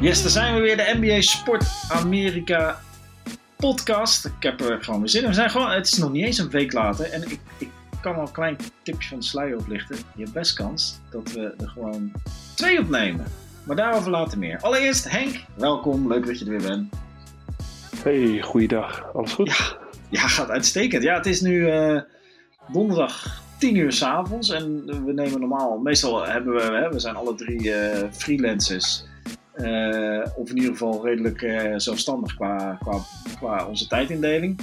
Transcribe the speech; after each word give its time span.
Yes, 0.00 0.22
daar 0.22 0.30
zijn 0.30 0.54
we 0.54 0.60
weer, 0.60 0.76
de 0.76 0.96
NBA 1.00 1.20
Sport 1.20 1.64
Amerika 1.88 2.80
podcast. 3.56 4.24
Ik 4.24 4.32
heb 4.42 4.60
er 4.60 4.84
gewoon 4.84 5.00
weer 5.00 5.08
zin 5.08 5.22
in. 5.22 5.28
We 5.28 5.34
zijn 5.34 5.50
gewoon, 5.50 5.70
het 5.70 5.86
is 5.86 5.98
nog 5.98 6.12
niet 6.12 6.24
eens 6.24 6.38
een 6.38 6.50
week 6.50 6.72
later 6.72 7.10
en 7.10 7.22
ik, 7.22 7.38
ik 7.58 7.68
kan 8.00 8.14
al 8.14 8.20
een 8.20 8.32
klein 8.32 8.56
tipje 8.82 9.08
van 9.08 9.18
de 9.18 9.24
sluier 9.24 9.58
oplichten. 9.58 9.96
Je 10.14 10.22
hebt 10.22 10.32
best 10.32 10.52
kans 10.52 11.00
dat 11.10 11.32
we 11.32 11.54
er 11.58 11.68
gewoon 11.68 12.12
twee 12.54 12.80
opnemen. 12.80 13.26
Maar 13.64 13.76
daarover 13.76 14.10
later 14.10 14.38
meer. 14.38 14.58
Allereerst 14.60 15.10
Henk, 15.10 15.44
welkom. 15.54 16.08
Leuk 16.08 16.26
dat 16.26 16.38
je 16.38 16.44
er 16.44 16.50
weer 16.50 16.68
bent. 16.68 16.94
Hey, 18.02 18.40
goeiedag. 18.42 19.14
Alles 19.14 19.32
goed? 19.32 19.48
Ja, 19.56 19.76
ja 20.08 20.28
gaat 20.28 20.50
uitstekend. 20.50 21.02
Ja, 21.02 21.16
het 21.16 21.26
is 21.26 21.40
nu 21.40 21.72
uh, 21.72 22.00
donderdag 22.72 23.42
10 23.58 23.76
uur 23.76 23.92
s'avonds 23.92 24.50
en 24.50 24.84
we 25.04 25.12
nemen 25.12 25.40
normaal, 25.40 25.78
meestal 25.78 26.26
hebben 26.26 26.54
we, 26.54 26.60
hè, 26.60 26.88
we 26.88 26.98
zijn 26.98 27.16
alle 27.16 27.34
drie 27.34 27.62
uh, 27.62 28.04
freelancers. 28.10 29.08
Uh, 29.60 30.26
of 30.36 30.50
in 30.50 30.56
ieder 30.56 30.72
geval 30.72 31.06
redelijk 31.06 31.42
uh, 31.42 31.74
zelfstandig 31.76 32.34
qua, 32.34 32.78
qua, 32.80 32.98
qua 33.38 33.66
onze 33.66 33.86
tijdindeling. 33.86 34.60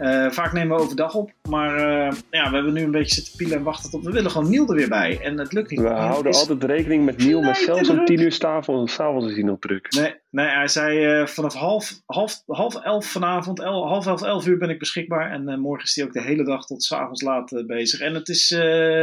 Uh, 0.00 0.30
vaak 0.30 0.52
nemen 0.52 0.76
we 0.76 0.82
overdag 0.82 1.14
op, 1.14 1.32
maar 1.48 1.78
ja, 2.30 2.48
we 2.48 2.54
hebben 2.54 2.72
nu 2.72 2.82
een 2.82 2.90
beetje 2.90 3.14
zitten 3.14 3.36
pielen 3.36 3.56
en 3.56 3.62
wachten 3.62 3.90
tot 3.90 4.04
we 4.04 4.10
willen 4.12 4.30
gewoon 4.30 4.48
Niel 4.48 4.68
er 4.68 4.74
weer 4.74 4.88
bij. 4.88 5.20
En 5.20 5.38
het 5.38 5.52
lukt 5.52 5.70
niet. 5.70 5.80
We 5.80 5.88
houden 5.88 6.32
is... 6.32 6.38
altijd 6.38 6.64
rekening 6.64 7.04
met 7.04 7.16
Niel, 7.16 7.42
maar 7.42 7.56
zelfs 7.56 7.88
om 7.88 8.04
tien 8.04 8.20
uur 8.20 8.32
s'avonds, 8.32 8.94
s'avonds 8.94 9.26
is 9.26 9.34
hij 9.34 9.42
nog 9.42 9.58
druk. 9.58 9.92
Nee, 9.92 10.14
nee 10.30 10.46
hij 10.46 10.68
zei 10.68 11.26
vanaf 11.26 11.54
half, 11.54 12.02
half, 12.06 12.42
half 12.46 12.74
elf 12.74 13.06
vanavond, 13.06 13.60
el, 13.60 13.86
half 13.86 14.06
elf, 14.06 14.22
elf 14.22 14.46
uur 14.46 14.58
ben 14.58 14.70
ik 14.70 14.78
beschikbaar. 14.78 15.30
En 15.30 15.60
morgen 15.60 15.86
is 15.86 15.94
hij 15.94 16.04
ook 16.04 16.12
de 16.12 16.22
hele 16.22 16.44
dag 16.44 16.66
tot 16.66 16.84
s'avonds 16.84 17.22
laat 17.22 17.62
bezig. 17.66 18.00
En 18.00 18.14
het 18.14 18.28
is 18.28 18.50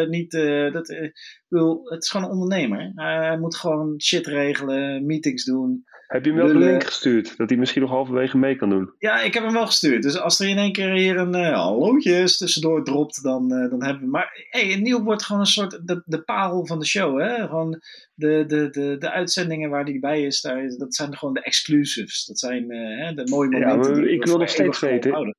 niet, 0.09 0.31
dat, 0.71 1.11
bedoel, 1.47 1.81
het 1.83 2.03
is 2.03 2.09
gewoon 2.09 2.25
een 2.25 2.33
ondernemer. 2.33 2.91
hij 2.95 3.38
moet 3.39 3.55
gewoon 3.55 4.02
shit 4.02 4.27
regelen, 4.27 5.05
meetings 5.05 5.44
doen. 5.44 5.83
Heb 6.07 6.25
je 6.25 6.31
hem 6.31 6.39
wel 6.39 6.50
een 6.50 6.58
link 6.58 6.83
gestuurd? 6.83 7.38
Dat 7.38 7.50
hij 7.50 7.58
misschien 7.58 7.81
nog 7.81 7.91
halverwege 7.91 8.38
mee 8.38 8.55
kan 8.55 8.69
doen? 8.69 8.94
Ja, 8.97 9.22
ik 9.22 9.33
heb 9.33 9.44
hem 9.44 9.53
wel 9.53 9.66
gestuurd. 9.66 10.03
Dus 10.03 10.19
als 10.19 10.39
er 10.39 10.50
in 10.50 10.58
één 10.58 10.72
keer 10.72 10.91
hier 10.91 11.17
een 11.17 11.36
uh, 11.36 11.53
hallootjes 11.53 12.38
tussendoor 12.38 12.83
dropt, 12.83 13.23
dan, 13.23 13.53
uh, 13.53 13.69
dan 13.69 13.83
hebben 13.83 14.03
we... 14.03 14.09
Maar 14.09 14.47
hey, 14.50 14.75
Nieuw 14.75 15.03
wordt 15.03 15.23
gewoon 15.23 15.42
een 15.42 15.47
soort 15.47 15.88
de, 15.88 16.02
de 16.05 16.22
parel 16.22 16.66
van 16.66 16.80
de 16.80 16.86
show. 16.86 17.19
Hè? 17.19 17.47
Gewoon 17.47 17.81
de, 18.14 18.44
de, 18.47 18.69
de, 18.69 18.97
de 18.97 19.11
uitzendingen 19.11 19.69
waar 19.69 19.83
hij 19.83 20.00
bij 20.00 20.23
is, 20.23 20.42
daar, 20.42 20.67
dat 20.77 20.95
zijn 20.95 21.17
gewoon 21.17 21.33
de 21.33 21.44
exclusives. 21.44 22.25
Dat 22.25 22.39
zijn 22.39 22.72
uh, 22.72 23.16
de 23.16 23.30
mooie 23.30 23.49
momenten. 23.49 24.03
Ja, 24.03 24.09
ik 24.09 24.25
wil 24.25 24.38
nog 24.38 24.49
steeds 24.49 24.80
weten. 24.80 25.36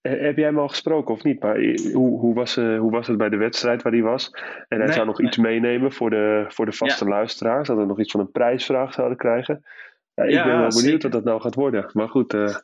Heb 0.00 0.36
jij 0.36 0.46
hem 0.46 0.58
al 0.58 0.68
gesproken 0.68 1.14
of 1.14 1.22
niet? 1.22 1.42
Maar 1.42 1.56
hoe, 1.92 2.18
hoe, 2.18 2.34
was, 2.34 2.56
uh, 2.56 2.78
hoe 2.78 2.90
was 2.90 3.06
het 3.06 3.16
bij 3.16 3.28
de 3.28 3.36
wedstrijd 3.36 3.82
waar 3.82 3.92
hij 3.92 4.02
was? 4.02 4.30
En 4.68 4.76
hij 4.76 4.86
nee, 4.86 4.92
zou 4.92 5.06
nog 5.06 5.18
nee. 5.18 5.26
iets 5.26 5.36
meenemen 5.36 5.92
voor 5.92 6.10
de, 6.10 6.44
voor 6.48 6.66
de 6.66 6.72
vaste 6.72 7.04
ja. 7.04 7.10
luisteraars. 7.10 7.68
Dat 7.68 7.76
we 7.76 7.84
nog 7.84 8.00
iets 8.00 8.10
van 8.10 8.20
een 8.20 8.30
prijsvraag 8.30 8.92
zouden 8.92 9.18
krijgen. 9.18 9.64
Ja, 10.18 10.24
ik 10.24 10.30
ja, 10.30 10.44
ben 10.44 10.58
wel 10.58 10.82
benieuwd 10.82 11.02
wat 11.02 11.12
dat 11.12 11.24
nou 11.24 11.40
gaat 11.40 11.54
worden. 11.54 11.90
Maar 11.92 12.08
goed, 12.08 12.34
uh, 12.34 12.56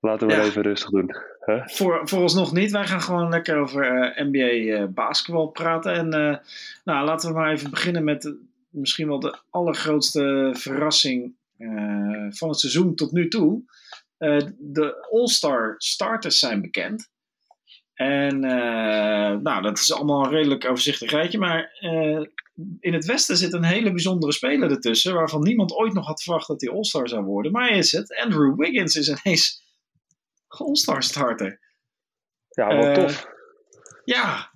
laten 0.00 0.26
we 0.26 0.32
ja. 0.32 0.42
even 0.42 0.62
rustig 0.62 0.90
doen. 0.90 1.16
Huh? 1.44 1.66
Voor, 1.66 2.08
vooralsnog 2.08 2.52
niet. 2.52 2.70
Wij 2.70 2.86
gaan 2.86 3.00
gewoon 3.00 3.28
lekker 3.28 3.56
over 3.56 4.16
uh, 4.16 4.26
NBA 4.26 4.86
basketbal 4.86 5.46
praten. 5.46 5.92
En 5.92 6.08
nou, 6.84 7.04
laten 7.06 7.28
we 7.28 7.34
maar 7.34 7.52
even 7.52 7.70
beginnen 7.70 8.04
met 8.04 8.34
misschien 8.68 9.08
wel 9.08 9.20
de 9.20 9.38
allergrootste 9.50 10.50
verrassing 10.52 11.34
van 12.30 12.48
het 12.48 12.58
seizoen 12.58 12.94
tot 12.94 13.12
nu 13.12 13.28
toe. 13.28 13.62
De 14.58 15.08
All-Star 15.10 15.74
starters 15.78 16.38
zijn 16.38 16.60
bekend. 16.60 17.10
En 17.94 18.40
nou, 19.42 19.62
dat 19.62 19.78
is 19.78 19.92
allemaal 19.92 20.24
een 20.24 20.30
redelijk 20.30 20.64
overzichtig 20.64 21.10
rijtje. 21.10 21.38
Maar 21.38 21.70
in 22.80 22.92
het 22.92 23.04
Westen 23.04 23.36
zit 23.36 23.52
een 23.52 23.64
hele 23.64 23.90
bijzondere 23.90 24.32
speler 24.32 24.70
ertussen. 24.70 25.14
Waarvan 25.14 25.42
niemand 25.42 25.72
ooit 25.72 25.92
nog 25.92 26.06
had 26.06 26.22
verwacht 26.22 26.46
dat 26.46 26.60
hij 26.60 26.70
All-Star 26.70 27.08
zou 27.08 27.24
worden. 27.24 27.52
Maar 27.52 27.70
is 27.70 27.92
het. 27.92 28.16
Andrew 28.16 28.58
Wiggins 28.58 28.96
is 28.96 29.08
ineens 29.08 29.62
All-Star 30.48 31.02
starter. 31.02 31.60
Ja, 32.48 32.76
wat 32.76 32.94
tof. 32.94 33.26
Ja. 34.04 34.50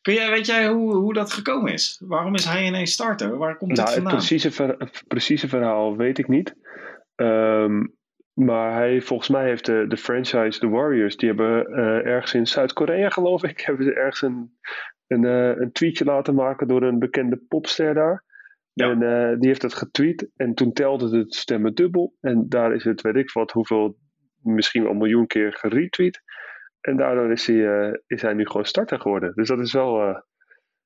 Kun 0.00 0.14
jij, 0.14 0.30
weet 0.30 0.46
jij 0.46 0.68
hoe, 0.68 0.94
hoe 0.94 1.14
dat 1.14 1.32
gekomen 1.32 1.72
is? 1.72 2.02
Waarom 2.04 2.34
is 2.34 2.44
hij 2.44 2.66
ineens 2.66 2.92
starter? 2.92 3.36
Waar 3.36 3.56
komt 3.56 3.72
nou, 3.72 3.84
dit 3.86 3.94
vandaan? 3.94 4.12
Het 4.12 4.26
precieze, 4.26 4.50
ver, 4.50 4.74
het 4.78 5.04
precieze 5.06 5.48
verhaal 5.48 5.96
weet 5.96 6.18
ik 6.18 6.28
niet. 6.28 6.54
Um, 7.16 7.96
maar 8.38 8.74
hij, 8.74 9.00
volgens 9.00 9.28
mij 9.28 9.44
heeft 9.44 9.66
de, 9.66 9.84
de 9.88 9.96
franchise, 9.96 10.60
de 10.60 10.68
Warriors, 10.68 11.16
die 11.16 11.28
hebben 11.28 11.70
uh, 11.70 12.06
ergens 12.06 12.34
in 12.34 12.46
Zuid-Korea, 12.46 13.08
geloof 13.08 13.42
ik, 13.42 13.60
hebben 13.66 13.84
ze 13.84 13.92
ergens 13.92 14.22
een, 14.22 14.58
een, 15.08 15.22
uh, 15.22 15.56
een 15.56 15.72
tweetje 15.72 16.04
laten 16.04 16.34
maken 16.34 16.68
door 16.68 16.82
een 16.82 16.98
bekende 16.98 17.36
popster 17.48 17.94
daar. 17.94 18.24
Ja. 18.72 18.90
En 18.90 19.00
uh, 19.00 19.38
die 19.38 19.48
heeft 19.48 19.60
dat 19.60 19.74
getweet 19.74 20.30
en 20.36 20.54
toen 20.54 20.72
telde 20.72 21.18
het 21.18 21.34
stemmen 21.34 21.74
dubbel. 21.74 22.16
En 22.20 22.48
daar 22.48 22.74
is 22.74 22.84
het, 22.84 23.00
weet 23.00 23.16
ik 23.16 23.32
wat, 23.32 23.50
hoeveel, 23.50 23.98
misschien 24.42 24.82
wel 24.82 24.90
een 24.90 24.98
miljoen 24.98 25.26
keer 25.26 25.52
geretweet. 25.52 26.22
En 26.80 26.96
daardoor 26.96 27.32
is 27.32 27.46
hij, 27.46 28.00
is 28.06 28.22
hij 28.22 28.32
nu 28.32 28.46
gewoon 28.46 28.64
starter 28.64 29.00
geworden. 29.00 29.32
Dus 29.34 29.48
dat 29.48 29.58
is 29.58 29.72
wel 29.72 29.96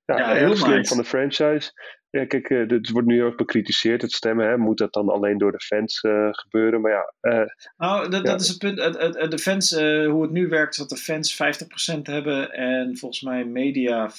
ja, 0.05 0.19
ja, 0.19 0.33
heel 0.33 0.57
slim 0.57 0.77
nice. 0.77 0.95
van 0.95 1.03
de 1.03 1.09
franchise. 1.09 1.73
Ja, 2.13 2.27
kijk, 2.27 2.49
het 2.49 2.91
wordt 2.91 3.09
nu 3.09 3.25
ook 3.25 3.37
bekritiseerd, 3.37 4.03
het 4.03 4.13
stemmen. 4.13 4.49
Hè? 4.49 4.57
Moet 4.57 4.79
dat 4.79 4.93
dan 4.93 5.09
alleen 5.09 5.39
door 5.39 5.53
de 5.53 5.61
fans 5.61 6.03
uh, 6.03 6.29
gebeuren? 6.31 6.81
Maar 6.81 6.91
ja. 6.91 7.15
Uh, 7.33 7.47
nou, 7.77 8.09
dat, 8.09 8.27
ja. 8.27 8.31
dat 8.31 8.41
is 8.41 8.49
het 8.49 8.59
punt. 8.59 8.77
de 9.31 9.39
fans, 9.39 9.71
hoe 10.07 10.23
het 10.23 10.31
nu 10.31 10.49
werkt, 10.49 10.73
is 10.73 10.79
dat 10.79 10.89
de 10.89 10.97
fans 10.97 11.35
50% 11.97 12.03
hebben 12.03 12.53
en 12.53 12.97
volgens 12.97 13.23
mij 13.23 13.45
media 13.45 14.11
25% 14.11 14.15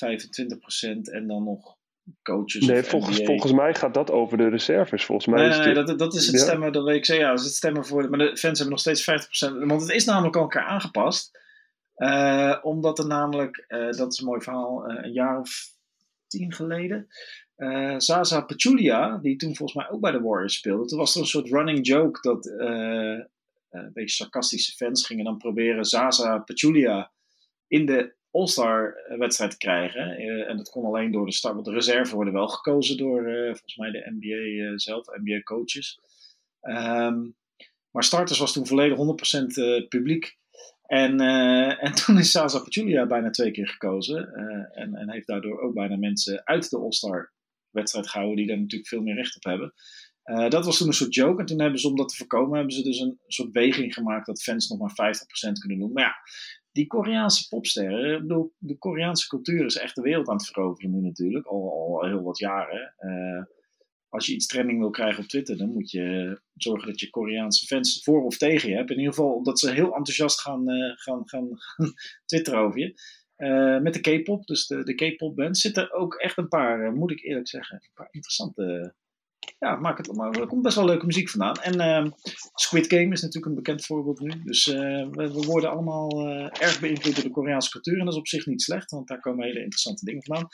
en 1.11 1.27
dan 1.27 1.43
nog 1.43 1.75
coaches. 2.23 2.65
Nee, 2.65 2.83
volgens, 2.83 3.23
volgens 3.23 3.51
mij 3.51 3.73
gaat 3.73 3.93
dat 3.93 4.11
over 4.11 4.37
de 4.37 4.49
reserves. 4.49 5.05
Volgens 5.05 5.27
mij 5.27 5.41
nee, 5.41 5.49
is 5.49 5.65
nee, 5.65 5.73
dat, 5.73 5.99
dat 5.99 6.13
is 6.13 6.27
het 6.27 6.39
stemmen, 6.39 6.71
dat 6.71 6.83
weet 6.83 6.95
ik 6.95 7.05
zeggen. 7.05 7.25
Ja, 7.25 7.31
dat 7.31 7.39
is 7.39 7.45
het 7.45 7.55
stemmen 7.55 7.85
voor. 7.85 8.09
Maar 8.09 8.19
de 8.19 8.37
fans 8.37 8.59
hebben 8.59 8.69
nog 8.69 8.79
steeds 8.79 9.11
50%. 9.51 9.67
Want 9.67 9.81
het 9.81 9.91
is 9.91 10.05
namelijk 10.05 10.35
al 10.35 10.43
een 10.43 10.49
keer 10.49 10.65
aangepast. 10.65 11.39
omdat 12.61 12.99
er 12.99 13.07
namelijk, 13.07 13.65
dat 13.97 14.13
is 14.13 14.19
een 14.19 14.25
mooi 14.25 14.41
verhaal, 14.41 14.89
een 14.89 15.11
jaar 15.11 15.39
of 15.39 15.71
tien 16.27 16.53
geleden. 16.53 17.07
Uh, 17.63 17.95
Zaza 17.97 18.41
Pachulia, 18.41 19.17
die 19.17 19.35
toen 19.35 19.55
volgens 19.55 19.77
mij 19.77 19.89
ook 19.89 20.01
bij 20.01 20.11
de 20.11 20.21
Warriors 20.21 20.55
speelde. 20.55 20.85
Toen 20.85 20.97
was 20.97 21.15
er 21.15 21.21
een 21.21 21.27
soort 21.27 21.49
running 21.49 21.87
joke 21.87 22.21
dat 22.21 22.45
uh, 22.45 23.19
een 23.69 23.93
beetje 23.93 24.15
sarcastische 24.15 24.75
fans 24.75 25.05
gingen 25.05 25.25
dan 25.25 25.37
proberen 25.37 25.85
Zaza 25.85 26.37
Pachulia 26.37 27.11
in 27.67 27.85
de 27.85 28.15
All-Star 28.31 28.95
wedstrijd 29.17 29.51
te 29.51 29.57
krijgen. 29.57 30.17
En 30.47 30.57
dat 30.57 30.69
kon 30.69 30.85
alleen 30.85 31.11
door 31.11 31.25
de 31.25 31.31
start, 31.31 31.53
want 31.53 31.65
de 31.65 31.71
reserve 31.71 32.15
worden 32.15 32.33
wel 32.33 32.47
gekozen 32.47 32.97
door 32.97 33.23
volgens 33.45 33.75
mij 33.75 33.91
de 33.91 34.17
NBA 34.19 34.77
zelf, 34.77 35.07
NBA 35.07 35.41
coaches. 35.41 35.99
Um, 36.61 37.35
maar 37.91 38.03
starters 38.03 38.39
was 38.39 38.53
toen 38.53 38.67
volledig 38.67 38.97
100% 39.83 39.87
publiek. 39.87 40.37
En, 40.85 41.19
en 41.79 41.93
toen 42.05 42.17
is 42.17 42.31
Sasa 42.31 42.59
Pachulia 42.59 43.05
bijna 43.05 43.29
twee 43.29 43.51
keer 43.51 43.67
gekozen. 43.67 44.33
En, 44.73 44.95
en 44.95 45.11
heeft 45.11 45.27
daardoor 45.27 45.59
ook 45.61 45.73
bijna 45.73 45.95
mensen 45.95 46.45
uit 46.45 46.69
de 46.69 46.77
All-Star 46.77 47.31
wedstrijd 47.73 48.09
gehouden 48.09 48.37
die 48.37 48.47
daar 48.47 48.59
natuurlijk 48.59 48.89
veel 48.89 49.01
meer 49.01 49.15
recht 49.15 49.35
op 49.35 49.43
hebben. 49.43 49.73
Uh, 50.25 50.49
dat 50.49 50.65
was 50.65 50.77
toen 50.77 50.87
een 50.87 50.93
soort 50.93 51.15
joke. 51.15 51.39
En 51.39 51.45
toen 51.45 51.61
hebben 51.61 51.79
ze, 51.79 51.87
om 51.87 51.95
dat 51.95 52.09
te 52.09 52.15
voorkomen, 52.15 52.57
hebben 52.57 52.75
ze 52.75 52.83
dus 52.83 52.99
een 52.99 53.19
soort 53.27 53.51
weging 53.51 53.93
gemaakt 53.93 54.25
dat 54.25 54.43
fans 54.43 54.67
nog 54.67 54.79
maar 54.79 55.15
50% 55.49 55.51
kunnen 55.59 55.79
doen. 55.79 55.91
Maar 55.93 56.03
ja, 56.03 56.15
die 56.71 56.87
Koreaanse 56.87 57.47
popsterren, 57.47 58.21
bedoel, 58.21 58.53
de 58.57 58.77
Koreaanse 58.77 59.27
cultuur 59.27 59.65
is 59.65 59.77
echt 59.77 59.95
de 59.95 60.01
wereld 60.01 60.27
aan 60.27 60.35
het 60.35 60.45
veroveren 60.45 60.91
nu 60.91 61.01
natuurlijk, 61.01 61.45
al, 61.45 61.71
al 61.71 62.05
heel 62.05 62.21
wat 62.21 62.37
jaren. 62.37 62.95
Uh, 62.99 63.43
als 64.09 64.25
je 64.25 64.33
iets 64.33 64.47
trending 64.47 64.79
wil 64.79 64.89
krijgen 64.89 65.23
op 65.23 65.29
Twitter, 65.29 65.57
dan 65.57 65.73
moet 65.73 65.91
je 65.91 66.39
zorgen 66.55 66.87
dat 66.87 66.99
je 66.99 67.09
Koreaanse 67.09 67.65
fans 67.65 68.03
voor 68.03 68.23
of 68.23 68.37
tegen 68.37 68.69
je 68.69 68.75
hebt. 68.75 68.89
In 68.89 68.97
ieder 68.97 69.13
geval 69.13 69.43
dat 69.43 69.59
ze 69.59 69.71
heel 69.71 69.95
enthousiast 69.95 70.41
gaan, 70.41 70.69
uh, 70.69 70.91
gaan, 70.95 71.29
gaan, 71.29 71.47
gaan 71.51 71.93
twitteren 72.25 72.59
over 72.59 72.79
je. 72.79 72.93
Uh, 73.37 73.79
met 73.79 73.93
de 73.93 73.99
K-pop, 73.99 74.45
dus 74.45 74.67
de, 74.67 74.83
de 74.83 74.93
K-pop 74.93 75.35
band, 75.35 75.57
zitten 75.57 75.93
ook 75.93 76.13
echt 76.13 76.37
een 76.37 76.47
paar, 76.47 76.85
uh, 76.85 76.91
moet 76.91 77.11
ik 77.11 77.23
eerlijk 77.23 77.47
zeggen, 77.47 77.75
een 77.75 77.89
paar 77.93 78.07
interessante. 78.11 78.93
Ja, 79.59 79.75
maak 79.75 79.97
het, 79.97 80.15
maar 80.15 80.31
er 80.31 80.47
komt 80.47 80.61
best 80.61 80.75
wel 80.75 80.85
leuke 80.85 81.05
muziek 81.05 81.29
vandaan. 81.29 81.55
En 81.55 82.05
uh, 82.05 82.11
Squid 82.53 82.87
Game 82.87 83.11
is 83.11 83.21
natuurlijk 83.21 83.45
een 83.45 83.55
bekend 83.55 83.85
voorbeeld 83.85 84.19
nu. 84.19 84.43
Dus 84.43 84.65
we, 84.65 85.07
we, 85.11 85.29
worden 85.31 85.69
allemaal 85.69 86.27
erg 86.59 86.79
beïnvloed 86.79 87.15
door 87.15 87.23
de 87.23 87.29
Koreaanse 87.29 87.69
cultuur. 87.69 87.99
En 87.99 88.05
dat 88.05 88.13
is 88.13 88.19
op 88.19 88.27
zich 88.27 88.45
niet 88.45 88.61
slecht, 88.61 88.91
want 88.91 89.07
daar 89.07 89.19
komen 89.19 89.45
hele 89.45 89.59
interessante 89.59 90.05
dingen 90.05 90.23
vandaan. 90.23 90.47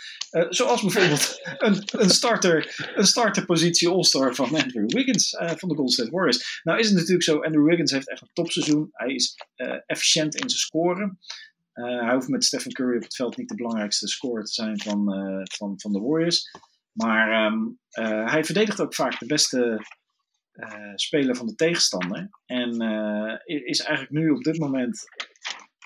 zoals 0.50 0.82
bijvoorbeeld 0.82 1.40
een, 1.68 1.84
een, 1.86 2.10
starter, 2.10 2.92
een 2.96 3.06
starterpositie 3.06 3.90
All-Star 3.90 4.36
van 4.36 4.56
Andrew 4.56 4.92
Wiggins 4.92 5.30
van 5.30 5.70
de 5.70 5.76
Golden 5.76 5.94
State 5.94 6.12
Warriors. 6.12 6.62
Nou 6.64 6.80
is 6.80 6.88
het 6.88 6.96
natuurlijk 6.96 7.24
zo, 7.24 7.40
Andrew 7.40 7.66
Wiggins 7.66 7.92
heeft 7.92 8.10
echt 8.10 8.22
een 8.22 8.34
topseizoen. 8.34 8.90
Hij 8.92 9.14
is 9.14 9.36
efficiënt 9.86 10.36
in 10.36 10.50
zijn 10.50 10.62
scoren. 10.62 11.20
Uh, 11.80 12.02
hij 12.02 12.14
hoeft 12.14 12.28
met 12.28 12.44
Stephen 12.44 12.72
Curry 12.72 12.96
op 12.96 13.04
het 13.04 13.16
veld 13.16 13.38
niet 13.38 13.50
de 13.50 13.56
belangrijkste 13.56 14.08
scorer 14.08 14.44
te 14.44 14.54
zijn 14.54 14.80
van, 14.80 15.18
uh, 15.18 15.42
van, 15.44 15.74
van 15.80 15.92
de 15.92 16.00
Warriors. 16.00 16.52
Maar 16.92 17.46
um, 17.46 17.80
uh, 18.00 18.32
hij 18.32 18.44
verdedigt 18.44 18.82
ook 18.82 18.96
vaak 18.96 19.20
de 19.20 19.26
beste 19.26 19.86
speler 20.96 21.36
van 21.36 21.48
de 21.48 21.56
tegenstander. 21.56 22.30
En 22.46 22.72
is 23.46 23.80
eigenlijk 23.80 24.10
nu 24.12 24.30
op 24.30 24.44
dit 24.44 24.60
moment 24.60 25.04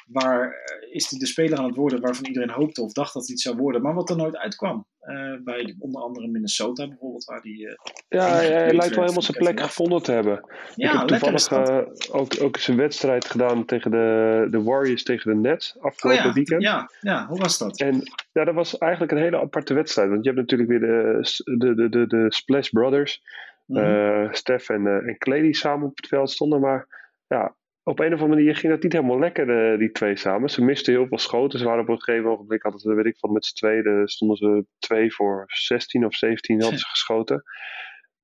waar 0.08 0.52
eh, 0.52 0.96
is 0.96 1.10
hij 1.10 1.20
de 1.20 1.26
speler 1.26 1.58
aan 1.58 1.66
het 1.66 1.76
worden 1.76 2.02
waarvan 2.02 2.26
iedereen 2.26 2.50
hoopte 2.50 2.82
of 2.82 2.92
dacht 2.92 3.14
dat 3.14 3.26
hij 3.26 3.34
het 3.34 3.44
zou 3.44 3.56
worden, 3.56 3.82
maar 3.82 3.94
wat 3.94 4.10
er 4.10 4.16
nooit 4.16 4.38
uitkwam. 4.38 4.86
Uh, 5.04 5.36
bij 5.44 5.76
onder 5.80 6.02
andere 6.02 6.28
Minnesota 6.28 6.88
bijvoorbeeld, 6.88 7.24
waar 7.24 7.42
die. 7.42 7.66
Uh, 7.66 7.74
ja, 8.10 8.28
hij, 8.28 8.48
hij 8.48 8.74
lijkt 8.74 8.96
wel 8.96 9.04
helemaal 9.04 9.22
zijn 9.22 9.38
plek 9.38 9.60
gevonden 9.60 10.04
te 10.04 10.12
hebben. 10.12 10.46
Ja, 10.76 11.04
ik 11.04 11.10
heb 11.10 11.20
toevallig 11.20 12.12
ook, 12.12 12.34
ook 12.42 12.58
zijn 12.58 12.78
wedstrijd 12.78 13.26
gedaan 13.26 13.66
tegen 13.66 13.92
de, 13.92 14.48
de 14.52 14.64
Warriors 14.64 15.04
tegen 15.04 15.32
de 15.32 15.50
Nets 15.50 15.80
afgelopen 15.80 16.22
oh 16.22 16.28
ja, 16.28 16.34
weekend. 16.34 16.62
Ja, 16.62 16.90
ja, 17.02 17.28
hoe 17.28 17.40
was 17.40 17.58
dat? 17.58 17.80
En 17.80 18.02
ja, 18.32 18.44
dat 18.44 18.56
was 18.56 18.78
eigenlijk 18.78 19.12
een 19.12 19.18
hele 19.18 19.40
aparte 19.40 19.74
wedstrijd. 19.74 20.10
Want 20.10 20.24
je 20.24 20.30
hebt 20.30 20.42
natuurlijk 20.42 20.70
weer 20.70 20.80
de, 20.80 21.20
de, 21.58 21.76
de, 21.76 21.90
de, 21.90 22.08
de 22.08 22.26
Splash 22.34 22.70
Brothers, 22.70 23.24
mm 23.66 23.78
-hmm. 23.78 24.34
Steph 24.34 24.70
en, 24.70 24.88
en 24.88 25.18
Clay 25.18 25.42
die 25.42 25.56
samen 25.56 25.88
op 25.88 25.98
het 25.98 26.08
veld 26.08 26.32
stonden. 26.32 26.60
Maar 26.60 26.88
ja, 27.28 27.56
op 27.84 28.00
een 28.00 28.14
of 28.14 28.22
andere 28.22 28.40
manier 28.40 28.56
ging 28.56 28.74
dat 28.74 28.84
niet 28.84 28.94
helemaal 28.94 29.20
lekker, 29.20 29.78
die 29.78 29.92
twee 29.92 30.16
samen. 30.16 30.50
Ze 30.50 30.64
misten 30.64 30.94
heel 30.94 31.08
veel 31.08 31.20
schoten. 31.20 31.60
Ze 31.60 31.66
waren 31.66 31.82
op 31.82 31.90
een 31.90 32.02
gegeven 32.02 32.30
moment, 32.30 32.62
hadden 32.62 32.82
ze, 32.82 32.94
weet 32.94 33.06
ik 33.06 33.18
van, 33.18 33.32
met 33.32 33.46
z'n 33.46 33.56
tweeën 33.56 34.08
stonden 34.08 34.38
ze 34.38 34.66
twee 34.80 35.14
voor 35.14 35.44
16 35.48 36.06
of 36.06 36.16
17 36.16 36.62
hadden 36.62 36.80
ze 36.80 36.88
geschoten. 36.88 37.44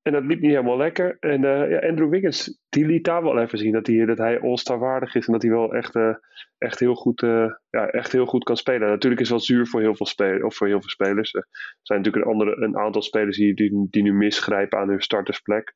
En 0.02 0.16
dat 0.16 0.24
liep 0.24 0.40
niet 0.40 0.52
helemaal 0.52 0.78
lekker. 0.78 1.18
En 1.20 1.44
uh, 1.44 1.70
ja, 1.70 1.80
Andrew 1.80 2.10
Wiggins, 2.10 2.60
die 2.70 2.86
liet 2.86 3.04
daar 3.04 3.24
wel 3.24 3.40
even 3.40 3.58
zien 3.58 3.72
dat 3.72 3.88
hij, 3.88 4.06
dat 4.06 4.18
hij 4.18 4.40
all-star 4.40 4.80
waardig 4.80 5.16
is. 5.16 5.26
En 5.26 5.34
dat 5.34 5.42
hij 5.42 5.52
wel 5.52 5.74
echt, 5.74 5.96
uh, 5.96 6.16
echt, 6.58 6.80
heel 6.80 6.96
goed, 6.96 7.22
uh, 7.22 7.52
ja, 7.70 7.88
echt 7.88 8.12
heel 8.12 8.26
goed 8.26 8.44
kan 8.44 8.58
spelen. 8.58 8.90
Natuurlijk 8.90 9.22
is 9.22 9.30
het 9.30 9.38
wel 9.38 9.46
zuur 9.46 9.68
voor 9.68 9.82
heel 9.82 9.96
veel, 9.96 10.06
spelers, 10.06 10.44
of 10.44 10.56
voor 10.56 10.68
heel 10.68 10.80
veel 10.80 10.90
spelers. 10.90 11.34
Er 11.34 11.48
zijn 11.82 12.00
natuurlijk 12.00 12.26
een, 12.26 12.32
andere, 12.32 12.56
een 12.56 12.78
aantal 12.78 13.02
spelers 13.02 13.38
die, 13.38 13.54
die, 13.54 13.88
die 13.90 14.04
nu 14.04 14.14
misgrijpen 14.14 14.80
aan 14.80 14.90
hun 14.90 15.02
startersplek. 15.02 15.74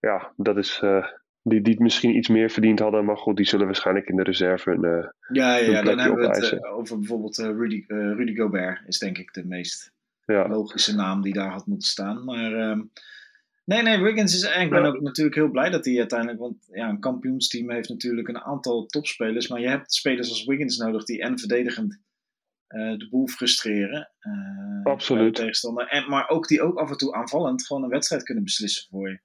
ja, 0.00 0.32
dat 0.36 0.56
is 0.56 0.82
die, 1.48 1.60
die 1.60 1.72
het 1.72 1.82
misschien 1.82 2.16
iets 2.16 2.28
meer 2.28 2.50
verdiend 2.50 2.78
hadden. 2.78 3.04
Maar 3.04 3.16
goed, 3.16 3.36
die 3.36 3.46
zullen 3.46 3.66
waarschijnlijk 3.66 4.08
in 4.08 4.16
de 4.16 4.22
reserve 4.22 4.70
een 4.70 4.84
uh, 4.84 5.06
Ja, 5.32 5.56
ja, 5.56 5.70
ja 5.70 5.82
dan 5.82 5.98
hebben 5.98 6.18
we 6.18 6.26
het 6.26 6.52
uh, 6.52 6.76
over 6.76 6.98
bijvoorbeeld 6.98 7.38
uh, 7.38 7.46
Rudy, 7.46 7.84
Rudy 7.88 8.34
Gobert. 8.34 8.82
Is 8.86 8.98
denk 8.98 9.18
ik 9.18 9.32
de 9.32 9.44
meest 9.44 9.92
ja. 10.24 10.48
logische 10.48 10.94
naam 10.94 11.22
die 11.22 11.32
daar 11.32 11.50
had 11.50 11.66
moeten 11.66 11.88
staan. 11.88 12.24
Maar 12.24 12.52
ehm, 12.52 12.82
nee, 13.64 13.82
nee, 13.82 13.98
Wiggins 13.98 14.34
is... 14.34 14.42
Ik 14.62 14.70
ben 14.70 14.84
ook 14.84 15.00
natuurlijk 15.00 15.36
heel 15.36 15.50
blij 15.50 15.70
dat 15.70 15.84
hij 15.84 15.98
uiteindelijk... 15.98 16.40
Want 16.40 16.68
ja, 16.72 16.88
een 16.88 17.00
kampioensteam 17.00 17.70
heeft 17.70 17.88
natuurlijk 17.88 18.28
een 18.28 18.40
aantal 18.40 18.86
topspelers. 18.86 19.48
Maar 19.48 19.60
je 19.60 19.68
hebt 19.68 19.94
spelers 19.94 20.28
als 20.28 20.44
Wiggins 20.44 20.76
nodig 20.76 21.04
die 21.04 21.20
en 21.20 21.38
verdedigend 21.38 22.04
de 22.68 23.06
boel 23.10 23.26
frustreren. 23.26 24.10
Absoluut. 24.82 25.34
Tegenstander. 25.34 25.86
En, 25.86 26.08
maar 26.08 26.28
ook 26.28 26.48
die 26.48 26.62
ook 26.62 26.78
af 26.78 26.90
en 26.90 26.96
toe 26.96 27.14
aanvallend 27.14 27.66
gewoon 27.66 27.82
een 27.82 27.88
wedstrijd 27.88 28.22
kunnen 28.22 28.44
beslissen 28.44 28.86
voor 28.90 29.08
je. 29.08 29.20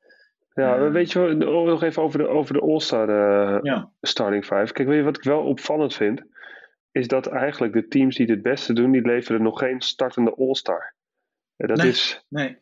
Ja, 0.54 0.92
weet 0.92 1.12
je 1.12 1.20
nog 1.20 1.84
even 1.84 2.04
over 2.04 2.20
de, 2.20 2.28
over 2.28 2.54
de 2.54 2.62
All-Star 2.62 3.10
uh, 3.64 3.84
starting 4.02 4.46
five. 4.46 4.74
Kijk, 4.74 4.88
weet 4.88 4.98
je 4.98 5.04
wat 5.04 5.18
ik 5.18 5.24
wel 5.24 5.44
opvallend 5.44 5.94
vind? 5.94 6.24
Is 6.92 7.08
dat 7.08 7.28
eigenlijk 7.28 7.74
de 7.74 7.88
teams 7.88 8.16
die 8.16 8.32
het 8.32 8.42
beste 8.42 8.74
doen, 8.74 8.92
die 8.92 9.06
leveren 9.06 9.42
nog 9.42 9.60
geen 9.60 9.82
startende 9.82 10.36
All-Star. 10.36 10.94
dat 11.58 11.78
nee, 11.78 11.88
is... 11.88 12.26
Nee. 12.30 12.58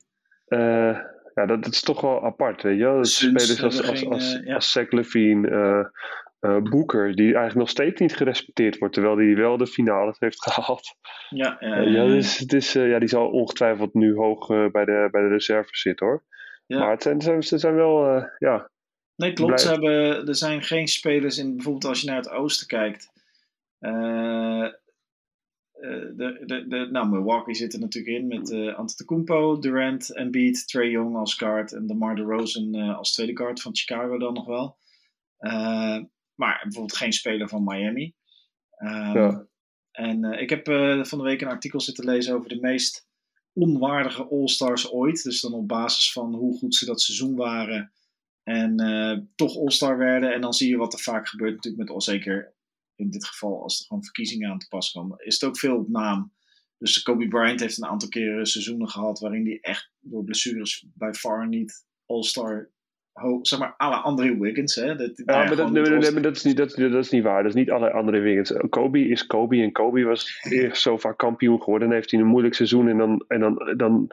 Uh, 0.47 0.99
ja, 1.33 1.45
dat, 1.45 1.67
is 1.67 1.81
toch 1.81 2.01
wel 2.01 2.23
apart, 2.23 2.61
weet 2.61 2.77
je 2.77 2.83
wel. 2.83 3.03
Spelers 3.03 3.63
als, 3.63 3.87
als, 3.87 4.05
als, 4.05 4.35
uh, 4.35 4.45
ja. 4.45 4.55
als 4.55 4.71
Zach 4.71 4.91
Levine, 4.91 5.91
Booker, 6.39 7.15
die 7.15 7.25
eigenlijk 7.25 7.55
nog 7.55 7.69
steeds 7.69 7.99
niet 7.99 8.15
gerespecteerd 8.15 8.77
wordt, 8.77 8.93
terwijl 8.93 9.17
hij 9.17 9.35
wel 9.35 9.57
de 9.57 9.67
finale 9.67 10.15
heeft 10.19 10.43
gehaald. 10.51 10.95
Ja, 11.29 11.57
ja, 11.59 11.79
ja, 11.79 12.05
dus, 12.05 12.37
het 12.37 12.53
is, 12.53 12.73
ja, 12.73 12.99
die 12.99 13.07
zal 13.07 13.29
ongetwijfeld 13.29 13.93
nu 13.93 14.15
hoog 14.15 14.47
bij, 14.47 14.85
de, 14.85 15.07
bij 15.11 15.21
de 15.21 15.27
reserve 15.27 15.69
zitten 15.71 16.07
hoor. 16.07 16.23
Ja. 16.69 16.79
Maar 16.79 16.91
het 16.91 17.01
zijn, 17.01 17.43
ze 17.43 17.57
zijn 17.57 17.75
wel, 17.75 18.15
uh, 18.15 18.25
ja. 18.37 18.69
Nee, 19.15 19.33
klopt. 19.33 19.61
Ze 19.61 19.69
hebben, 19.69 20.27
er 20.27 20.35
zijn 20.35 20.63
geen 20.63 20.87
spelers 20.87 21.37
in, 21.37 21.55
bijvoorbeeld 21.55 21.85
als 21.85 22.01
je 22.01 22.07
naar 22.07 22.15
het 22.15 22.29
oosten 22.29 22.67
kijkt. 22.67 23.11
Uh, 23.79 24.69
de, 25.81 26.43
de, 26.45 26.67
de, 26.67 26.87
nou, 26.91 27.09
Milwaukee 27.09 27.53
zit 27.53 27.73
er 27.73 27.79
natuurlijk 27.79 28.15
in 28.15 28.27
met 28.27 28.49
uh, 28.49 28.75
Antetokounmpo, 28.75 29.59
Durant, 29.59 30.15
Embiid, 30.15 30.67
Trey 30.67 30.89
Young 30.89 31.15
als 31.15 31.33
guard 31.33 31.73
en 31.73 31.87
DeMar 31.87 32.15
DeRozan 32.15 32.75
uh, 32.75 32.97
als 32.97 33.13
tweede 33.13 33.37
guard 33.37 33.61
van 33.61 33.75
Chicago 33.75 34.17
dan 34.17 34.33
nog 34.33 34.45
wel. 34.45 34.77
Uh, 35.39 35.99
maar 36.35 36.59
bijvoorbeeld 36.63 36.97
geen 36.97 37.13
speler 37.13 37.47
van 37.47 37.63
Miami. 37.63 38.13
Um, 38.77 39.13
ja. 39.13 39.47
En 39.91 40.23
ik 40.23 40.49
heb 40.49 40.65
van 41.07 41.17
de 41.17 41.23
week 41.23 41.41
een 41.41 41.47
artikel 41.47 41.81
zitten 41.81 42.05
lezen 42.05 42.35
over 42.35 42.49
de 42.49 42.59
meest 42.59 43.08
onwaardige 43.59 44.27
All-Stars 44.27 44.91
ooit. 44.91 45.23
Dus 45.23 45.41
dan 45.41 45.53
op 45.53 45.67
basis 45.67 46.11
van 46.11 46.33
hoe 46.33 46.57
goed 46.57 46.75
ze 46.75 46.85
dat 46.85 47.01
seizoen 47.01 47.35
waren. 47.35 47.91
En 48.43 48.81
uh, 48.81 49.17
toch 49.35 49.57
All-Star 49.57 49.97
werden. 49.97 50.33
En 50.33 50.41
dan 50.41 50.53
zie 50.53 50.69
je 50.69 50.77
wat 50.77 50.93
er 50.93 50.99
vaak 50.99 51.27
gebeurt 51.27 51.55
natuurlijk 51.55 51.91
met, 51.91 52.03
zeker 52.03 52.53
in 52.95 53.09
dit 53.09 53.25
geval 53.25 53.61
als 53.61 53.79
er 53.79 53.85
gewoon 53.85 54.03
verkiezingen 54.03 54.49
aan 54.49 54.59
te 54.59 54.67
pas 54.67 54.91
komen. 54.91 55.25
Is 55.25 55.33
het 55.33 55.43
ook 55.43 55.57
veel 55.57 55.77
op 55.77 55.89
naam. 55.89 56.33
Dus 56.77 57.01
Kobe 57.01 57.27
Bryant 57.27 57.59
heeft 57.59 57.77
een 57.77 57.89
aantal 57.89 58.09
keren 58.09 58.45
seizoenen 58.45 58.89
gehad 58.89 59.19
waarin 59.19 59.45
hij 59.45 59.59
echt 59.61 59.91
door 59.99 60.23
blessures 60.23 60.85
bij 60.93 61.13
far 61.13 61.47
niet 61.47 61.85
All-Star 62.05 62.71
zeg 63.41 63.59
maar, 63.59 63.73
alle 63.77 63.95
andere 63.95 64.39
Wiggins. 64.39 64.75
Hè? 64.75 64.95
Dat, 64.95 65.11
ja, 65.15 65.23
maar 65.25 65.55
dat, 65.55 65.71
nee, 65.71 65.83
nee, 65.83 66.11
nee, 66.11 66.21
dat, 66.21 66.35
is 66.35 66.43
niet, 66.43 66.57
dat, 66.57 66.75
dat 66.75 66.93
is 66.93 67.09
niet 67.09 67.23
waar. 67.23 67.43
Dat 67.43 67.51
is 67.51 67.57
niet 67.57 67.71
alle 67.71 67.91
andere 67.91 68.19
Wiggins. 68.19 68.53
Kobe 68.69 69.07
is 69.07 69.25
Kobe 69.25 69.61
en 69.61 69.71
Kobe 69.71 70.03
was 70.03 70.39
eerst 70.49 70.81
zo 70.81 70.97
vaak 70.97 71.17
kampioen 71.17 71.61
geworden. 71.61 71.87
Dan 71.87 71.97
heeft 71.97 72.11
hij 72.11 72.19
een 72.19 72.25
moeilijk 72.25 72.55
seizoen 72.55 72.87
en 72.87 72.97
dan, 72.97 73.25
en 73.27 73.39
dan, 73.39 73.73
dan 73.77 74.11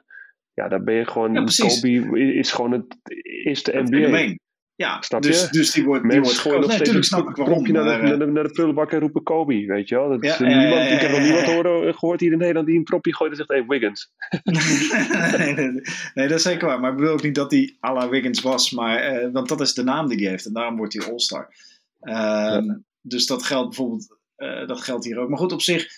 ja, 0.54 0.68
dan 0.68 0.84
ben 0.84 0.94
je 0.94 1.04
gewoon. 1.04 1.32
Ja, 1.32 1.44
Kobe 1.56 2.34
is 2.34 2.52
gewoon 2.52 2.72
het 2.72 2.96
eerste 3.22 3.82
NBA. 3.84 4.36
Ja, 4.76 5.02
Snap 5.02 5.22
dus, 5.22 5.40
je? 5.40 5.48
dus 5.50 5.70
die 5.70 5.84
wordt, 5.84 6.10
die 6.10 6.20
wordt 6.20 6.44
nog 6.44 6.66
nee, 6.66 6.76
steeds 6.76 7.06
snap 7.06 7.28
ik 7.28 7.36
waarom. 7.36 7.72
Naar, 7.72 7.84
maar, 7.84 8.02
naar, 8.02 8.18
de, 8.18 8.26
naar 8.26 8.42
de 8.42 8.50
prullenbak 8.50 8.92
en 8.92 9.00
roepen 9.00 9.22
Kobe, 9.22 9.66
weet 9.66 9.88
je 9.88 9.94
wel. 9.94 10.08
Dat 10.08 10.22
ja, 10.22 10.42
niemand, 10.42 10.90
ik 10.90 11.00
heb 11.00 11.10
nog 11.10 11.20
niemand 11.20 11.46
horen, 11.46 11.94
gehoord 11.94 12.20
hier 12.20 12.32
in 12.32 12.38
Nederland 12.38 12.66
die 12.66 12.76
een 12.76 12.84
propje 12.84 13.14
gooit 13.14 13.30
en 13.30 13.36
zegt, 13.36 13.48
hey, 13.48 13.66
Wiggins. 13.66 14.12
nee, 15.38 15.54
nee, 15.54 15.80
nee, 16.14 16.28
dat 16.28 16.38
is 16.38 16.42
zeker 16.42 16.66
waar. 16.66 16.80
Maar 16.80 16.90
ik 16.90 16.96
bedoel 16.96 17.12
ook 17.12 17.22
niet 17.22 17.34
dat 17.34 17.50
hij 17.50 17.76
à 17.84 17.92
la 17.92 18.08
Wiggins 18.08 18.40
was, 18.40 18.70
maar, 18.70 19.24
uh, 19.24 19.32
want 19.32 19.48
dat 19.48 19.60
is 19.60 19.74
de 19.74 19.82
naam 19.82 20.08
die 20.08 20.18
hij 20.18 20.28
heeft 20.28 20.46
en 20.46 20.52
daarom 20.52 20.76
wordt 20.76 20.92
hij 20.92 21.06
All-Star. 21.06 21.54
Ja. 22.00 22.80
Dus 23.00 23.26
dat 23.26 23.42
geldt 23.42 23.68
bijvoorbeeld, 23.68 24.16
uh, 24.36 24.66
dat 24.66 24.80
geldt 24.80 25.04
hier 25.04 25.18
ook. 25.18 25.28
Maar 25.28 25.38
goed, 25.38 25.52
op 25.52 25.62
zich, 25.62 25.88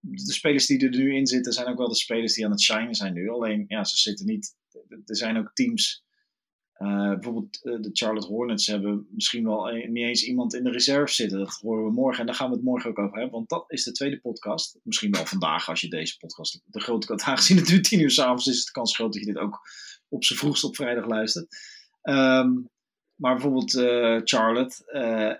de 0.00 0.32
spelers 0.32 0.66
die 0.66 0.84
er 0.84 0.96
nu 0.96 1.14
in 1.14 1.26
zitten 1.26 1.52
zijn 1.52 1.66
ook 1.66 1.78
wel 1.78 1.88
de 1.88 1.94
spelers 1.94 2.34
die 2.34 2.44
aan 2.44 2.50
het 2.50 2.62
shinen 2.62 2.94
zijn 2.94 3.12
nu. 3.12 3.28
Alleen, 3.28 3.64
ja, 3.68 3.84
ze 3.84 3.96
zitten 3.96 4.26
niet, 4.26 4.54
er 5.04 5.16
zijn 5.16 5.38
ook 5.38 5.50
teams 5.52 6.04
uh, 6.78 7.08
bijvoorbeeld 7.08 7.60
uh, 7.62 7.80
de 7.80 7.90
Charlotte 7.92 8.26
Hornets 8.26 8.66
hebben 8.66 9.06
misschien 9.10 9.44
wel 9.44 9.70
een, 9.70 9.92
niet 9.92 10.04
eens 10.04 10.24
iemand 10.24 10.54
in 10.54 10.64
de 10.64 10.70
reserve 10.70 11.14
zitten. 11.14 11.38
Dat 11.38 11.58
horen 11.62 11.84
we 11.84 11.92
morgen 11.92 12.20
en 12.20 12.26
daar 12.26 12.34
gaan 12.34 12.48
we 12.48 12.54
het 12.54 12.64
morgen 12.64 12.90
ook 12.90 12.98
over 12.98 13.14
hebben. 13.14 13.34
Want 13.34 13.48
dat 13.48 13.64
is 13.68 13.84
de 13.84 13.92
tweede 13.92 14.20
podcast. 14.20 14.78
Misschien 14.82 15.10
wel 15.10 15.26
vandaag 15.26 15.68
als 15.68 15.80
je 15.80 15.88
deze 15.88 16.16
podcast 16.16 16.60
de 16.64 16.80
grote 16.80 17.06
kant 17.06 17.22
aangezien 17.22 17.56
het 17.56 17.68
nu 17.68 17.80
tien 17.80 18.00
uur 18.00 18.10
s'avonds 18.10 18.46
is. 18.46 18.58
Het 18.58 18.70
kans 18.70 18.94
groot 18.94 19.12
dat 19.12 19.22
je 19.22 19.32
dit 19.32 19.42
ook 19.42 19.60
op 20.08 20.24
z'n 20.24 20.34
vroegst 20.34 20.64
op 20.64 20.76
vrijdag 20.76 21.06
luistert. 21.06 21.56
Um, 22.02 22.68
maar 23.14 23.34
bijvoorbeeld 23.34 23.74
uh, 23.74 24.20
Charlotte 24.24 24.84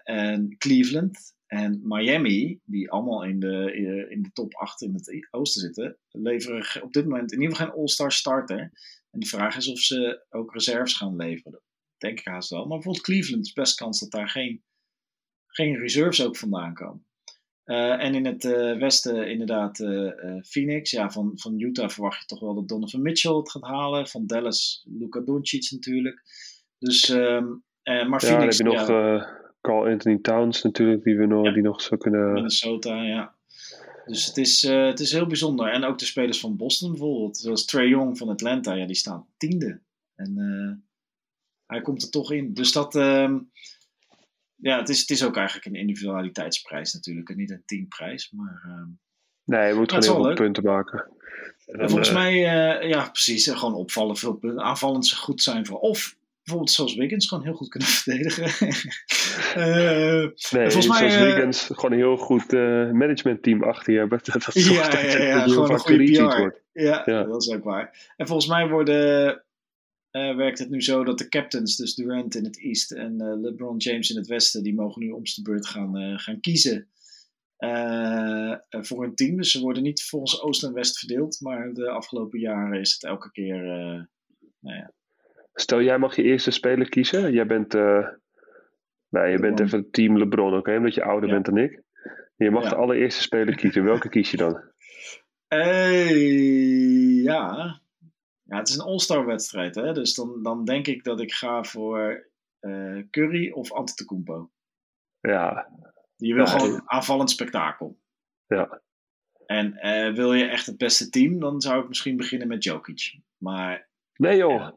en 0.05 0.55
Cleveland 0.59 1.35
en 1.47 1.81
Miami, 1.83 2.61
die 2.64 2.90
allemaal 2.90 3.25
in 3.25 3.40
de, 3.40 4.07
in 4.09 4.23
de 4.23 4.31
top 4.33 4.55
8 4.55 4.83
in 4.83 4.95
het 4.95 5.28
oosten 5.31 5.61
zitten, 5.61 5.97
leveren 6.11 6.83
op 6.83 6.93
dit 6.93 7.05
moment 7.05 7.33
in 7.33 7.40
ieder 7.40 7.57
geval 7.57 7.73
geen 7.73 7.81
all-star 7.81 8.12
starter. 8.12 8.73
En 9.16 9.23
de 9.23 9.28
vraag 9.28 9.56
is 9.56 9.68
of 9.68 9.78
ze 9.78 10.25
ook 10.30 10.52
reserves 10.52 10.96
gaan 10.96 11.16
leveren. 11.16 11.52
Dat 11.52 11.62
denk 11.99 12.18
ik 12.18 12.26
haast 12.26 12.50
wel. 12.50 12.58
Maar 12.58 12.76
bijvoorbeeld 12.76 13.04
Cleveland 13.04 13.46
is 13.46 13.52
best 13.52 13.76
kans 13.76 14.00
dat 14.00 14.11
daar 14.11 14.28
geen, 14.28 14.62
geen 15.46 15.76
reserves 15.76 16.25
ook 16.26 16.37
vandaan 16.37 16.75
komen. 16.75 17.06
Uh, 17.64 18.02
en 18.04 18.14
in 18.14 18.25
het 18.25 18.44
uh, 18.44 18.78
westen 18.78 19.30
inderdaad 19.30 19.78
uh, 19.78 20.42
Phoenix. 20.42 20.90
Ja, 20.90 21.11
van, 21.11 21.32
van 21.35 21.61
Utah 21.61 21.88
verwacht 21.88 22.20
je 22.20 22.26
toch 22.26 22.40
wel 22.40 22.54
dat 22.54 22.68
Donovan 22.68 23.02
Mitchell 23.02 23.35
het 23.35 23.50
gaat 23.50 23.62
halen. 23.62 24.08
Van 24.08 24.26
Dallas 24.26 24.87
Luka 24.88 25.20
Doncic 25.20 25.70
natuurlijk. 25.70 26.23
Dus, 26.78 27.08
um, 27.08 27.64
maar 27.82 28.04
ja, 28.06 28.18
Phoenix... 28.18 28.56
dan 28.56 28.66
heb 28.66 28.87
je 28.87 28.92
nog 28.92 29.50
Carl 29.61 29.87
Anthony 29.87 30.18
Towns 30.18 30.62
natuurlijk, 30.62 31.04
die, 31.04 31.16
we 31.16 31.26
nog, 31.26 31.44
ja. 31.44 31.52
die 31.52 31.62
nog 31.62 31.82
zou 31.82 32.00
kunnen... 32.00 32.32
Minnesota, 32.32 33.02
ja. 33.02 33.36
Dus 34.06 34.26
het 34.26 34.36
is, 34.36 34.64
uh, 34.64 34.86
het 34.86 35.00
is 35.00 35.12
heel 35.12 35.26
bijzonder. 35.26 35.72
En 35.72 35.84
ook 35.84 35.98
de 35.98 36.04
spelers 36.04 36.40
van 36.40 36.56
Boston 36.56 36.90
bijvoorbeeld. 36.90 37.36
Zoals 37.36 37.64
Trey 37.64 37.88
Young 37.88 38.18
van 38.18 38.28
Atlanta, 38.28 38.72
ja, 38.72 38.86
die 38.86 38.96
staan 38.96 39.26
tiende. 39.36 39.80
En 40.14 40.38
uh, 40.38 40.72
hij 41.66 41.80
komt 41.80 42.02
er 42.02 42.10
toch 42.10 42.32
in. 42.32 42.54
Dus 42.54 42.72
dat, 42.72 42.94
uh, 42.94 43.34
ja, 44.54 44.78
het 44.78 44.88
is, 44.88 45.00
het 45.00 45.10
is 45.10 45.25
ook 45.25 45.36
eigenlijk 45.36 45.66
een 45.66 45.75
individualiteitsprijs 45.75 46.92
natuurlijk. 46.92 47.28
En 47.28 47.36
niet 47.36 47.50
een 47.50 47.62
teamprijs. 47.64 48.30
Maar, 48.30 48.62
ehm, 48.64 48.88
nee, 49.44 49.68
je 49.68 49.75
moet 49.75 49.88
gewoon 49.92 50.04
heel 50.04 50.25
veel 50.25 50.34
punten 50.34 50.64
maken. 50.64 51.10
En 51.66 51.88
volgens 51.88 52.12
mij, 52.12 52.34
uh, 52.34 52.88
ja, 52.88 53.10
precies. 53.10 53.50
Gewoon 53.50 53.75
opvallen, 53.75 54.16
veel 54.16 54.34
punten. 54.34 54.64
Aanvallend 54.64 55.12
goed 55.12 55.42
zijn 55.42 55.66
voor. 55.66 55.78
Of 55.78 56.16
bijvoorbeeld 56.47 56.71
zoals 56.76 56.95
Wiggins 56.95 57.29
gewoon 57.29 57.45
heel 57.45 57.55
goed 57.55 57.69
kunnen 57.69 57.88
verdedigen. 58.03 58.69
uh, 59.57 60.31
nee, 60.50 60.71
volgens 60.71 60.88
mij, 60.88 60.99
zoals 60.99 61.15
uh, 61.15 61.23
Wiggins 61.23 61.62
gewoon 61.62 61.93
een 61.93 61.99
heel 61.99 62.17
goed 62.17 62.53
uh, 62.53 62.91
managementteam 62.91 63.62
achter 63.62 63.93
je 63.93 63.99
hebben. 63.99 64.21
Dat, 64.25 64.43
dat 64.43 64.55
ja, 64.55 65.00
ja, 65.00 65.23
ja, 65.23 65.43
gewoon 65.43 65.71
een 65.71 65.79
goede 65.79 66.05
PR. 66.05 66.81
Ja, 66.81 67.03
ja, 67.05 67.23
dat 67.23 67.43
is 67.43 67.50
ook 67.50 67.65
waar. 67.65 68.12
En 68.17 68.26
volgens 68.26 68.49
mij 68.49 68.69
worden 68.69 69.41
werkt 70.11 70.59
het 70.59 70.71
nu 70.71 70.83
zo 70.83 71.05
dat 71.05 71.19
de 71.19 71.29
captains, 71.29 71.76
dus 71.76 71.95
Durant 71.95 72.35
in 72.35 72.45
het 72.45 72.61
East 72.61 72.93
en 72.93 73.41
LeBron 73.41 73.76
James 73.76 74.11
in 74.11 74.17
het 74.17 74.26
Westen, 74.26 74.62
die 74.62 74.75
mogen 74.75 75.03
nu 75.03 75.11
om 75.11 75.23
de 75.23 75.43
beurt 75.43 75.67
gaan, 75.67 76.19
gaan 76.19 76.41
kiezen 76.41 76.88
voor 78.69 79.05
een 79.05 79.15
team. 79.15 79.37
Dus 79.37 79.50
ze 79.50 79.61
worden 79.61 79.83
niet 79.83 80.05
volgens 80.05 80.43
Oost 80.43 80.62
en 80.62 80.73
West 80.73 80.99
verdeeld, 80.99 81.41
maar 81.41 81.75
de 81.75 81.88
afgelopen 81.88 82.38
jaren 82.38 82.81
is 82.81 82.93
het 82.93 83.05
elke 83.05 83.31
keer. 83.31 83.62
nou 84.61 84.76
ja. 84.76 84.93
Stel, 85.58 85.82
jij 85.82 85.98
mag 85.98 86.16
je 86.16 86.22
eerste 86.22 86.50
speler 86.50 86.88
kiezen. 86.88 87.32
Jij 87.32 87.46
bent, 87.46 87.72
nou, 89.08 89.28
je 89.28 89.38
bent 89.40 89.60
even 89.60 89.90
team 89.90 90.18
LeBron, 90.18 90.56
oké, 90.56 90.76
omdat 90.76 90.94
je 90.94 91.04
ouder 91.04 91.30
bent 91.30 91.44
dan 91.44 91.56
ik. 91.56 91.82
Je 92.36 92.50
mag 92.50 92.68
de 92.68 92.76
allereerste 92.76 93.22
speler 93.22 93.54
kiezen. 93.54 93.84
Welke 93.84 94.08
kies 94.08 94.30
je 94.30 94.36
dan? 94.36 94.60
Uh, 95.48 97.22
ja. 97.22 97.80
ja, 98.42 98.58
het 98.58 98.68
is 98.68 98.75
een 98.75 98.84
all-star 98.84 99.26
wedstrijd. 99.26 99.75
Hè? 99.75 99.92
Dus 99.92 100.14
dan, 100.14 100.42
dan 100.42 100.64
denk 100.64 100.86
ik 100.86 101.04
dat 101.04 101.20
ik 101.20 101.32
ga 101.32 101.64
voor 101.64 102.28
uh, 102.60 103.02
Curry 103.10 103.50
of 103.50 103.72
Antetokounmpo. 103.72 104.50
Ja. 105.20 105.68
Je 106.16 106.34
wil 106.34 106.46
gewoon 106.46 106.82
aanvallend 106.84 107.30
spektakel. 107.30 107.98
Ja. 108.46 108.82
En 109.46 109.78
uh, 109.82 110.14
wil 110.14 110.32
je 110.32 110.44
echt 110.44 110.66
het 110.66 110.76
beste 110.76 111.08
team, 111.08 111.38
dan 111.38 111.60
zou 111.60 111.82
ik 111.82 111.88
misschien 111.88 112.16
beginnen 112.16 112.48
met 112.48 112.64
Jokic. 112.64 113.20
Maar... 113.36 113.88
Nee 114.14 114.36
joh. 114.36 114.68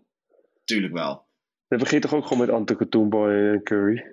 Tuurlijk 0.69 0.93
wel. 0.93 1.25
Je 1.67 1.77
begint 1.77 2.01
toch 2.01 2.13
ook 2.13 2.23
gewoon 2.23 2.45
met 2.45 2.55
Antetokounmpo 2.55 3.29
en 3.29 3.63
Curry? 3.63 4.05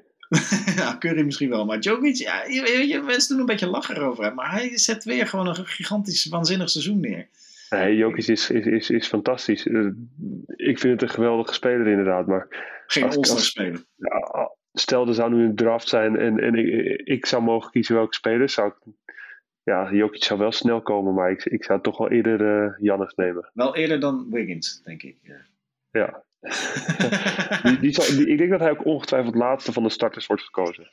ja, 0.77 0.97
Curry 0.99 1.23
misschien 1.23 1.49
wel. 1.49 1.65
Maar 1.65 1.79
Jokic, 1.79 2.17
ja, 2.17 2.45
je, 2.45 2.87
je, 2.89 3.01
mensen 3.01 3.29
doen 3.29 3.41
een 3.41 3.47
beetje 3.47 3.67
lachen 3.67 3.97
over 3.97 4.25
hem. 4.25 4.35
Maar 4.35 4.51
hij 4.51 4.79
zet 4.79 5.05
weer 5.05 5.27
gewoon 5.27 5.47
een 5.47 5.67
gigantisch, 5.67 6.27
waanzinnig 6.27 6.71
seizoen 6.71 7.01
neer. 7.01 7.29
Nee, 7.71 7.97
Jokic 7.97 8.27
is, 8.27 8.51
is, 8.51 8.67
is, 8.67 8.91
is 8.91 9.07
fantastisch. 9.07 9.67
Eh, 9.67 9.87
ik 10.47 10.79
vind 10.79 11.01
het 11.01 11.03
een 11.03 11.15
geweldige 11.15 11.55
speler 11.55 11.87
inderdaad. 11.87 12.27
Maar 12.27 12.47
Geen 12.87 13.05
all 13.05 13.25
speler. 13.25 13.85
Ja, 13.97 14.51
stel 14.73 15.09
er 15.09 15.15
zou 15.15 15.35
nu 15.35 15.45
een 15.45 15.57
draft 15.57 15.89
zijn 15.89 16.17
en, 16.17 16.39
en 16.39 16.55
ik, 16.55 17.01
ik 17.05 17.27
zou 17.27 17.43
mogen 17.43 17.71
kiezen 17.71 17.95
welke 17.95 18.15
speler. 18.15 18.49
Zou 18.49 18.69
ik, 18.69 18.93
ja, 19.63 19.93
Jokic 19.93 20.25
zou 20.25 20.39
wel 20.39 20.53
snel 20.53 20.83
komen, 20.83 21.15
maar 21.15 21.31
ik, 21.31 21.45
ik 21.45 21.65
zou 21.65 21.81
toch 21.81 21.99
wel 21.99 22.11
eerder 22.11 22.41
uh, 22.41 22.73
Jannes 22.79 23.15
nemen. 23.15 23.51
Wel 23.53 23.77
eerder 23.77 24.01
dan 24.01 24.31
Wiggins, 24.31 24.83
denk 24.83 25.03
ik. 25.03 25.17
Ja. 25.23 25.41
ja. 25.91 26.25
die, 27.81 27.91
die 27.91 28.27
ik 28.27 28.39
denk 28.39 28.51
dat 28.51 28.61
hij 28.61 28.71
ook 28.71 28.85
ongetwijfeld 28.85 29.35
laatste 29.35 29.73
van 29.73 29.83
de 29.83 29.89
starters 29.89 30.27
wordt 30.27 30.43
gekozen. 30.43 30.91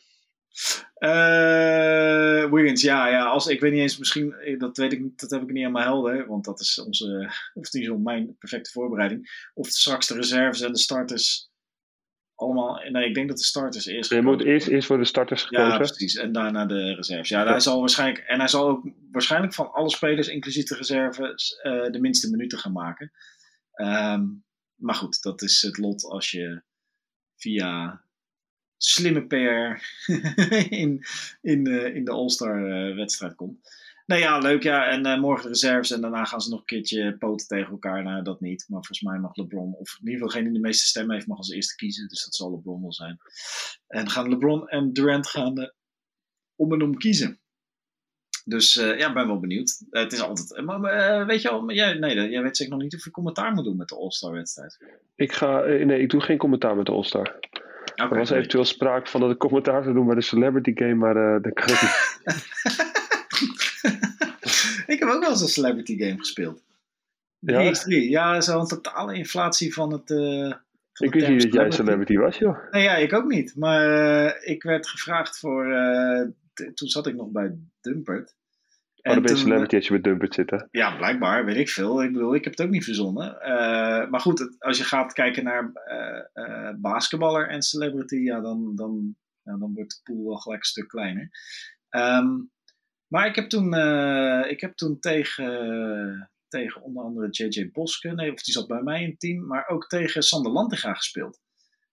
Uh, 0.99 2.51
Wiggins, 2.51 2.81
ja, 2.81 3.07
ja. 3.07 3.25
Als, 3.25 3.47
ik 3.47 3.59
weet 3.59 3.71
niet 3.71 3.81
eens, 3.81 3.97
misschien, 3.97 4.33
eh, 4.33 4.59
dat 4.59 4.77
weet 4.77 4.93
ik 4.93 5.01
niet, 5.01 5.19
dat 5.19 5.29
heb 5.29 5.41
ik 5.41 5.51
niet 5.51 5.65
aan 5.65 5.71
mijn 5.71 5.85
helder, 5.85 6.27
want 6.27 6.45
dat 6.45 6.59
is 6.59 6.79
onze, 6.79 7.31
of 7.53 7.69
die 7.69 7.81
is 7.81 7.91
mijn 7.97 8.35
perfecte 8.37 8.71
voorbereiding. 8.71 9.49
Of 9.53 9.67
straks 9.67 10.07
de 10.07 10.15
reserves 10.15 10.61
en 10.61 10.71
de 10.71 10.79
starters 10.79 11.51
allemaal, 12.35 12.81
nee, 12.89 13.07
ik 13.07 13.13
denk 13.13 13.27
dat 13.27 13.37
de 13.37 13.43
starters 13.43 13.85
eerst. 13.85 14.09
Je 14.09 14.21
moet 14.21 14.43
eerst, 14.43 14.67
eerst 14.67 14.87
voor 14.87 14.97
de 14.97 15.05
starters 15.05 15.43
gekozen. 15.43 15.71
Ja, 15.71 15.77
precies, 15.77 16.15
en 16.15 16.31
daarna 16.31 16.65
de 16.65 16.95
reserves. 16.95 17.29
Ja, 17.29 17.45
Hij 17.45 17.59
zal 17.59 17.79
waarschijnlijk, 17.79 18.25
en 18.27 18.39
hij 18.39 18.47
zal 18.47 18.67
ook 18.67 18.91
waarschijnlijk 19.11 19.53
van 19.53 19.71
alle 19.71 19.89
spelers, 19.89 20.27
inclusief 20.27 20.65
de 20.65 20.75
reserves, 20.75 21.59
uh, 21.63 21.91
de 21.91 21.99
minste 21.99 22.29
minuten 22.29 22.57
gaan 22.57 22.71
maken. 22.71 23.11
Um, 23.75 24.43
maar 24.83 24.95
goed, 24.95 25.21
dat 25.21 25.41
is 25.41 25.61
het 25.61 25.77
lot 25.77 26.03
als 26.03 26.31
je 26.31 26.61
via 27.35 28.01
slimme 28.77 29.27
PR 29.27 29.83
in, 30.81 31.05
in, 31.41 31.67
uh, 31.67 31.95
in 31.95 32.05
de 32.05 32.11
All-Star 32.11 32.89
uh, 32.89 32.95
wedstrijd 32.95 33.35
komt. 33.35 33.59
Nou 34.05 34.21
ja, 34.21 34.37
leuk 34.37 34.63
ja. 34.63 34.87
En 34.87 35.07
uh, 35.07 35.19
morgen 35.19 35.43
de 35.43 35.49
reserves 35.49 35.91
en 35.91 36.01
daarna 36.01 36.25
gaan 36.25 36.41
ze 36.41 36.49
nog 36.49 36.59
een 36.59 36.65
keertje 36.65 37.17
poten 37.17 37.47
tegen 37.47 37.71
elkaar. 37.71 38.03
Nou, 38.03 38.23
dat 38.23 38.41
niet. 38.41 38.65
Maar 38.67 38.83
volgens 38.83 39.01
mij 39.01 39.19
mag 39.19 39.35
LeBron, 39.35 39.73
of 39.73 39.97
in 39.99 39.99
ieder 39.99 40.13
geval 40.13 40.27
degene 40.27 40.43
die 40.43 40.61
de 40.61 40.67
meeste 40.67 40.85
stemmen 40.85 41.15
heeft, 41.15 41.27
mag 41.27 41.37
als 41.37 41.49
eerste 41.49 41.75
kiezen. 41.75 42.07
Dus 42.07 42.23
dat 42.23 42.35
zal 42.35 42.51
LeBron 42.51 42.81
wel 42.81 42.93
zijn. 42.93 43.17
En 43.87 44.09
gaan 44.09 44.29
LeBron 44.29 44.67
en 44.67 44.93
Durant 44.93 45.27
gaan 45.27 45.73
om 46.55 46.73
en 46.73 46.81
om 46.81 46.97
kiezen. 46.97 47.39
Dus 48.45 48.75
uh, 48.75 48.97
ja, 48.97 49.13
ben 49.13 49.27
wel 49.27 49.39
benieuwd. 49.39 49.83
Uh, 49.91 50.01
het 50.01 50.13
is 50.13 50.21
altijd. 50.21 50.53
Eh, 50.53 50.63
maar 50.63 51.25
weet 51.25 51.41
je 51.41 51.49
al, 51.49 51.71
jij, 51.71 51.93
nee, 51.93 52.29
jij 52.29 52.41
weet 52.41 52.57
zeker 52.57 52.73
nog 52.73 52.81
niet 52.81 52.95
of 52.95 53.03
je 53.03 53.11
commentaar 53.11 53.53
moet 53.53 53.63
doen 53.63 53.77
met 53.77 53.87
de 53.87 53.95
All-Star 53.95 54.31
wedstrijd. 54.31 54.77
Ik 55.15 55.31
ga, 55.31 55.59
nee, 55.59 56.01
ik 56.01 56.09
doe 56.09 56.21
geen 56.21 56.37
commentaar 56.37 56.75
met 56.75 56.85
de 56.85 56.91
All-Star. 56.91 57.35
Okay, 57.93 58.09
er 58.09 58.17
was 58.17 58.29
eventueel 58.29 58.65
sprake 58.65 59.09
van 59.09 59.21
dat 59.21 59.31
ik 59.31 59.37
commentaar 59.37 59.83
zou 59.83 59.95
doen 59.95 60.05
bij 60.05 60.15
de 60.15 60.21
Celebrity 60.21 60.71
Game, 60.75 60.93
maar 60.93 61.41
dat 61.41 61.53
kan 61.53 61.67
ik 61.67 61.81
niet. 61.81 62.21
ik 64.93 64.99
heb 64.99 65.09
ook 65.09 65.19
wel 65.19 65.29
eens 65.29 65.41
een 65.41 65.47
Celebrity 65.47 65.97
Game 65.97 66.17
gespeeld. 66.17 66.63
Ja, 67.39 67.71
x 67.71 67.85
ja 67.87 68.41
zo'n 68.41 68.67
totale 68.67 69.15
inflatie 69.15 69.73
van 69.73 69.91
het. 69.91 70.07
Van 70.93 71.07
ik 71.07 71.13
wist 71.13 71.27
niet 71.27 71.41
dat 71.41 71.53
jij 71.53 71.71
celebrity 71.71 72.17
was, 72.17 72.37
joh. 72.37 72.71
Nee, 72.71 72.83
ja, 72.83 72.95
ik 72.95 73.13
ook 73.13 73.29
niet. 73.29 73.55
Maar 73.55 74.43
ik 74.43 74.63
werd 74.63 74.87
gevraagd 74.87 75.39
voor 75.39 75.65
toen 76.53 76.87
zat 76.87 77.07
ik 77.07 77.15
nog 77.15 77.29
bij 77.29 77.55
Dumpert. 77.83 78.35
Oh, 79.03 79.13
dan 79.13 79.23
ben 79.23 79.31
je 79.33 79.39
celebrity 79.39 79.75
als 79.75 79.85
je 79.85 79.91
bij 79.91 80.01
Dumpert 80.01 80.33
zit, 80.33 80.67
Ja, 80.71 80.97
blijkbaar, 80.97 81.45
weet 81.45 81.57
ik 81.57 81.69
veel. 81.69 82.03
Ik 82.03 82.13
bedoel, 82.13 82.35
ik 82.35 82.43
heb 82.43 82.53
het 82.53 82.65
ook 82.65 82.71
niet 82.71 82.83
verzonnen. 82.83 83.37
Uh, 83.41 84.09
maar 84.09 84.19
goed, 84.19 84.55
als 84.59 84.77
je 84.77 84.83
gaat 84.83 85.13
kijken 85.13 85.43
naar 85.43 85.71
uh, 85.91 86.45
uh, 86.45 86.69
basketballer 86.77 87.49
en 87.49 87.61
celebrity, 87.61 88.15
ja, 88.15 88.39
dan, 88.39 88.75
dan, 88.75 89.15
ja, 89.41 89.57
dan 89.57 89.73
wordt 89.73 89.91
de 89.91 90.13
pool 90.13 90.25
wel 90.25 90.37
gelijk 90.37 90.59
een 90.59 90.67
stuk 90.67 90.87
kleiner. 90.87 91.29
Um, 91.89 92.51
maar 93.07 93.27
ik 93.27 93.35
heb 93.35 93.49
toen, 93.49 93.73
ik 94.47 94.61
heb 94.61 94.75
toen 94.75 94.99
tegen, 94.99 96.31
tegen 96.47 96.81
onder 96.81 97.03
andere 97.03 97.27
JJ 97.29 97.69
Boske, 97.71 98.09
nee, 98.09 98.31
of 98.31 98.41
die 98.41 98.53
zat 98.53 98.67
bij 98.67 98.81
mij 98.81 99.01
in 99.01 99.09
het 99.09 99.19
team, 99.19 99.47
maar 99.47 99.67
ook 99.67 99.87
tegen 99.87 100.23
Sander 100.23 100.51
Lantinga 100.51 100.93
gespeeld. 100.93 101.39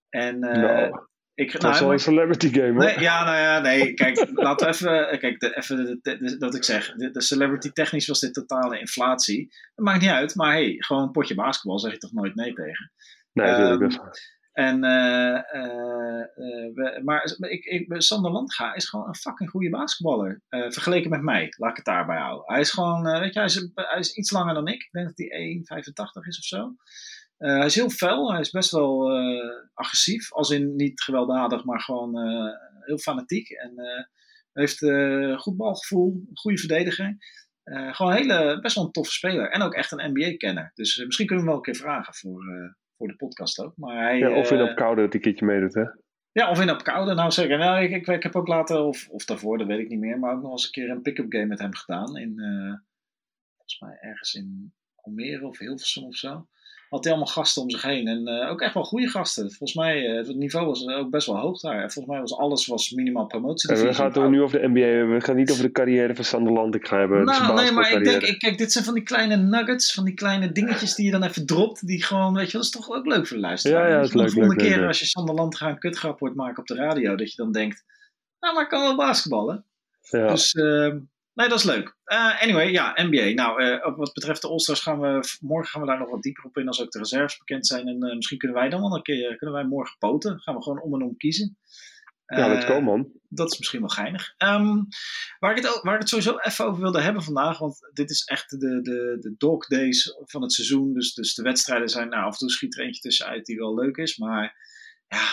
En 0.08 0.38
nou. 0.38 1.08
Ik, 1.40 1.52
dat 1.52 1.62
nou, 1.62 1.74
is 1.74 1.80
wel 1.80 1.92
een 1.92 1.98
celebrity 1.98 2.52
game, 2.52 2.72
hoor. 2.72 2.84
Nee, 2.84 3.00
ja, 3.00 3.24
nou 3.24 3.36
ja, 3.36 3.58
nee. 3.60 3.94
Kijk, 3.94 4.30
laten 4.46 4.66
we 4.66 4.72
even. 4.72 5.18
Kijk, 5.18 5.40
de, 5.40 5.56
even 5.56 6.00
de, 6.02 6.36
dat 6.38 6.54
ik 6.54 6.64
zeg. 6.64 6.92
De, 6.94 7.22
celebrity 7.22 7.70
technisch 7.70 8.06
was 8.06 8.20
dit 8.20 8.34
totale 8.34 8.78
inflatie. 8.78 9.54
Dat 9.74 9.84
maakt 9.84 10.00
niet 10.00 10.10
uit, 10.10 10.34
maar 10.34 10.52
hey, 10.52 10.74
gewoon 10.78 11.02
een 11.02 11.10
potje 11.10 11.34
basketbal 11.34 11.78
zeg 11.78 11.92
je 11.92 11.98
toch 11.98 12.12
nooit 12.12 12.34
nee 12.34 12.52
tegen. 12.52 12.92
Nee, 13.32 13.50
um, 13.50 13.78
dat 13.78 13.90
is 13.90 13.98
En, 14.52 14.84
uh, 14.84 15.40
uh, 15.52 16.24
we, 16.74 17.00
maar 17.04 17.36
ik, 17.38 17.64
ik, 17.64 18.02
Sander 18.02 18.30
Landga 18.30 18.74
is 18.74 18.88
gewoon 18.88 19.08
een 19.08 19.16
fucking 19.16 19.50
goede 19.50 19.70
basketballer. 19.70 20.42
Vergeleken 20.48 21.10
met 21.10 21.22
mij, 21.22 21.54
laat 21.56 21.70
ik 21.70 21.76
het 21.76 21.84
daarbij 21.84 22.18
houden. 22.18 22.52
Hij 22.52 22.60
is 22.60 22.70
gewoon, 22.70 23.02
weet 23.02 23.34
je, 23.34 23.38
hij 23.38 23.48
is, 23.48 23.70
hij 23.74 23.98
is 23.98 24.14
iets 24.14 24.30
langer 24.30 24.54
dan 24.54 24.68
ik. 24.68 24.82
Ik 24.82 24.88
denk 24.92 25.06
dat 25.06 25.18
hij 25.18 25.64
1,85 26.22 26.26
is 26.26 26.38
of 26.38 26.44
zo. 26.44 26.74
Uh, 27.40 27.56
hij 27.56 27.66
is 27.66 27.74
heel 27.74 27.90
fel, 27.90 28.30
hij 28.30 28.40
is 28.40 28.50
best 28.50 28.70
wel 28.70 29.22
uh, 29.22 29.50
agressief. 29.74 30.32
Als 30.32 30.50
in 30.50 30.76
niet 30.76 31.00
gewelddadig, 31.00 31.64
maar 31.64 31.80
gewoon 31.80 32.28
uh, 32.28 32.52
heel 32.80 32.98
fanatiek. 32.98 33.50
En 33.50 33.74
heeft 34.52 34.78
goed 35.40 35.56
balgevoel, 35.56 36.22
goede 36.34 36.58
verdediger. 36.58 37.16
gewoon 37.64 38.12
een 38.12 38.18
hele, 38.18 38.60
best 38.60 38.74
wel 38.74 38.84
een 38.84 38.92
toffe 38.92 39.12
speler. 39.12 39.50
En 39.50 39.62
ook 39.62 39.74
echt 39.74 39.92
een 39.92 40.10
NBA-kenner. 40.10 40.70
Dus 40.74 41.04
misschien 41.04 41.26
kunnen 41.26 41.44
we 41.44 41.50
hem 41.50 41.60
wel 41.60 41.66
een 41.66 41.72
keer 41.72 41.86
vragen 41.86 42.14
voor, 42.14 42.42
voor 42.96 43.08
de 43.08 43.16
podcast 43.16 43.60
ook. 43.60 43.76
Maar 43.76 44.02
hij, 44.02 44.18
ja, 44.18 44.34
of 44.34 44.50
in 44.50 44.62
op 44.62 44.76
koude 44.76 45.00
dat 45.00 45.12
hij 45.12 45.20
een 45.20 45.20
keertje 45.20 45.46
meedoet, 45.46 45.74
hè? 45.74 45.84
Ja, 46.32 46.50
of 46.50 46.60
in 46.60 46.70
op 46.70 46.82
koude. 46.82 47.14
Nou 47.14 47.30
zeker. 47.30 47.58
Nou, 47.58 47.82
ik, 47.82 47.90
ik, 47.90 48.06
ik, 48.06 48.22
heb 48.22 48.36
ook 48.36 48.48
later, 48.48 48.80
of, 48.80 49.08
of 49.08 49.24
daarvoor, 49.24 49.58
dat 49.58 49.66
weet 49.66 49.80
ik 49.80 49.88
niet 49.88 50.00
meer. 50.00 50.18
Maar 50.18 50.34
ook 50.34 50.42
nog 50.42 50.50
eens 50.50 50.64
een 50.64 50.70
keer 50.70 50.90
een 50.90 51.02
pick-up 51.02 51.32
game 51.32 51.46
met 51.46 51.58
hem 51.58 51.74
gedaan. 51.74 52.16
In, 52.16 52.34
volgens 53.54 53.80
mij 53.80 53.96
ergens 54.00 54.34
in 54.34 54.72
Almere 54.94 55.46
of 55.46 55.58
Hilversum 55.58 56.04
of 56.04 56.16
zo 56.16 56.48
had 56.90 57.04
hij 57.04 57.12
allemaal 57.12 57.32
gasten 57.32 57.62
om 57.62 57.70
zich 57.70 57.82
heen. 57.82 58.06
En 58.06 58.28
uh, 58.28 58.50
ook 58.50 58.60
echt 58.60 58.74
wel 58.74 58.84
goede 58.84 59.08
gasten. 59.08 59.48
Volgens 59.48 59.74
mij, 59.74 60.08
uh, 60.08 60.26
het 60.26 60.36
niveau 60.36 60.66
was 60.66 60.86
ook 60.86 61.10
best 61.10 61.26
wel 61.26 61.36
hoog 61.36 61.60
daar. 61.60 61.80
Volgens 61.80 62.06
mij 62.06 62.20
was 62.20 62.36
alles 62.36 62.66
was 62.66 62.90
minimaal 62.90 63.26
promotie. 63.26 63.74
Ja, 63.74 63.82
we 63.82 63.94
gaan 63.94 64.12
het 64.12 64.30
nu 64.30 64.42
over 64.42 64.60
de 64.60 64.68
NBA. 64.68 65.14
We 65.14 65.20
gaan 65.20 65.36
niet 65.36 65.50
over 65.50 65.62
de 65.62 65.70
carrière 65.70 66.14
van 66.14 66.24
Sander 66.24 66.52
Land. 66.52 66.74
Ik 66.74 66.86
ga 66.86 66.98
hebben. 66.98 67.24
Nou, 67.24 67.54
nee, 67.54 67.72
maar 67.72 67.92
ik 67.92 68.04
denk, 68.04 68.22
ik, 68.22 68.38
kijk, 68.38 68.58
dit 68.58 68.72
zijn 68.72 68.84
van 68.84 68.94
die 68.94 69.02
kleine 69.02 69.36
nuggets, 69.36 69.92
van 69.94 70.04
die 70.04 70.14
kleine 70.14 70.52
dingetjes 70.52 70.94
die 70.94 71.04
je 71.04 71.10
dan 71.10 71.22
even 71.22 71.46
dropt. 71.46 71.86
Die 71.86 72.02
gewoon, 72.02 72.34
weet 72.34 72.50
je, 72.50 72.56
dat 72.56 72.66
is 72.66 72.70
toch 72.70 72.90
ook 72.90 73.06
leuk 73.06 73.26
voor 73.26 73.36
de 73.36 73.42
luisteraar. 73.42 73.82
Ja, 73.82 73.94
ja, 73.94 74.00
dat 74.00 74.08
is 74.08 74.14
leuk. 74.14 74.26
De 74.26 74.32
volgende 74.32 74.64
keer 74.64 74.86
als 74.86 74.98
je 74.98 75.06
Sander 75.06 75.34
Land 75.34 75.56
gaat 75.56 75.70
een 75.70 75.78
kutgrap 75.78 76.20
hoort 76.20 76.34
maken 76.34 76.58
op 76.58 76.66
de 76.66 76.74
radio, 76.74 77.16
dat 77.16 77.30
je 77.30 77.42
dan 77.42 77.52
denkt, 77.52 77.84
nou, 78.40 78.54
maar 78.54 78.62
ik 78.62 78.68
kan 78.68 78.82
wel 78.82 78.96
basketballen. 78.96 79.64
Ja. 80.00 80.26
Dus, 80.26 80.54
uh, 80.54 80.94
Nee, 81.40 81.48
dat 81.48 81.58
is 81.58 81.64
leuk. 81.64 81.96
Uh, 82.06 82.42
anyway, 82.42 82.70
ja, 82.70 82.92
NBA. 82.96 83.42
Nou, 83.42 83.62
uh, 83.62 83.96
wat 83.96 84.12
betreft 84.12 84.42
de 84.42 84.48
All-Stars 84.48 84.80
gaan 84.80 85.00
we 85.00 85.36
morgen 85.40 85.70
gaan 85.70 85.80
we 85.80 85.86
daar 85.86 85.98
nog 85.98 86.10
wat 86.10 86.22
dieper 86.22 86.44
op 86.44 86.56
in 86.56 86.66
als 86.66 86.82
ook 86.82 86.90
de 86.90 86.98
reserves 86.98 87.38
bekend 87.38 87.66
zijn. 87.66 87.86
En 87.88 88.06
uh, 88.06 88.14
misschien 88.14 88.38
kunnen 88.38 88.56
wij 88.56 88.68
dan 88.68 88.80
wel 88.80 88.94
een 88.94 89.02
keer, 89.02 89.36
kunnen 89.36 89.56
wij 89.56 89.64
morgen 89.64 89.98
poten. 89.98 90.40
Gaan 90.40 90.54
we 90.54 90.62
gewoon 90.62 90.82
om 90.82 90.94
en 90.94 91.02
om 91.02 91.16
kiezen. 91.16 91.58
Ja, 92.26 92.48
let's 92.48 92.64
go 92.64 92.80
man. 92.80 93.12
Dat 93.28 93.52
is 93.52 93.58
misschien 93.58 93.80
wel 93.80 93.88
geinig. 93.88 94.34
Um, 94.38 94.88
waar, 95.38 95.56
ik 95.56 95.62
het, 95.62 95.80
waar 95.82 95.94
ik 95.94 96.00
het 96.00 96.08
sowieso 96.08 96.38
even 96.38 96.64
over 96.64 96.80
wilde 96.80 97.00
hebben 97.00 97.22
vandaag, 97.22 97.58
want 97.58 97.90
dit 97.92 98.10
is 98.10 98.24
echt 98.24 98.50
de, 98.50 98.80
de, 98.82 99.16
de 99.20 99.34
dog 99.38 99.66
days 99.66 100.16
van 100.24 100.42
het 100.42 100.52
seizoen. 100.52 100.94
Dus, 100.94 101.14
dus 101.14 101.34
de 101.34 101.42
wedstrijden 101.42 101.88
zijn, 101.88 102.08
nou 102.08 102.24
af 102.24 102.32
en 102.32 102.38
toe 102.38 102.50
schiet 102.50 102.78
er 102.78 102.84
eentje 102.84 103.00
tussenuit 103.00 103.44
die 103.44 103.56
wel 103.56 103.74
leuk 103.74 103.96
is. 103.96 104.16
Maar 104.16 104.56
ja, 105.08 105.26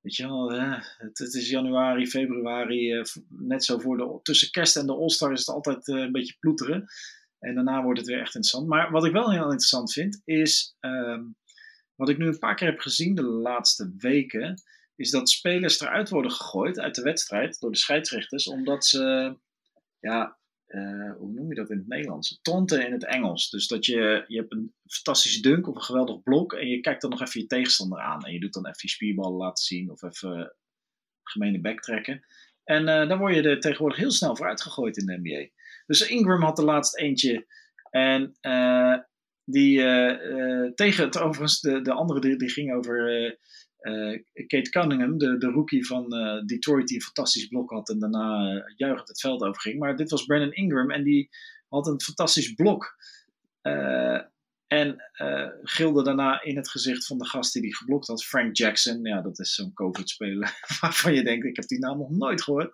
Weet 0.00 0.16
je 0.16 0.26
wel, 0.26 0.50
het, 0.52 1.18
het, 1.18 1.34
is 1.34 1.50
januari, 1.50 2.06
februari, 2.06 2.92
eh, 2.92 3.04
net 3.28 3.64
zo 3.64 3.78
voor 3.78 3.96
de, 3.96 4.18
tussen 4.22 4.50
kerst 4.50 4.76
en 4.76 4.86
de 4.86 4.92
All-Star 4.92 5.32
is 5.32 5.38
het 5.38 5.54
altijd 5.54 5.88
eh, 5.88 5.96
een 5.96 6.12
beetje 6.12 6.36
ploeteren. 6.40 6.86
En 7.38 7.54
daarna 7.54 7.82
wordt 7.82 7.98
het 7.98 8.08
weer 8.08 8.20
echt 8.20 8.34
interessant. 8.34 8.66
Maar 8.66 8.90
wat 8.90 9.04
ik 9.04 9.12
wel 9.12 9.30
heel 9.30 9.42
interessant 9.42 9.92
vind, 9.92 10.22
is. 10.24 10.76
Um, 10.80 11.38
wat 12.00 12.08
ik 12.08 12.18
nu 12.18 12.26
een 12.26 12.38
paar 12.38 12.54
keer 12.54 12.68
heb 12.68 12.80
gezien 12.80 13.14
de 13.14 13.22
laatste 13.22 13.94
weken, 13.98 14.62
is 14.96 15.10
dat 15.10 15.30
spelers 15.30 15.80
eruit 15.80 16.08
worden 16.08 16.30
gegooid 16.30 16.78
uit 16.78 16.94
de 16.94 17.02
wedstrijd 17.02 17.60
door 17.60 17.70
de 17.70 17.78
scheidsrechters, 17.78 18.48
omdat 18.48 18.84
ze, 18.86 19.36
ja, 19.98 20.38
uh, 20.70 21.12
hoe 21.16 21.32
noem 21.32 21.48
je 21.48 21.54
dat 21.54 21.70
in 21.70 21.78
het 21.78 21.88
Nederlands? 21.88 22.38
Tonten 22.42 22.86
in 22.86 22.92
het 22.92 23.04
Engels. 23.04 23.50
Dus 23.50 23.66
dat 23.66 23.86
je, 23.86 24.24
je 24.26 24.36
hebt 24.36 24.52
een 24.52 24.74
fantastische 24.86 25.40
dunk 25.40 25.68
of 25.68 25.74
een 25.74 25.82
geweldig 25.82 26.22
blok 26.22 26.52
en 26.52 26.68
je 26.68 26.80
kijkt 26.80 27.00
dan 27.00 27.10
nog 27.10 27.20
even 27.20 27.40
je 27.40 27.46
tegenstander 27.46 28.00
aan. 28.00 28.24
En 28.24 28.32
je 28.32 28.40
doet 28.40 28.52
dan 28.52 28.66
even 28.66 28.78
je 28.80 28.88
spierballen 28.88 29.38
laten 29.38 29.64
zien 29.64 29.90
of 29.90 30.02
even 30.02 30.54
gemene 31.22 31.60
backtrekken. 31.60 32.24
En 32.64 32.88
uh, 32.88 33.08
dan 33.08 33.18
word 33.18 33.34
je 33.34 33.42
er 33.42 33.60
tegenwoordig 33.60 33.98
heel 33.98 34.10
snel 34.10 34.36
voor 34.36 34.48
uitgegooid 34.48 34.96
in 34.96 35.06
de 35.06 35.18
NBA. 35.22 35.48
Dus 35.86 36.08
Ingram 36.08 36.42
had 36.42 36.56
de 36.56 36.64
laatste 36.64 37.00
eentje. 37.00 37.46
En 37.90 38.36
uh, 38.42 38.98
die 39.44 39.78
tegen 40.74 41.04
het 41.04 41.18
overigens, 41.18 41.60
de, 41.60 41.82
de 41.82 41.92
andere 41.92 42.36
die 42.36 42.50
ging 42.50 42.72
over 42.74 43.38
Kate 44.46 44.70
Cunningham, 44.70 45.18
de, 45.18 45.38
de 45.38 45.46
rookie 45.46 45.86
van 45.86 46.10
Detroit, 46.46 46.86
die 46.86 46.96
een 46.96 47.02
fantastisch 47.02 47.46
blok 47.46 47.70
had 47.70 47.88
en 47.88 47.98
daarna 47.98 48.64
juichend 48.76 49.08
het 49.08 49.20
veld 49.20 49.42
overging. 49.42 49.78
Maar 49.78 49.96
dit 49.96 50.10
was 50.10 50.24
Brandon 50.24 50.52
Ingram 50.52 50.90
en 50.90 51.04
die 51.04 51.28
had 51.68 51.86
een 51.86 52.00
fantastisch 52.00 52.54
blok. 52.54 52.96
En 54.70 55.10
uh, 55.22 55.48
gilde 55.62 56.02
daarna 56.02 56.42
in 56.42 56.56
het 56.56 56.70
gezicht 56.70 57.06
van 57.06 57.18
de 57.18 57.26
gast 57.26 57.52
die 57.52 57.62
die 57.62 57.76
geblokt 57.76 58.06
had, 58.06 58.24
Frank 58.24 58.56
Jackson. 58.56 59.04
Ja, 59.04 59.20
dat 59.20 59.38
is 59.38 59.54
zo'n 59.54 59.72
COVID-speler 59.72 60.58
waarvan 60.80 61.14
je 61.14 61.24
denkt, 61.24 61.46
ik 61.46 61.56
heb 61.56 61.66
die 61.66 61.78
naam 61.78 61.98
nog 61.98 62.10
nooit 62.10 62.42
gehoord. 62.42 62.72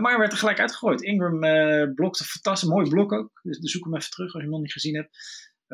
Maar 0.00 0.18
werd 0.18 0.32
er 0.32 0.38
gelijk 0.38 0.60
uitgegooid. 0.60 1.02
Ingram 1.02 1.44
uh, 1.44 1.94
blokte 1.94 2.24
fantastisch, 2.24 2.68
mooi 2.68 2.88
blok 2.88 3.12
ook. 3.12 3.40
Dus, 3.42 3.58
dus 3.58 3.70
zoek 3.70 3.84
hem 3.84 3.96
even 3.96 4.10
terug 4.10 4.32
als 4.32 4.36
je 4.36 4.42
hem 4.42 4.50
nog 4.50 4.60
niet 4.60 4.72
gezien 4.72 4.94
hebt. 4.94 5.18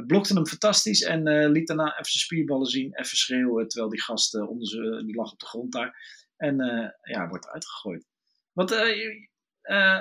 Blokte 0.07 0.35
hem 0.35 0.47
fantastisch 0.47 1.03
en 1.03 1.51
liet 1.51 1.67
daarna 1.67 1.93
even 1.93 2.05
zijn 2.05 2.25
spierballen 2.25 2.67
zien, 2.67 2.95
even 2.95 3.17
schreeuwen, 3.17 3.69
terwijl 3.69 3.91
die 3.91 4.03
gast 4.03 4.35
onder 4.35 4.69
ze, 4.69 5.03
die 5.07 5.17
lag 5.17 5.33
op 5.33 5.39
de 5.39 5.47
grond 5.47 5.73
daar. 5.73 6.25
En 6.37 6.57
ja, 7.03 7.29
wordt 7.29 7.49
uitgegooid. 7.49 8.07
Wat, 8.53 8.71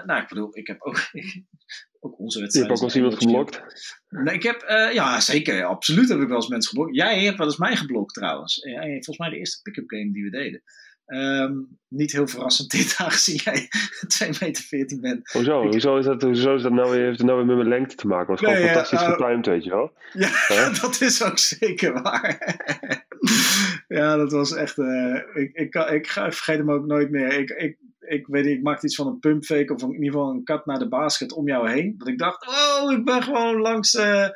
nou, 0.06 0.22
ik 0.22 0.28
bedoel, 0.28 0.58
ik 0.58 0.68
heb 0.68 0.82
ook, 0.82 0.98
ook 2.00 2.20
onze 2.20 2.40
wedstrijd. 2.40 2.54
Je 2.54 2.60
hebt 2.60 2.72
ook 2.72 2.78
wel 2.78 2.88
eens 2.88 2.96
iemand 2.96 3.18
geblokt? 3.18 3.62
Nee, 4.10 4.36
ik 4.36 4.44
heb, 4.44 4.62
ja 4.94 5.20
zeker, 5.20 5.66
absoluut 5.66 6.10
heb 6.10 6.20
ik 6.20 6.28
wel 6.28 6.36
eens 6.36 6.48
mensen 6.48 6.70
geblokt. 6.70 6.96
Jij 6.96 7.24
hebt 7.24 7.38
wel 7.38 7.48
eens 7.48 7.58
mij 7.58 7.76
geblokt 7.76 8.14
trouwens. 8.14 8.62
Volgens 8.62 9.18
mij 9.18 9.30
de 9.30 9.38
eerste 9.38 9.62
pick-up 9.62 9.90
game 9.90 10.12
die 10.12 10.24
we 10.24 10.30
deden. 10.30 10.64
Um, 11.08 11.78
niet 11.88 12.12
heel 12.12 12.28
verrassend 12.28 12.72
dit, 12.72 12.96
aangezien 13.00 13.36
jij 13.44 13.68
2 14.08 14.30
meter 14.40 14.64
14 14.64 15.02
bent. 15.02 15.32
Hoezo? 15.32 15.64
Ik... 15.64 15.72
Hoezo, 15.72 15.98
is 15.98 16.06
dat, 16.06 16.22
hoezo 16.22 16.56
is 16.56 16.62
dat 16.62 16.72
nou, 16.72 16.98
heeft 16.98 17.18
het 17.18 17.28
nou 17.28 17.38
weer 17.38 17.48
met 17.48 17.56
mijn 17.56 17.70
lengte 17.70 17.96
te 17.96 18.08
maken? 18.08 18.28
Dat 18.28 18.40
was 18.40 18.50
nee, 18.50 18.58
gewoon 18.58 18.74
fantastisch 18.74 19.08
uh, 19.08 19.14
getimed, 19.14 19.46
weet 19.46 19.64
je 19.64 19.70
wel. 19.70 19.92
Ja, 20.14 20.30
huh? 20.48 20.76
dat 20.82 21.02
is 21.02 21.24
ook 21.24 21.38
zeker 21.38 22.02
waar. 22.02 22.58
ja, 23.88 24.16
dat 24.16 24.32
was 24.32 24.54
echt... 24.56 24.78
Uh, 24.78 25.16
ik, 25.34 25.54
ik, 25.54 25.76
ik, 25.76 25.92
ik 25.92 26.08
vergeet 26.08 26.58
hem 26.58 26.72
ook 26.72 26.86
nooit 26.86 27.10
meer. 27.10 27.34
Ik, 27.34 27.50
ik, 27.50 27.78
ik 28.00 28.28
weet 28.28 28.46
niet, 28.46 28.58
ik 28.58 28.64
maakte 28.64 28.86
iets 28.86 28.96
van 28.96 29.08
een 29.08 29.20
pumpfake 29.20 29.74
of 29.74 29.82
in 29.82 29.94
ieder 29.94 30.12
geval 30.12 30.30
een 30.30 30.44
kat 30.44 30.66
naar 30.66 30.80
de 30.80 30.88
basket 30.88 31.34
om 31.34 31.48
jou 31.48 31.70
heen. 31.70 31.96
Dat 31.98 32.08
ik 32.08 32.18
dacht, 32.18 32.48
oh, 32.48 32.92
ik 32.92 33.06
ben 33.06 33.24
gewoon 33.24 33.62
langs, 33.62 33.94
uh, 33.94 34.28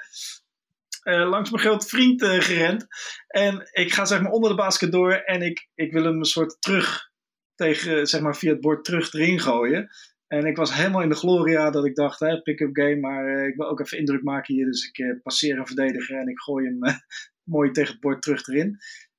uh, 1.10 1.30
langs 1.30 1.50
mijn 1.50 1.64
grote 1.64 1.88
vriend 1.88 2.22
uh, 2.22 2.40
gerend. 2.40 2.88
En 3.28 3.70
ik 3.72 3.94
ga 3.94 4.06
zeg 4.06 4.22
maar 4.22 4.32
onder 4.32 4.50
de 4.50 4.56
basket 4.56 4.92
door 4.92 5.12
en 5.14 5.42
ik, 5.42 5.70
ik 5.76 5.92
wil 5.92 6.04
hem 6.04 6.18
een 6.18 6.26
soort 6.26 6.62
terug 6.62 7.10
tegen, 7.56 8.08
zeg 8.08 8.22
maar 8.22 8.36
via 8.36 8.52
het 8.52 8.62
bord 8.62 8.84
terug 8.86 9.14
erin 9.14 9.40
gooien. 9.40 9.90
En 10.28 10.46
ik 10.46 10.56
was 10.56 10.74
helemaal 10.74 11.02
in 11.02 11.10
de 11.10 11.16
gloria 11.16 11.70
dat 11.70 11.86
ik 11.86 11.96
dacht, 11.96 12.44
pick-up 12.44 12.70
game, 12.76 13.00
maar 13.00 13.48
ik 13.48 13.56
wil 13.56 13.70
ook 13.70 13.80
even 13.80 13.98
indruk 13.98 14.24
maken 14.24 14.56
hier. 14.56 14.66
Dus 14.66 14.92
ik 14.92 15.20
passeer 15.24 15.58
een 15.58 15.68
verdediger 15.68 16.20
en 16.20 16.28
ik 16.28 16.40
gooi 16.40 16.66
hem 16.66 16.80
mooi 17.56 17.72
tegen 17.72 17.92
het 17.92 18.02
bord 18.02 18.22
terug 18.22 18.48
erin. 18.48 18.78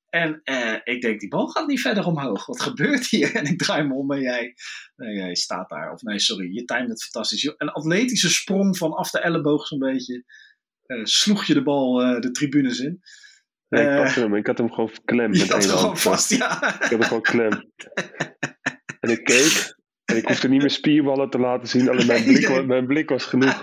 En 0.09 0.41
ik 0.85 1.01
denk, 1.01 1.21
die 1.21 1.29
bal 1.29 1.49
gaat 1.49 1.67
niet 1.67 1.81
verder 1.81 2.07
omhoog. 2.07 2.47
Wat 2.47 2.61
gebeurt 2.61 3.07
hier? 3.07 3.35
En 3.37 3.45
ik 3.45 3.59
draai 3.59 3.83
me 3.83 3.95
om 3.95 4.13
en 4.13 4.21
jij, 4.21 4.55
jij 4.97 5.35
staat 5.35 5.69
daar. 5.69 5.93
Of 5.93 6.03
nee, 6.03 6.19
sorry, 6.19 6.55
je 6.55 6.65
timed 6.65 6.89
het 6.89 7.03
fantastisch. 7.03 7.55
Een 7.57 7.71
atletische 7.71 8.31
sprong 8.31 8.77
vanaf 8.77 9.11
de 9.11 9.21
elleboog 9.21 9.67
zo'n 9.67 9.79
beetje. 9.79 10.25
Uh, 10.91 11.05
sloeg 11.05 11.45
je 11.45 11.55
de 11.55 11.63
bal 11.63 12.03
uh, 12.03 12.21
de 12.21 12.31
tribunes 12.31 12.79
in. 12.79 13.01
Nee, 13.69 13.89
ik 13.89 14.03
pakte 14.03 14.21
hem. 14.21 14.35
Ik 14.35 14.47
had 14.47 14.59
hem 14.59 14.73
gewoon 14.73 14.91
klem 15.05 15.31
met 15.31 15.51
één 15.61 15.69
hand. 15.69 16.01
vast, 16.01 16.31
ja. 16.31 16.75
Ik 16.75 16.81
had 16.81 16.91
hem 16.91 17.03
gewoon 17.03 17.23
klem. 17.23 17.53
en 19.01 19.11
ik 19.11 19.25
keek. 19.25 19.79
En 20.05 20.17
ik 20.17 20.27
hoefde 20.27 20.49
niet 20.49 20.61
meer 20.61 20.71
spierballen 20.71 21.31
te 21.31 21.39
laten 21.39 21.69
zien. 21.69 21.89
Alleen 21.89 22.07
mijn 22.07 22.25
blik, 22.25 22.67
mijn 22.67 22.87
blik 22.87 23.09
was 23.09 23.25
genoeg. 23.25 23.63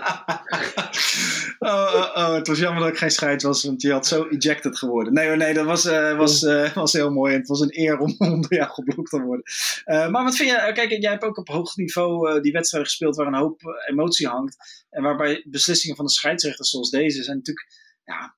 Oh, 1.58 1.94
oh, 1.94 2.10
oh, 2.14 2.34
het 2.34 2.46
was 2.46 2.58
jammer 2.58 2.82
dat 2.82 2.92
ik 2.92 2.98
geen 2.98 3.10
scheid 3.10 3.42
was, 3.42 3.64
want 3.64 3.82
je 3.82 3.92
had 3.92 4.06
zo 4.06 4.28
ejected 4.28 4.78
geworden. 4.78 5.12
Nee, 5.12 5.36
nee, 5.36 5.54
dat 5.54 5.64
was, 5.64 5.84
uh, 5.84 6.16
was, 6.16 6.42
uh, 6.42 6.74
was 6.74 6.92
heel 6.92 7.10
mooi. 7.10 7.32
En 7.32 7.38
het 7.38 7.48
was 7.48 7.60
een 7.60 7.78
eer 7.80 7.98
om, 7.98 8.14
om 8.32 8.40
door 8.40 8.54
jou 8.54 8.70
geblokt 8.70 9.10
te 9.10 9.20
worden. 9.20 9.44
Uh, 9.84 10.08
maar 10.08 10.24
wat 10.24 10.36
vind 10.36 10.50
je, 10.50 10.72
kijk, 10.72 10.90
jij 10.90 11.10
hebt 11.10 11.24
ook 11.24 11.38
op 11.38 11.48
hoog 11.48 11.76
niveau 11.76 12.40
die 12.40 12.52
wedstrijden 12.52 12.90
gespeeld 12.90 13.16
waar 13.16 13.26
een 13.26 13.34
hoop 13.34 13.60
emotie 13.90 14.28
hangt. 14.28 14.56
En 14.90 15.02
waarbij 15.02 15.44
beslissingen 15.48 15.96
van 15.96 16.04
de 16.04 16.10
scheidsrechters 16.10 16.70
zoals 16.70 16.90
deze 16.90 17.22
zijn 17.22 17.36
natuurlijk, 17.36 17.66
ja, 18.04 18.36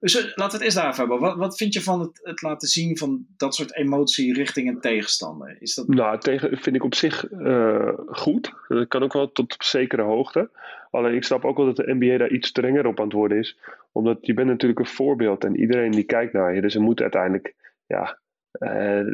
dus 0.00 0.14
laten 0.14 0.34
we 0.34 0.42
het 0.42 0.60
eens 0.60 0.74
daar 0.74 0.88
even 0.88 0.98
hebben. 0.98 1.20
Wat, 1.20 1.36
wat 1.36 1.56
vind 1.56 1.74
je 1.74 1.82
van 1.82 2.00
het, 2.00 2.20
het, 2.22 2.42
laten 2.42 2.68
zien 2.68 2.98
van 2.98 3.26
dat 3.36 3.54
soort 3.54 3.76
emotie 3.76 4.34
richting 4.34 4.68
een 4.68 4.80
tegenstander? 4.80 5.56
Is 5.60 5.74
dat... 5.74 5.88
Nou, 5.88 6.18
tegen 6.18 6.58
vind 6.58 6.76
ik 6.76 6.84
op 6.84 6.94
zich 6.94 7.30
uh, 7.30 7.92
goed. 8.06 8.52
Dat 8.68 8.88
kan 8.88 9.02
ook 9.02 9.12
wel 9.12 9.32
tot 9.32 9.54
op 9.54 9.62
zekere 9.62 10.02
hoogte. 10.02 10.50
Alleen 10.90 11.14
ik 11.14 11.24
snap 11.24 11.44
ook 11.44 11.56
wel 11.56 11.66
dat 11.66 11.76
de 11.76 11.94
NBA 11.94 12.18
daar 12.18 12.30
iets 12.30 12.48
strenger 12.48 12.86
op 12.86 12.98
aan 12.98 13.04
het 13.04 13.14
worden 13.14 13.38
is. 13.38 13.58
Omdat 13.92 14.18
je 14.20 14.34
bent 14.34 14.48
natuurlijk 14.48 14.80
een 14.80 14.86
voorbeeld 14.86 15.44
en 15.44 15.60
iedereen 15.60 15.90
die 15.90 16.04
kijkt 16.04 16.32
naar 16.32 16.54
je. 16.54 16.60
Dus 16.60 16.74
er 16.74 16.80
moet 16.80 17.00
uiteindelijk, 17.00 17.54
ja, 17.86 18.18
uh, 18.58 19.12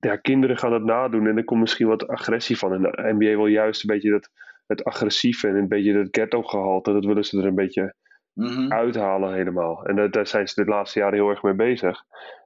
ja, 0.00 0.16
kinderen 0.16 0.58
gaan 0.58 0.70
dat 0.70 0.84
nadoen 0.84 1.26
en 1.26 1.36
er 1.36 1.44
komt 1.44 1.60
misschien 1.60 1.86
wat 1.86 2.08
agressie 2.08 2.58
van. 2.58 2.72
En 2.72 2.82
de 2.82 3.12
NBA 3.12 3.36
wil 3.36 3.46
juist 3.46 3.82
een 3.82 3.94
beetje 3.94 4.10
dat, 4.10 4.30
het 4.66 4.84
agressieve 4.84 5.48
en 5.48 5.54
een 5.54 5.68
beetje 5.68 5.92
dat 5.92 6.08
ghetto 6.10 6.42
gehalte, 6.42 6.92
dat 6.92 7.04
willen 7.04 7.24
ze 7.24 7.38
er 7.38 7.46
een 7.46 7.54
beetje 7.54 7.94
mm-hmm. 8.34 8.72
uithalen 8.72 9.34
helemaal. 9.34 9.84
En 9.84 10.10
daar 10.10 10.26
zijn 10.26 10.48
ze 10.48 10.64
de 10.64 10.70
laatste 10.70 10.98
jaren 10.98 11.14
heel 11.14 11.28
erg 11.28 11.42
mee 11.42 11.54
bezig. 11.54 12.02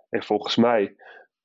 En 0.09 0.23
volgens 0.23 0.57
mij 0.57 0.97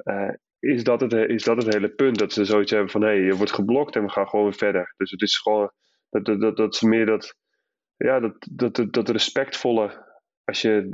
uh, 0.04 0.30
is, 0.60 0.84
dat 0.84 1.02
het, 1.02 1.14
is 1.14 1.44
dat 1.44 1.64
het 1.64 1.74
hele 1.74 1.90
punt. 1.90 2.18
Dat 2.18 2.34
ze 2.34 2.46
zoiets 2.46 2.72
hebben 2.72 2.90
van 2.90 3.02
hé, 3.02 3.08
hey, 3.08 3.20
je 3.20 3.36
wordt 3.36 3.54
geblokt 3.54 3.96
en 3.96 4.04
we 4.04 4.10
gaan 4.10 4.28
gewoon 4.28 4.46
weer 4.46 4.54
verder. 4.54 4.94
Dus 4.98 5.12
het 5.12 5.22
is 5.22 5.38
gewoon 5.38 5.72
dat, 6.10 6.26
dat, 6.26 6.42
dat, 6.42 6.58
dat 6.58 6.76
ze 6.76 6.88
meer 6.88 7.06
dat, 7.06 7.36
ja, 7.98 8.20
dat, 8.20 8.48
dat, 8.52 8.94
dat, 8.94 9.10
respectvolle. 9.10 10.12
Als 10.44 10.62
je 10.62 10.90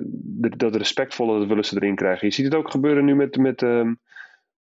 dat 0.57 0.75
respectvolle, 0.75 1.39
dat 1.39 1.47
willen 1.47 1.65
ze 1.65 1.75
erin 1.75 1.95
krijgen. 1.95 2.27
Je 2.27 2.33
ziet 2.33 2.45
het 2.45 2.55
ook 2.55 2.71
gebeuren 2.71 3.05
nu 3.05 3.15
met, 3.15 3.38
met 3.38 3.62
um, 3.62 3.99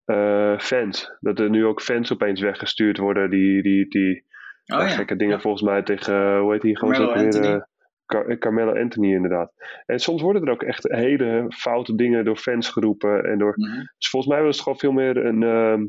uh, 0.06 0.58
fans. 0.58 1.16
Dat 1.20 1.38
er 1.38 1.50
nu 1.50 1.66
ook 1.66 1.82
fans 1.82 2.12
opeens 2.12 2.40
weggestuurd 2.40 2.98
worden 2.98 3.30
die, 3.30 3.62
die, 3.62 3.88
die 3.88 4.24
oh, 4.66 4.78
ja. 4.78 4.88
gekke 4.88 5.16
dingen 5.16 5.34
ja. 5.34 5.40
volgens 5.40 5.62
mij 5.62 5.82
tegen, 5.82 6.38
hoe 6.38 6.52
heet 6.52 6.62
die 6.62 6.78
gewoon 6.78 6.94
zo 6.94 7.12
weer. 7.12 7.68
Car 8.08 8.38
Carmelo 8.38 8.74
Anthony 8.74 9.14
inderdaad. 9.14 9.52
En 9.86 9.98
soms 9.98 10.22
worden 10.22 10.42
er 10.42 10.50
ook 10.50 10.62
echt 10.62 10.88
hele 10.88 11.46
foute 11.48 11.94
dingen 11.94 12.24
door 12.24 12.36
fans 12.36 12.68
geroepen. 12.68 13.24
En 13.24 13.38
door, 13.38 13.52
mm 13.56 13.64
-hmm. 13.64 13.92
Dus 13.98 14.08
volgens 14.08 14.32
mij 14.32 14.42
was 14.42 14.54
het 14.54 14.62
gewoon 14.62 14.78
veel 14.78 14.92
meer 14.92 15.16
een... 15.16 15.42
Uh, 15.42 15.86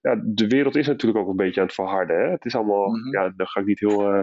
ja, 0.00 0.20
de 0.24 0.46
wereld 0.46 0.76
is 0.76 0.86
natuurlijk 0.86 1.20
ook 1.20 1.28
een 1.28 1.36
beetje 1.36 1.60
aan 1.60 1.66
het 1.66 1.74
verharden. 1.74 2.20
Hè? 2.20 2.30
Het 2.30 2.44
is 2.44 2.54
allemaal... 2.54 2.88
Mm 2.88 2.94
-hmm. 2.94 3.12
Ja, 3.12 3.32
dan 3.36 3.46
ga 3.46 3.60
ik 3.60 3.66
niet 3.66 3.80
heel... 3.80 4.14
Uh, 4.14 4.22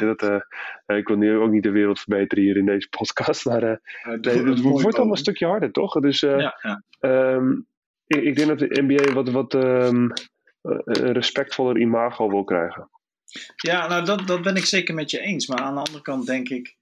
dat? 0.00 0.22
Uh, 0.22 0.96
ik 0.98 1.08
wil 1.08 1.16
nu 1.16 1.36
ook 1.36 1.50
niet 1.50 1.62
de 1.62 1.70
wereld 1.70 2.00
verbeteren 2.00 2.44
hier 2.44 2.56
in 2.56 2.66
deze 2.66 2.88
podcast. 2.88 3.44
Maar 3.44 3.62
uh, 3.62 3.76
nee, 4.20 4.44
het 4.44 4.60
wordt 4.60 4.96
allemaal 4.96 5.10
een 5.10 5.16
stukje 5.16 5.46
harder, 5.46 5.72
toch? 5.72 6.00
Dus 6.00 6.20
ja, 6.20 6.58
ja. 6.60 6.82
Um, 7.00 7.66
ik, 8.06 8.22
ik, 8.22 8.36
denk 8.36 8.48
dat 8.48 8.58
de 8.58 8.82
NBA 8.82 9.12
wat, 9.12 9.30
wat 9.30 9.54
um, 9.54 10.12
een 10.62 11.12
respectvoller 11.12 11.78
imago 11.78 12.28
wil 12.28 12.44
krijgen. 12.44 12.88
Ja, 13.56 13.88
nou 13.88 14.04
dat, 14.04 14.26
dat 14.26 14.42
ben 14.42 14.56
ik 14.56 14.64
zeker 14.64 14.94
met 14.94 15.10
je 15.10 15.20
eens. 15.20 15.46
Maar 15.46 15.58
aan 15.58 15.74
de 15.74 15.80
andere 15.80 16.02
kant 16.02 16.26
denk 16.26 16.48
ik. 16.48 16.76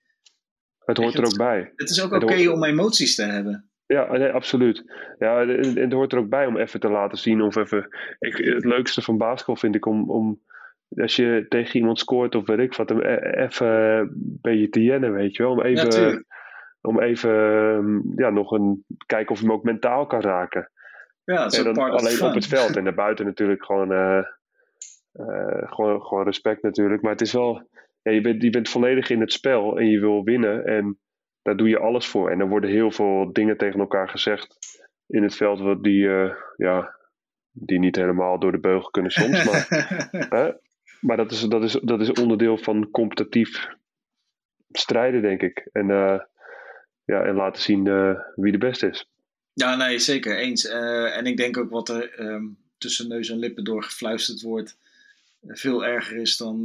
Het 0.85 0.97
hoort 0.97 1.15
er 1.15 1.25
ook 1.25 1.37
bij. 1.37 1.73
Het 1.77 1.91
is 1.91 2.03
ook 2.03 2.13
oké 2.13 2.25
okay 2.25 2.47
om 2.47 2.65
emoties 2.65 3.15
te 3.15 3.23
hebben. 3.23 3.71
Ja, 3.87 4.17
nee, 4.17 4.31
absoluut. 4.31 4.85
Ja, 5.19 5.41
en 5.41 5.79
het 5.79 5.93
hoort 5.93 6.13
er 6.13 6.19
ook 6.19 6.29
bij 6.29 6.47
om 6.47 6.57
even 6.57 6.81
te 6.81 6.89
laten 6.89 7.19
zien. 7.19 7.43
Of 7.43 7.57
even. 7.57 7.89
Ik, 8.19 8.37
het 8.37 8.65
leukste 8.65 9.03
van 9.03 9.19
basketbal 9.19 9.57
vind 9.57 9.75
ik 9.75 9.87
om, 9.87 10.11
om. 10.11 10.41
Als 10.97 11.17
je 11.17 11.47
tegen 11.49 11.77
iemand 11.77 11.99
scoort 11.99 12.35
of 12.35 12.47
weet 12.47 12.59
ik 12.59 12.75
wat, 12.75 12.91
e, 12.91 13.17
even 13.17 13.69
een 13.69 14.39
beetje 14.41 14.69
te 14.69 14.83
jennen, 14.83 15.13
weet 15.13 15.37
je 15.37 15.43
wel. 15.43 15.53
Om 15.53 15.63
even. 15.63 16.11
Ja, 16.11 16.23
om 16.81 17.01
even 17.01 17.33
ja, 18.17 18.31
nog 18.31 18.51
een. 18.53 18.85
kijken 19.07 19.33
of 19.33 19.41
je 19.41 19.47
hem 19.47 19.55
ook 19.55 19.63
mentaal 19.63 20.07
kan 20.07 20.21
raken. 20.21 20.71
Ja, 21.25 21.43
dat 21.43 21.53
is 21.53 21.63
dan, 21.63 21.77
alleen 21.77 22.23
op 22.23 22.35
het 22.35 22.47
veld 22.47 22.77
en 22.77 22.85
daarbuiten 22.85 23.27
natuurlijk 23.27 23.65
gewoon. 23.65 23.93
Uh, 23.93 24.23
gewoon, 25.65 26.03
gewoon 26.03 26.25
respect 26.25 26.63
natuurlijk. 26.63 27.03
Maar 27.03 27.13
het 27.13 27.21
is 27.21 27.33
wel, 27.33 27.69
ja, 28.03 28.13
je, 28.13 28.21
bent, 28.21 28.43
je 28.43 28.51
bent 28.51 28.69
volledig 28.69 29.11
in 29.11 29.21
het 29.21 29.33
spel 29.33 29.79
en 29.79 29.87
je 29.87 30.01
wil 30.01 30.25
winnen. 30.25 30.65
En 30.65 30.99
daar 31.43 31.57
doe 31.57 31.69
je 31.69 31.79
alles 31.79 32.07
voor. 32.07 32.31
En 32.31 32.41
er 32.41 32.49
worden 32.49 32.71
heel 32.71 32.91
veel 32.91 33.33
dingen 33.33 33.57
tegen 33.57 33.81
elkaar 33.81 34.09
gezegd 34.09 34.59
in 35.07 35.23
het 35.23 35.37
veld 35.37 35.61
wat 35.61 35.83
die, 35.83 36.03
uh, 36.03 36.35
ja, 36.57 36.97
die 37.51 37.79
niet 37.79 37.97
helemaal 37.97 38.39
door 38.39 38.53
de 38.53 38.61
beugel 38.61 38.91
kunnen 38.91 39.11
soms. 39.11 39.45
Maar, 39.51 39.67
hè? 40.29 40.53
maar 41.01 41.17
dat, 41.17 41.31
is, 41.31 41.41
dat, 41.41 41.63
is, 41.63 41.73
dat 41.73 42.01
is 42.01 42.13
onderdeel 42.13 42.59
van 42.59 42.91
competitief 42.91 43.69
strijden, 44.71 45.23
denk 45.23 45.43
ik. 45.43 45.69
En 45.73 45.89
uh, 45.89 46.21
ja, 47.05 47.23
en 47.23 47.35
laten 47.35 47.63
zien 47.63 47.85
wie 48.35 48.53
de 48.53 48.59
beste 48.59 48.87
is. 48.89 49.11
Ja, 49.53 49.77
nee, 49.77 49.99
zeker 49.99 50.37
eens. 50.37 50.69
en 50.69 51.27
ik 51.27 51.37
denk 51.37 51.57
ook 51.57 51.71
wat 51.71 51.89
er 51.89 52.15
ehm, 52.15 52.45
tussen 52.79 53.09
neus 53.09 53.31
en 53.31 53.39
lippen 53.39 53.65
door 53.65 53.83
gefluisterd 53.83 54.43
wordt 54.43 54.79
veel 55.47 55.85
erger 55.85 56.17
is 56.17 56.37
dan, 56.37 56.63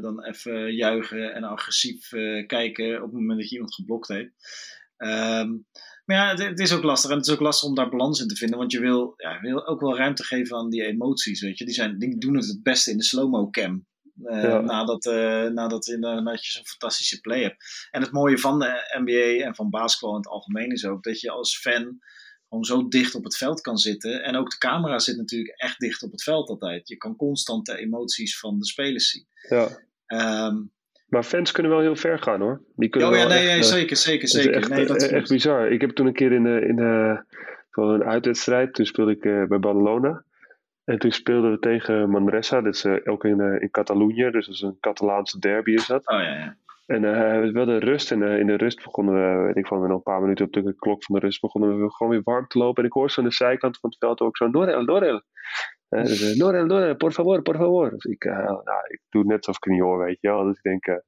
dan 0.00 0.24
even 0.24 0.74
juichen 0.74 1.34
en 1.34 1.44
agressief 1.44 2.08
kijken 2.46 2.96
op 2.96 3.02
het 3.02 3.20
moment 3.20 3.38
dat 3.38 3.48
je 3.48 3.54
iemand 3.54 3.74
geblokt 3.74 4.08
heeft. 4.08 4.32
Ehm, 4.96 5.50
maar 6.04 6.16
ja, 6.16 6.44
het, 6.44 6.60
is 6.60 6.72
ook 6.72 6.82
lastig. 6.82 7.10
En 7.10 7.16
het 7.16 7.26
is 7.26 7.32
ook 7.32 7.40
lastig 7.40 7.68
om 7.68 7.74
daar 7.74 7.88
balans 7.88 8.20
in 8.20 8.28
te 8.28 8.36
vinden. 8.36 8.58
Want 8.58 8.72
je 8.72 8.80
wil, 8.80 9.14
ja, 9.16 9.40
wil 9.40 9.66
ook 9.66 9.80
wel 9.80 9.96
ruimte 9.96 10.24
geven 10.24 10.56
aan 10.56 10.70
die 10.70 10.84
emoties. 10.84 11.40
Weet 11.40 11.58
je? 11.58 11.64
Die, 11.64 11.74
zijn, 11.74 11.98
die 11.98 12.18
doen 12.18 12.36
het 12.36 12.46
het 12.46 12.62
beste 12.62 12.90
in 12.90 12.96
de 12.96 13.04
slow-mo 13.04 13.50
cam. 13.50 13.86
Uh, 14.22 14.58
nadat, 14.58 15.06
uh, 15.06 15.46
nadat, 15.46 15.86
nadat 15.86 16.46
je 16.46 16.52
zo'n 16.52 16.66
fantastische 16.66 17.20
play 17.20 17.42
hebt. 17.42 17.88
En 17.90 18.02
het 18.02 18.12
mooie 18.12 18.38
van 18.38 18.58
de 18.58 18.96
NBA 18.98 19.44
en 19.44 19.54
van 19.54 19.70
basketbal 19.70 20.10
in 20.10 20.16
het 20.16 20.28
algemeen 20.28 20.70
is 20.70 20.84
ook 20.84 21.02
dat 21.02 21.20
je 21.20 21.30
als 21.30 21.58
fan 21.58 21.98
gewoon 22.48 22.64
zo 22.64 22.88
dicht 22.88 23.14
op 23.14 23.24
het 23.24 23.36
veld 23.36 23.60
kan 23.60 23.78
zitten. 23.78 24.22
En 24.22 24.36
ook 24.36 24.50
de 24.50 24.58
camera 24.58 24.98
zit 24.98 25.16
natuurlijk 25.16 25.54
echt 25.56 25.78
dicht 25.78 26.02
op 26.02 26.10
het 26.10 26.22
veld 26.22 26.48
altijd. 26.48 26.88
Je 26.88 26.96
kan 26.96 27.16
constant 27.16 27.66
de 27.66 27.78
emoties 27.78 28.38
van 28.38 28.58
de 28.58 28.66
spelers 28.66 29.10
zien. 29.10 29.26
Ja. 29.48 29.68
Um, 30.46 30.70
maar 31.08 31.22
fans 31.22 31.52
kunnen 31.52 31.72
wel 31.72 31.80
heel 31.80 31.96
ver 31.96 32.18
gaan 32.18 32.40
hoor. 32.40 32.62
Die 32.76 32.88
kunnen 32.88 33.10
oh 33.10 33.16
ja, 33.16 33.26
nee, 33.26 33.46
nee, 33.46 33.62
zeker, 33.62 33.96
zeker, 33.96 34.28
zeker. 34.28 34.54
Echt, 34.54 34.68
nee, 34.68 34.86
dat 34.86 35.02
is 35.02 35.08
echt 35.08 35.28
bizar. 35.28 35.72
Ik 35.72 35.80
heb 35.80 35.90
toen 35.90 36.06
een 36.06 36.12
keer 36.12 36.32
in, 36.32 36.42
de, 36.42 36.66
in 36.66 36.76
de, 36.76 37.22
een 37.70 38.04
uitwedstrijd, 38.04 38.74
toen 38.74 38.86
speelde 38.86 39.12
ik 39.12 39.24
uh, 39.24 39.46
bij 39.46 39.58
Badalona. 39.58 40.24
En 40.84 40.98
toen 40.98 41.12
speelden 41.12 41.50
we 41.50 41.58
tegen 41.58 42.10
Manresa, 42.10 42.60
dat 42.60 42.74
is 42.74 42.84
uh, 42.84 42.96
ook 43.04 43.24
in, 43.24 43.38
uh, 43.38 43.62
in 43.62 43.70
Catalonië, 43.70 44.30
dus 44.30 44.46
dat 44.46 44.54
is 44.54 44.60
een 44.60 44.76
Catalaanse 44.80 45.38
derby 45.38 45.72
is 45.72 45.86
dat. 45.86 46.06
Oh 46.08 46.18
ja, 46.18 46.34
ja. 46.34 46.56
En 46.88 47.02
uh, 47.02 47.52
we 47.52 47.58
hadden 47.58 47.78
rust 47.78 48.12
en 48.12 48.22
in 48.22 48.46
de 48.46 48.56
rust 48.56 48.82
begonnen 48.84 49.14
we, 49.14 49.42
weet 49.42 49.56
ik 49.56 49.66
van, 49.66 49.80
nog 49.80 49.90
een 49.90 50.02
paar 50.02 50.20
minuten 50.20 50.46
op 50.46 50.52
de 50.52 50.74
klok 50.76 51.04
van 51.04 51.14
de 51.14 51.20
rust 51.20 51.40
begonnen 51.40 51.80
we 51.80 51.92
gewoon 51.92 52.12
weer 52.12 52.22
warm 52.24 52.46
te 52.46 52.58
lopen. 52.58 52.82
En 52.82 52.88
ik 52.88 52.94
hoor 52.94 53.10
zo 53.10 53.20
aan 53.20 53.26
de 53.26 53.34
zijkant 53.34 53.78
van 53.78 53.90
het 53.90 53.98
veld 53.98 54.20
ook 54.20 54.36
zo, 54.36 54.48
Norel, 54.48 54.82
Norel. 54.82 55.22
Uh, 55.88 56.02
dus, 56.02 56.36
Norel, 56.36 56.66
Norel, 56.66 56.96
por 56.96 57.12
favor, 57.12 57.42
por 57.42 57.56
favor. 57.56 57.90
Dus 57.90 58.04
ik, 58.04 58.24
nou, 58.24 58.62
ik 58.88 59.00
doe 59.08 59.24
net 59.24 59.36
alsof 59.36 59.56
ik 59.56 59.72
niet 59.72 59.80
hoor, 59.80 59.98
weet 59.98 60.20
je 60.20 60.28
wel. 60.28 60.44
Dus 60.44 60.56
ik 60.56 60.62
denk, 60.62 61.02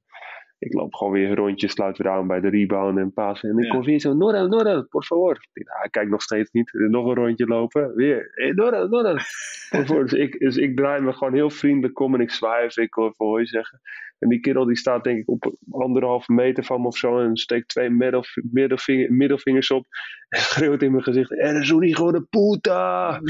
ik 0.60 0.74
loop 0.74 0.94
gewoon 0.94 1.12
weer 1.12 1.28
een 1.28 1.36
rondje, 1.36 1.68
sluit 1.68 1.98
weer 1.98 2.12
aan 2.12 2.26
bij 2.26 2.40
de 2.40 2.48
rebound 2.48 2.98
en 2.98 3.12
passen. 3.12 3.50
En 3.50 3.58
ik 3.58 3.70
kom 3.70 3.82
weer 3.82 4.00
zo, 4.00 4.14
Norel, 4.14 4.48
Norel, 4.48 4.86
por 4.88 5.04
favor. 5.04 5.38
Ik 5.52 5.66
kijk 5.90 6.08
nog 6.08 6.22
steeds 6.22 6.50
niet. 6.50 6.72
Nog 6.72 7.06
een 7.06 7.14
rondje 7.14 7.46
lopen. 7.46 7.94
Weer, 7.94 8.30
hey, 8.34 8.50
Norel, 8.50 8.88
Norel. 8.88 9.18
dus, 10.02 10.12
ik, 10.12 10.38
dus 10.38 10.56
ik 10.56 10.76
draai 10.76 11.00
me 11.00 11.12
gewoon 11.12 11.34
heel 11.34 11.50
vriendelijk 11.50 12.00
om 12.00 12.14
en 12.14 12.20
ik 12.20 12.30
zwaai 12.30 12.64
ik 12.64 12.96
even 12.96 13.14
hooi 13.16 13.46
zeggen. 13.46 13.80
En 14.20 14.28
die 14.28 14.40
kerel 14.40 14.64
die 14.64 14.76
staat 14.76 15.04
denk 15.04 15.18
ik 15.18 15.28
op 15.28 15.56
anderhalve 15.70 16.32
meter 16.32 16.64
van 16.64 16.80
me 16.80 16.86
of 16.86 16.96
zo 16.96 17.20
en 17.20 17.36
steekt 17.36 17.68
twee 17.68 17.90
middelvinger, 17.90 19.12
middelvingers 19.12 19.70
op 19.70 19.86
en 20.28 20.40
schreeuwt 20.50 20.82
in 20.82 20.90
mijn 20.90 21.02
gezicht, 21.02 21.30
er 21.30 21.60
is 21.60 21.68
gewoon 21.70 22.12
de 22.12 22.26
puta! 22.30 23.20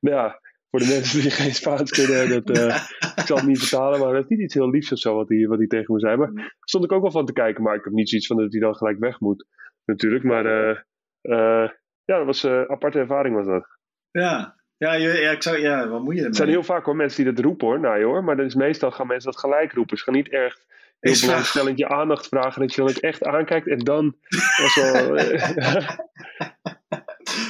ja, 0.10 0.40
voor 0.70 0.80
de 0.80 0.86
mensen 0.86 1.20
die 1.20 1.30
geen 1.30 1.54
Spaans 1.54 1.90
kunnen, 1.90 2.28
dat, 2.28 2.58
uh, 2.58 2.76
ik 3.20 3.26
zal 3.26 3.36
het 3.36 3.46
niet 3.46 3.58
vertalen, 3.58 4.00
maar 4.00 4.12
dat 4.12 4.22
is 4.22 4.28
niet 4.28 4.40
iets 4.40 4.54
heel 4.54 4.70
liefs 4.70 4.92
of 4.92 4.98
zo 4.98 5.14
wat 5.14 5.28
hij, 5.28 5.46
wat 5.46 5.58
hij 5.58 5.66
tegen 5.66 5.94
me 5.94 6.00
zei. 6.00 6.16
Maar 6.16 6.34
daar 6.34 6.54
stond 6.60 6.84
ik 6.84 6.92
ook 6.92 7.02
wel 7.02 7.10
van 7.10 7.26
te 7.26 7.32
kijken, 7.32 7.62
maar 7.62 7.74
ik 7.74 7.84
heb 7.84 7.92
niet 7.92 8.08
zoiets 8.08 8.26
van 8.26 8.36
dat 8.36 8.52
hij 8.52 8.60
dan 8.60 8.76
gelijk 8.76 8.98
weg 8.98 9.20
moet, 9.20 9.46
natuurlijk. 9.84 10.24
Maar 10.24 10.46
uh, 10.46 10.78
uh, 11.22 11.68
ja, 12.04 12.16
dat 12.16 12.26
was 12.26 12.42
een 12.42 12.68
aparte 12.68 12.98
ervaring 12.98 13.34
was 13.34 13.46
dat. 13.46 13.66
Ja, 14.10 14.61
ja, 14.90 14.94
ja, 14.94 15.30
ik 15.30 15.42
zou, 15.42 15.58
ja, 15.58 15.88
wat 15.88 16.02
moet 16.02 16.14
je 16.14 16.18
ermee? 16.18 16.30
Er 16.30 16.36
zijn 16.36 16.48
heel 16.48 16.62
vaak 16.62 16.86
wel 16.86 16.94
mensen 16.94 17.24
die 17.24 17.32
dat 17.32 17.44
roepen 17.44 17.66
hoor, 17.66 17.80
nou 17.80 18.02
hoor, 18.02 18.24
maar 18.24 18.36
dan 18.36 18.46
is 18.46 18.54
meestal 18.54 18.90
gaan 18.90 19.06
mensen 19.06 19.30
dat 19.30 19.40
gelijk 19.40 19.72
roepen. 19.72 19.96
Ze 19.98 20.04
gaan 20.04 20.14
niet 20.14 20.28
echt 20.28 20.64
heel 21.00 21.20
belangstellend 21.20 21.78
je 21.78 21.88
aandacht 21.88 22.28
vragen, 22.28 22.60
dat 22.60 22.74
je 22.74 22.82
dan 22.82 22.94
echt 22.94 23.24
aankijkt 23.24 23.68
en 23.68 23.78
dan 23.78 24.16
was 24.56 24.74
wel... 24.74 25.16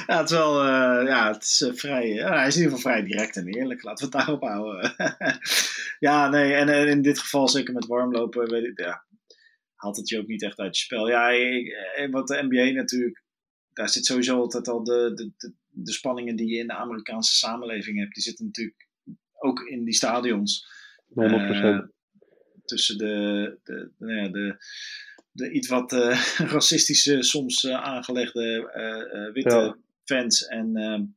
ja, 0.07 0.17
het 0.17 0.29
is 0.29 0.37
wel 0.37 0.65
uh, 0.65 1.07
ja, 1.07 1.31
het 1.31 1.43
is, 1.43 1.61
uh, 1.61 1.73
vrij. 1.73 2.11
Uh, 2.11 2.29
hij 2.29 2.47
is 2.47 2.55
in 2.55 2.61
ieder 2.61 2.77
geval 2.77 2.91
vrij 2.91 3.03
direct 3.03 3.35
en 3.35 3.47
eerlijk. 3.47 3.83
Laten 3.83 4.09
we 4.09 4.17
het 4.17 4.25
daarop 4.25 4.43
houden. 4.43 4.95
ja, 6.09 6.29
nee, 6.29 6.53
en, 6.53 6.69
en, 6.69 6.87
in 6.87 7.01
dit 7.01 7.19
geval 7.19 7.47
zeker 7.47 7.73
met 7.73 7.85
warmlopen, 7.85 8.49
weet 8.49 8.63
ik, 8.63 8.79
ja, 8.79 9.05
haalt 9.75 9.97
het 9.97 10.09
je 10.09 10.19
ook 10.19 10.27
niet 10.27 10.43
echt 10.43 10.59
uit 10.59 10.77
je 10.77 10.83
spel. 10.83 11.09
Ja, 11.09 11.29
ik, 11.29 11.75
wat 12.11 12.27
de 12.27 12.47
NBA 12.49 12.79
natuurlijk, 12.79 13.23
daar 13.73 13.89
zit 13.89 14.05
sowieso 14.05 14.39
altijd 14.39 14.67
al 14.67 14.83
de, 14.83 15.11
de, 15.13 15.31
de, 15.37 15.53
de, 15.73 15.91
spanningen 15.91 16.35
die 16.35 16.47
je 16.47 16.59
in 16.59 16.67
de 16.67 16.73
Amerikaanse 16.73 17.35
samenleving 17.35 17.99
hebt. 17.99 18.13
Die 18.13 18.23
zitten 18.23 18.45
natuurlijk 18.45 18.87
ook 19.33 19.59
in 19.59 19.83
die 19.83 19.93
stadions. 19.93 20.65
100%. 21.09 21.91
tussen 22.65 22.97
de, 22.97 23.59
de, 23.63 23.91
nou 23.97 24.13
ja, 24.13 24.27
de 24.27 24.57
de 25.33 25.51
iets 25.51 25.67
wat 25.67 25.93
uh, 25.93 26.23
racistische, 26.55 27.23
soms 27.23 27.63
uh, 27.63 27.83
aangelegde 27.83 28.69
witte 29.33 29.55
ja. 29.55 29.77
fans 30.03 30.45
en, 30.45 31.15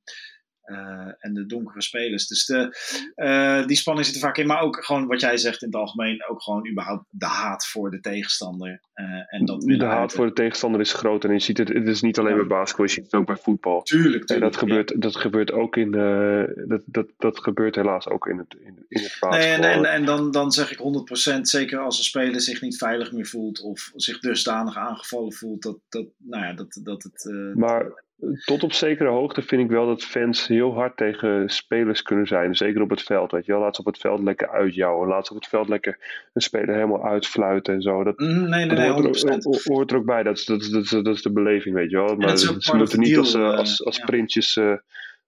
ehm, 0.67 1.13
en 1.19 1.35
de 1.35 1.47
donkere 1.47 1.83
spelers. 1.83 2.27
Dus 2.27 2.47
de, 2.47 3.65
die 3.67 3.77
spanning 3.77 4.07
zit 4.07 4.15
er 4.15 4.21
vaak 4.21 4.37
in. 4.37 4.47
Maar 4.47 4.61
ook 4.61 4.85
gewoon 4.85 5.07
wat 5.07 5.21
jij 5.21 5.37
zegt 5.37 5.63
in 5.63 5.69
het 5.69 5.77
algemeen, 5.77 6.29
ook 6.29 6.43
gewoon 6.43 6.69
überhaupt 6.71 7.05
de 7.11 7.27
haat 7.27 7.67
voor 7.67 7.91
de 7.91 8.01
tegenstander. 8.01 8.81
en 9.29 9.45
dat 9.45 9.61
de 9.61 9.85
haat 9.85 10.13
voor 10.13 10.27
de 10.27 10.33
tegenstander 10.33 10.81
is 10.81 10.93
groot. 10.93 11.25
En 11.25 11.33
je 11.33 11.39
ziet 11.39 11.59
het, 11.59 11.69
het 11.69 11.89
is 11.89 12.01
niet 12.01 12.19
alleen 12.19 12.37
bij 12.37 12.47
basketbal, 12.47 12.87
je 12.87 12.93
ziet 12.93 13.05
het 13.05 13.15
ook 13.15 13.27
bij 13.27 13.37
voetbal. 13.37 13.83
Tuurlijk, 13.83 14.27
tuurlijk 14.27 14.31
En 14.31 14.41
dat 14.41 14.57
gebeurt, 14.57 14.91
ja. 14.91 14.99
dat 14.99 15.17
gebeurt 15.17 15.53
ook 15.53 15.77
in, 15.77 15.91
dat, 16.69 16.83
dat, 16.85 17.07
dat 17.17 17.39
gebeurt 17.39 17.75
helaas 17.75 18.09
ook 18.09 18.27
in 18.27 18.39
het, 18.39 18.57
in, 18.59 18.85
in 18.89 19.03
het 19.03 19.17
basketbal. 19.21 19.59
Nee, 19.61 19.73
en, 19.73 19.85
en, 19.85 19.85
en 19.85 20.05
dan, 20.05 20.31
dan 20.31 20.53
zeg 20.53 20.71
ik 20.71 20.79
100% 21.37 21.41
zeker 21.41 21.79
als 21.79 21.99
een 21.99 22.05
speler 22.05 22.41
zich 22.41 22.61
niet 22.61 22.79
veilig 22.79 23.13
meer 23.13 23.27
voelt 23.27 23.61
of 23.61 23.93
zich 23.95 24.19
dusdanig 24.19 24.77
aangevallen 24.77 25.33
voelt, 25.33 25.63
dat, 25.63 25.79
dat, 25.89 26.07
nou 26.19 26.45
ja, 26.45 26.53
dat, 26.53 26.81
dat 26.83 27.03
het... 27.03 27.31
Maar 27.55 28.05
tot 28.45 28.63
op 28.63 28.73
zekere 28.73 29.09
hoogte 29.09 29.43
vind 29.43 29.63
ik 29.63 29.71
wel 29.71 29.87
dat 29.87 30.05
fans 30.05 30.47
heel 30.47 30.75
hard 30.75 30.97
tegen 30.97 31.49
spelers 31.49 32.03
kunnen 32.03 32.27
zijn. 32.27 32.55
Zeker 32.55 32.83
op 32.83 32.91
het 32.91 33.03
veld. 33.03 33.31
Weet 33.31 33.47
je 33.47 33.53
wel. 33.53 33.61
Laat 33.61 33.75
ze 33.75 33.81
op 33.81 33.87
het 33.87 33.99
veld 33.99 34.23
lekker 34.23 34.49
uitjouwen. 34.49 35.09
Laat 35.09 35.27
ze 35.27 35.33
op 35.33 35.39
het 35.39 35.49
veld 35.49 35.69
lekker 35.69 36.29
een 36.33 36.43
speler 36.43 36.75
helemaal 36.75 37.05
uitfluiten 37.05 37.75
en 37.75 37.83
zo. 37.83 38.05
Dat, 38.05 38.19
nee, 38.19 38.31
nee, 38.31 38.67
nee, 38.67 38.91
hoort, 38.91 39.23
er, 39.23 39.39
hoort, 39.65 39.91
er, 39.91 39.97
ook 39.97 40.05
bij. 40.05 40.23
Dat 40.23 40.37
is, 40.37 40.45
dat, 40.45 40.69
dat, 40.71 40.83
is, 40.83 40.91
dat 40.91 41.07
is 41.07 41.23
de 41.23 41.33
beleving, 41.33 41.75
weet 41.75 41.91
je 41.91 41.97
wel. 41.97 42.17
Maar 42.17 42.37
ze 42.37 42.77
moeten 42.77 43.01
niet 43.01 43.19
als, 43.19 43.35
uh, 43.35 43.57
als, 43.57 43.85
als, 43.85 43.97
ja. 43.97 44.05
printjes, 44.05 44.57
uh, 44.57 44.77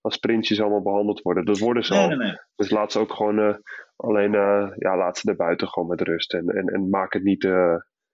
als 0.00 0.16
printjes 0.16 0.60
allemaal 0.60 0.82
behandeld 0.82 1.22
worden. 1.22 1.44
Dat 1.44 1.58
worden 1.58 1.84
ze 1.84 1.92
nee, 1.92 2.02
al. 2.02 2.08
Nee, 2.08 2.18
nee. 2.18 2.36
Dus 2.56 2.70
laat 2.70 2.92
ze 2.92 2.98
ook 2.98 3.12
gewoon 3.12 3.38
uh, 3.38 3.54
alleen, 3.96 4.32
ja, 4.76 4.96
laat 4.96 5.18
ze 5.18 5.30
er 5.30 5.36
buiten 5.36 5.68
gewoon 5.68 5.88
met 5.88 6.00
rust. 6.00 6.34
En, 6.34 6.48
en, 6.48 6.66
en 6.66 6.88
maak 6.88 7.12
het 7.12 7.22
niet 7.22 7.48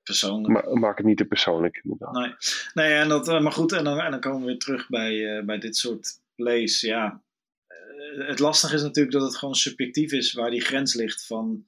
persoonlijk. 0.04 0.66
Ma 0.66 0.74
maak 0.74 0.96
het 0.96 1.06
niet 1.06 1.16
te 1.16 1.24
persoonlijk, 1.24 1.80
inderdaad. 1.82 2.12
Nee, 2.12 2.34
nee 2.74 2.94
en 2.94 3.08
dat, 3.08 3.26
maar 3.26 3.52
goed, 3.52 3.72
en 3.72 3.84
dan, 3.84 4.00
en 4.00 4.10
dan 4.10 4.20
komen 4.20 4.40
we 4.40 4.46
weer 4.46 4.58
terug 4.58 4.88
bij, 4.88 5.12
uh, 5.14 5.44
bij 5.44 5.58
dit 5.58 5.76
soort 5.76 6.20
plays. 6.34 6.80
Ja, 6.80 7.22
uh, 7.68 8.28
het 8.28 8.38
lastige 8.38 8.74
is 8.74 8.82
natuurlijk 8.82 9.16
dat 9.16 9.22
het 9.22 9.36
gewoon 9.36 9.54
subjectief 9.54 10.12
is 10.12 10.32
waar 10.32 10.50
die 10.50 10.60
grens 10.60 10.94
ligt 10.94 11.26
van 11.26 11.66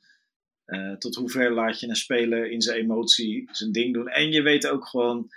uh, 0.66 0.96
tot 0.96 1.14
hoever 1.14 1.53
laat 1.53 1.81
je 1.81 1.88
een 1.88 1.96
speler 1.96 2.51
in 2.51 2.62
zijn 2.62 2.79
emotie 2.79 3.49
zijn 3.53 3.72
ding 3.72 3.94
doen. 3.94 4.09
En 4.09 4.33
je 4.33 4.42
weet 4.42 4.66
ook 4.66 4.87
gewoon 4.87 5.31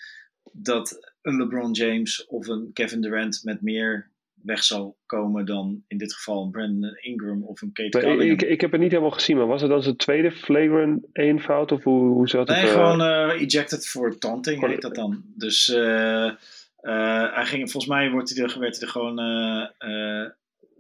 dat 0.52 1.14
een 1.22 1.38
LeBron 1.38 1.72
James 1.72 2.26
of 2.26 2.48
een 2.48 2.74
Kevin 2.74 3.02
Durant 3.02 3.42
met 3.44 3.62
meer 3.62 4.12
weg 4.44 4.64
zal 4.64 4.98
komen 5.06 5.46
dan 5.46 5.84
in 5.88 5.98
dit 5.98 6.14
geval 6.14 6.44
een 6.44 6.52
Brandon 6.52 6.98
Ingram 7.02 7.44
of 7.44 7.62
een 7.62 7.72
Kate 7.72 8.00
ik, 8.00 8.42
ik 8.42 8.62
heb 8.62 8.72
het 8.72 8.82
niet 8.82 8.92
helemaal 8.92 9.12
gezien, 9.12 9.38
maar 9.38 9.48
was 9.48 9.62
het 9.62 9.70
dan 9.70 9.84
zijn 9.84 9.96
tweede 9.96 10.32
flagrant 10.32 11.06
fout 11.42 11.72
of 11.72 11.84
hoe, 11.84 12.14
hoe 12.14 12.28
zat 12.28 12.48
nee, 12.48 12.58
het? 12.58 12.66
Nee, 12.66 12.74
gewoon 12.74 13.02
uh, 13.02 13.42
ejected 13.42 13.88
for 13.88 14.18
taunting 14.18 14.68
heet 14.68 14.82
dat 14.82 14.96
dan. 14.96 15.24
Dus 15.36 15.70
uh, 15.70 15.78
uh, 15.78 17.36
hij 17.36 17.46
ging, 17.46 17.72
volgens 17.72 17.94
mij 17.94 18.12
wordt 18.12 18.36
hij 18.36 18.44
er, 18.44 18.60
werd 18.60 18.80
hij 18.80 18.86
er 18.86 18.92
gewoon... 18.92 19.20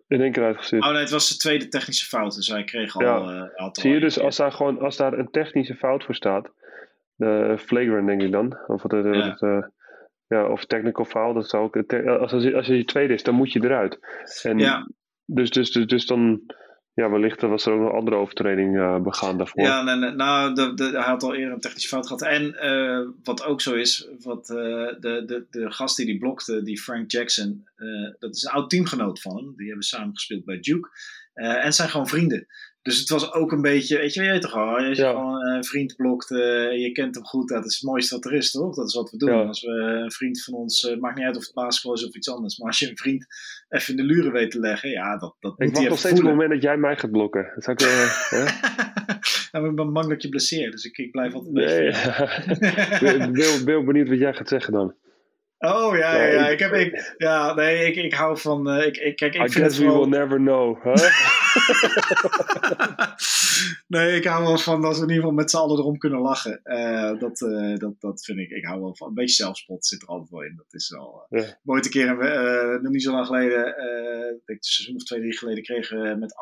in 0.07 0.21
één 0.21 0.31
keer 0.31 0.43
uitgestuurd. 0.43 0.83
Oh 0.83 0.91
nee, 0.91 0.99
het 0.99 1.09
was 1.09 1.27
zijn 1.27 1.39
tweede 1.39 1.67
technische 1.67 2.05
fout, 2.05 2.35
dus 2.35 2.47
hij 2.47 2.63
kreeg 2.63 2.95
al... 2.95 3.01
Ja. 3.01 3.51
al 3.55 3.69
Zie 3.71 3.91
je 3.91 3.99
dus, 3.99 4.19
als 4.19 4.37
daar, 4.37 4.51
gewoon, 4.51 4.79
als 4.79 4.97
daar 4.97 5.13
een 5.13 5.31
technische 5.31 5.75
fout 5.75 6.03
voor 6.03 6.15
staat, 6.15 6.51
de 7.15 7.55
flagrant 7.65 8.07
denk 8.07 8.21
ik 8.21 8.31
dan, 8.31 8.57
of 8.67 8.81
wat 8.81 8.91
het... 8.91 9.39
Ja. 9.39 9.71
Ja, 10.29 10.51
of 10.51 10.65
technical 10.65 11.05
foul, 11.05 11.33
dat 11.33 11.49
zou 11.49 11.63
ook. 11.63 11.93
Als, 12.07 12.31
als, 12.31 12.53
als 12.53 12.67
je 12.67 12.85
tweede 12.85 13.13
is, 13.13 13.23
dan 13.23 13.35
moet 13.35 13.51
je 13.51 13.63
eruit. 13.63 13.99
En 14.43 14.57
ja. 14.57 14.87
dus, 15.25 15.49
dus, 15.49 15.71
dus, 15.71 15.87
dus 15.87 16.05
dan. 16.05 16.41
Ja, 16.93 17.09
wellicht 17.09 17.41
was 17.41 17.65
er 17.65 17.73
ook 17.73 17.89
een 17.89 17.97
andere 17.97 18.17
overtreding 18.17 18.75
uh, 18.75 19.01
begaan 19.01 19.37
daarvoor. 19.37 19.63
Ja, 19.63 19.83
nee, 19.83 19.95
nee, 19.95 20.11
nou, 20.11 20.53
de, 20.53 20.73
de, 20.73 20.83
hij 20.83 21.01
had 21.01 21.23
al 21.23 21.35
eerder 21.35 21.53
een 21.53 21.59
technische 21.59 21.87
fout 21.87 22.07
gehad. 22.07 22.21
En 22.21 22.55
uh, 22.61 23.07
wat 23.23 23.43
ook 23.43 23.61
zo 23.61 23.73
is, 23.73 24.09
wat, 24.19 24.49
uh, 24.49 24.55
de, 24.99 25.23
de, 25.25 25.45
de 25.49 25.71
gast 25.71 25.97
die 25.97 26.05
die 26.05 26.17
blokte, 26.17 26.63
die 26.63 26.81
Frank 26.81 27.11
Jackson, 27.11 27.69
dat 28.19 28.35
is 28.35 28.43
een 28.43 28.51
oud 28.51 28.69
teamgenoot 28.69 29.21
van 29.21 29.35
hem. 29.35 29.53
Die 29.55 29.67
hebben 29.67 29.85
samen 29.85 30.13
gespeeld 30.13 30.45
bij 30.45 30.59
Duke. 30.59 30.89
en 31.33 31.73
zijn 31.73 31.89
gewoon 31.89 32.07
vrienden. 32.07 32.47
Dus 32.81 32.99
het 32.99 33.09
was 33.09 33.33
ook 33.33 33.51
een 33.51 33.61
beetje, 33.61 33.97
weet 33.97 34.13
je, 34.13 34.23
je 34.23 34.31
weet 34.31 34.41
toch 34.41 34.53
al, 34.53 34.75
als 34.77 34.97
je 34.97 35.03
Ja. 35.03 35.11
gewoon 35.11 35.45
een 35.45 35.63
vriend 35.63 35.95
blokt, 35.95 36.31
eh, 36.31 36.37
je 36.81 36.89
kent 36.93 37.15
hem 37.15 37.25
goed, 37.25 37.49
dat 37.49 37.65
is 37.65 37.73
het 37.73 37.83
mooiste 37.83 38.15
wat 38.15 38.25
er 38.25 38.33
is, 38.33 38.51
toch? 38.51 38.75
Dat 38.75 38.87
is 38.87 38.93
wat 38.95 39.11
we 39.11 39.17
doen. 39.17 39.29
Ja. 39.29 39.43
Als 39.43 39.61
we 39.61 39.71
een 39.71 40.11
vriend 40.11 40.43
van 40.43 40.53
ons, 40.53 40.87
eh, 40.89 40.97
maakt 40.97 41.15
niet 41.17 41.25
uit 41.25 41.37
of 41.37 41.43
het 41.45 41.53
basketbal 41.53 41.93
is 41.93 42.07
of 42.07 42.15
iets 42.15 42.29
anders, 42.29 42.57
maar 42.57 42.67
als 42.67 42.79
je 42.79 42.89
een 42.89 42.97
vriend 42.97 43.25
even 43.69 43.97
in 43.97 44.07
de 44.07 44.13
luren 44.13 44.31
weet 44.31 44.51
te 44.51 44.59
leggen, 44.59 44.89
ja, 44.89 45.17
dat, 45.17 45.35
dat 45.39 45.53
Ik 45.57 45.65
moet 45.65 45.75
wacht 45.77 45.89
nog 45.89 45.99
steeds 45.99 46.17
het 46.19 46.27
moment 46.27 46.49
dat 46.51 46.61
jij 46.61 46.77
mij 46.77 46.97
gaat 46.97 47.11
blokken. 47.11 47.51
Dat 47.55 47.63
zou 47.63 47.77
ik, 47.79 47.81
eh, 47.81 48.29
ja, 49.51 49.59
maar 49.59 49.69
ik 49.69 49.75
ben 49.75 49.93
bang 49.93 50.07
dat 50.09 50.21
je 50.21 50.29
blesseer, 50.29 50.71
dus 50.71 50.83
ik, 50.85 50.97
ik 50.97 51.11
blijf 51.11 51.33
altijd 51.33 51.55
een 51.55 51.63
Nee. 51.63 51.85
beetje... 51.85 52.27
Ik 53.29 53.33
ben 53.33 53.65
ben 53.65 53.85
benieuwd 53.85 54.09
wat 54.09 54.19
jij 54.19 54.33
gaat 54.33 54.47
zeggen 54.47 54.73
dan. 54.73 54.95
Oh 55.59 55.97
ja, 55.97 56.15
ja, 56.15 56.25
ja. 56.25 56.47
Ik 56.47 56.59
heb, 56.59 56.73
ik, 56.73 57.13
ja, 57.17 57.53
nee, 57.53 57.87
ik, 57.87 57.95
ik 57.95 58.13
hou 58.13 58.37
van. 58.39 58.69
eh, 58.69 58.85
ik, 58.85 58.97
ik, 58.97 59.15
kijk, 59.15 59.33
ik 59.33 59.41
I 59.41 59.49
vind 59.49 59.53
guess 59.53 59.77
het 59.77 59.87
we 59.87 59.93
will 59.93 60.07
never 60.07 60.37
know. 60.37 60.83
Huh? 60.83 60.95
nee, 63.87 64.15
ik 64.15 64.25
hou 64.25 64.43
wel 64.43 64.57
van 64.57 64.81
dat 64.81 64.95
we 64.95 65.01
in 65.01 65.07
ieder 65.07 65.15
geval 65.15 65.31
met 65.31 65.49
z'n 65.49 65.57
allen 65.57 65.77
erom 65.77 65.97
kunnen 65.97 66.19
lachen. 66.19 66.63
Eh, 66.63 67.19
dat, 67.19 67.41
eh, 67.41 67.75
dat, 67.75 67.93
dat 67.99 68.25
vind 68.25 68.39
ik. 68.39 68.49
Ik 68.49 68.65
hou 68.65 68.81
wel 68.81 68.95
van. 68.95 69.07
Een 69.07 69.13
beetje 69.13 69.35
zelfspot 69.35 69.85
zit 69.85 70.01
er 70.01 70.07
altijd 70.07 70.29
wel 70.29 70.43
in. 70.43 70.55
Dat 70.55 70.73
is 70.73 70.89
wel. 70.89 71.25
Ja. 71.29 71.59
Ooit 71.65 71.85
een 71.85 71.91
keer, 71.91 72.15
nog 72.81 72.91
niet 72.91 73.03
zo 73.03 73.11
lang 73.11 73.25
geleden, 73.25 73.67
ik 73.67 74.45
denk 74.45 74.59
een 74.59 74.63
seizoen 74.63 74.95
of 74.95 75.03
twee, 75.03 75.19
drie 75.19 75.37
geleden, 75.37 75.63
kregen 75.63 76.01
we 76.01 76.15
met 76.15 76.33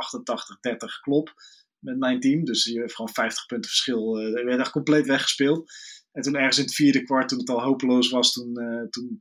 88-30 0.71 0.75
klop 1.01 1.34
met 1.80 1.97
mijn 1.97 2.19
team. 2.19 2.43
Dus 2.43 2.63
je 2.65 2.80
heeft 2.80 2.95
gewoon 2.95 3.13
50 3.13 3.45
punten 3.45 3.69
verschil. 3.69 4.17
eh 4.17 4.25
we 4.25 4.34
werden 4.34 4.60
echt 4.60 4.71
compleet 4.71 5.08
weggespeeld. 5.08 5.71
En 6.17 6.23
toen 6.23 6.36
ergens 6.36 6.58
in 6.58 6.63
het 6.63 6.73
vierde 6.73 7.03
kwart, 7.03 7.30
toen 7.30 7.39
het 7.39 7.49
al 7.49 7.62
hopeloos 7.62 8.10
was, 8.10 8.34
toen, 8.34 8.58
eh, 8.58 8.89
toen 8.89 9.19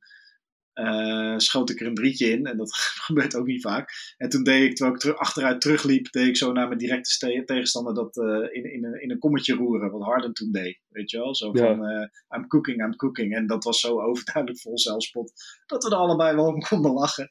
eh, 0.77 1.35
schoot 1.37 1.71
ik 1.71 1.81
er 1.81 1.87
een 1.87 1.95
drietje 1.95 2.31
in. 2.31 2.47
En 2.47 2.57
dat 2.57 2.75
gebeurt 3.07 3.37
ook 3.37 3.47
niet 3.47 3.63
vaak. 3.63 3.91
En 4.17 4.29
toen 4.29 4.43
deed 4.43 4.63
ik, 4.71 4.77
terwijl 4.77 4.97
ik 4.97 5.19
achteruit 5.19 5.61
terugliep, 5.61 6.13
deed 6.13 6.27
ik 6.27 6.37
zo 6.37 6.53
naar 6.53 6.67
mijn 6.67 6.79
directe 6.79 7.43
tegenstander 7.45 7.95
dat 7.95 8.17
eh, 8.17 8.25
in, 8.57 8.73
in, 8.73 8.85
een, 8.85 9.03
in 9.03 9.11
een 9.11 9.19
kommetje 9.19 9.55
roeren. 9.55 9.91
Wat 9.91 10.03
Harden 10.03 10.33
toen 10.33 10.53
deed. 10.53 10.81
Weet 10.89 11.11
je 11.11 11.19
wel? 11.19 11.35
Zo 11.35 11.51
Ja. 11.53 11.67
van, 11.67 11.87
eh, 11.87 12.39
I'm 12.39 12.47
cooking, 12.47 12.85
I'm 12.85 12.97
cooking. 12.97 13.35
En 13.35 13.47
dat 13.47 13.65
was 13.65 13.81
zo 13.81 14.01
overduidelijk 14.01 14.63
vol 14.63 14.79
zelfspot. 14.79 15.33
Dat 15.67 15.85
we 15.85 15.91
er 15.91 15.97
allebei 15.97 16.35
wel 16.37 16.47
om 16.47 16.61
konden 16.61 16.93
lachen. 16.93 17.31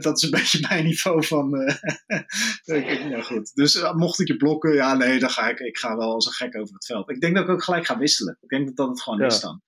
Dat 0.00 0.16
is 0.16 0.22
een 0.22 0.30
beetje 0.40 0.66
mijn 0.68 0.84
niveau 0.84 1.24
van... 1.26 1.50
ja, 3.10 3.22
goed. 3.22 3.54
Dus 3.54 3.92
mocht 3.92 4.20
ik 4.20 4.26
je 4.26 4.36
blokken, 4.36 4.74
ja 4.74 4.94
nee, 4.96 5.18
dan 5.18 5.30
ga 5.30 5.48
ik, 5.48 5.58
ik 5.58 5.78
ga 5.78 5.96
wel 5.96 6.12
als 6.12 6.26
een 6.26 6.32
gek 6.32 6.56
over 6.56 6.74
het 6.74 6.86
veld. 6.86 7.10
Ik 7.10 7.20
denk 7.20 7.34
dat 7.34 7.44
ik 7.44 7.50
ook 7.50 7.64
gelijk 7.64 7.86
ga 7.86 7.98
wisselen. 7.98 8.38
Ik 8.40 8.48
denk 8.48 8.66
dat 8.66 8.76
dat 8.76 8.88
het 8.88 9.02
gewoon 9.02 9.18
Ja. 9.18 9.26
is 9.26 9.40
dan. 9.40 9.62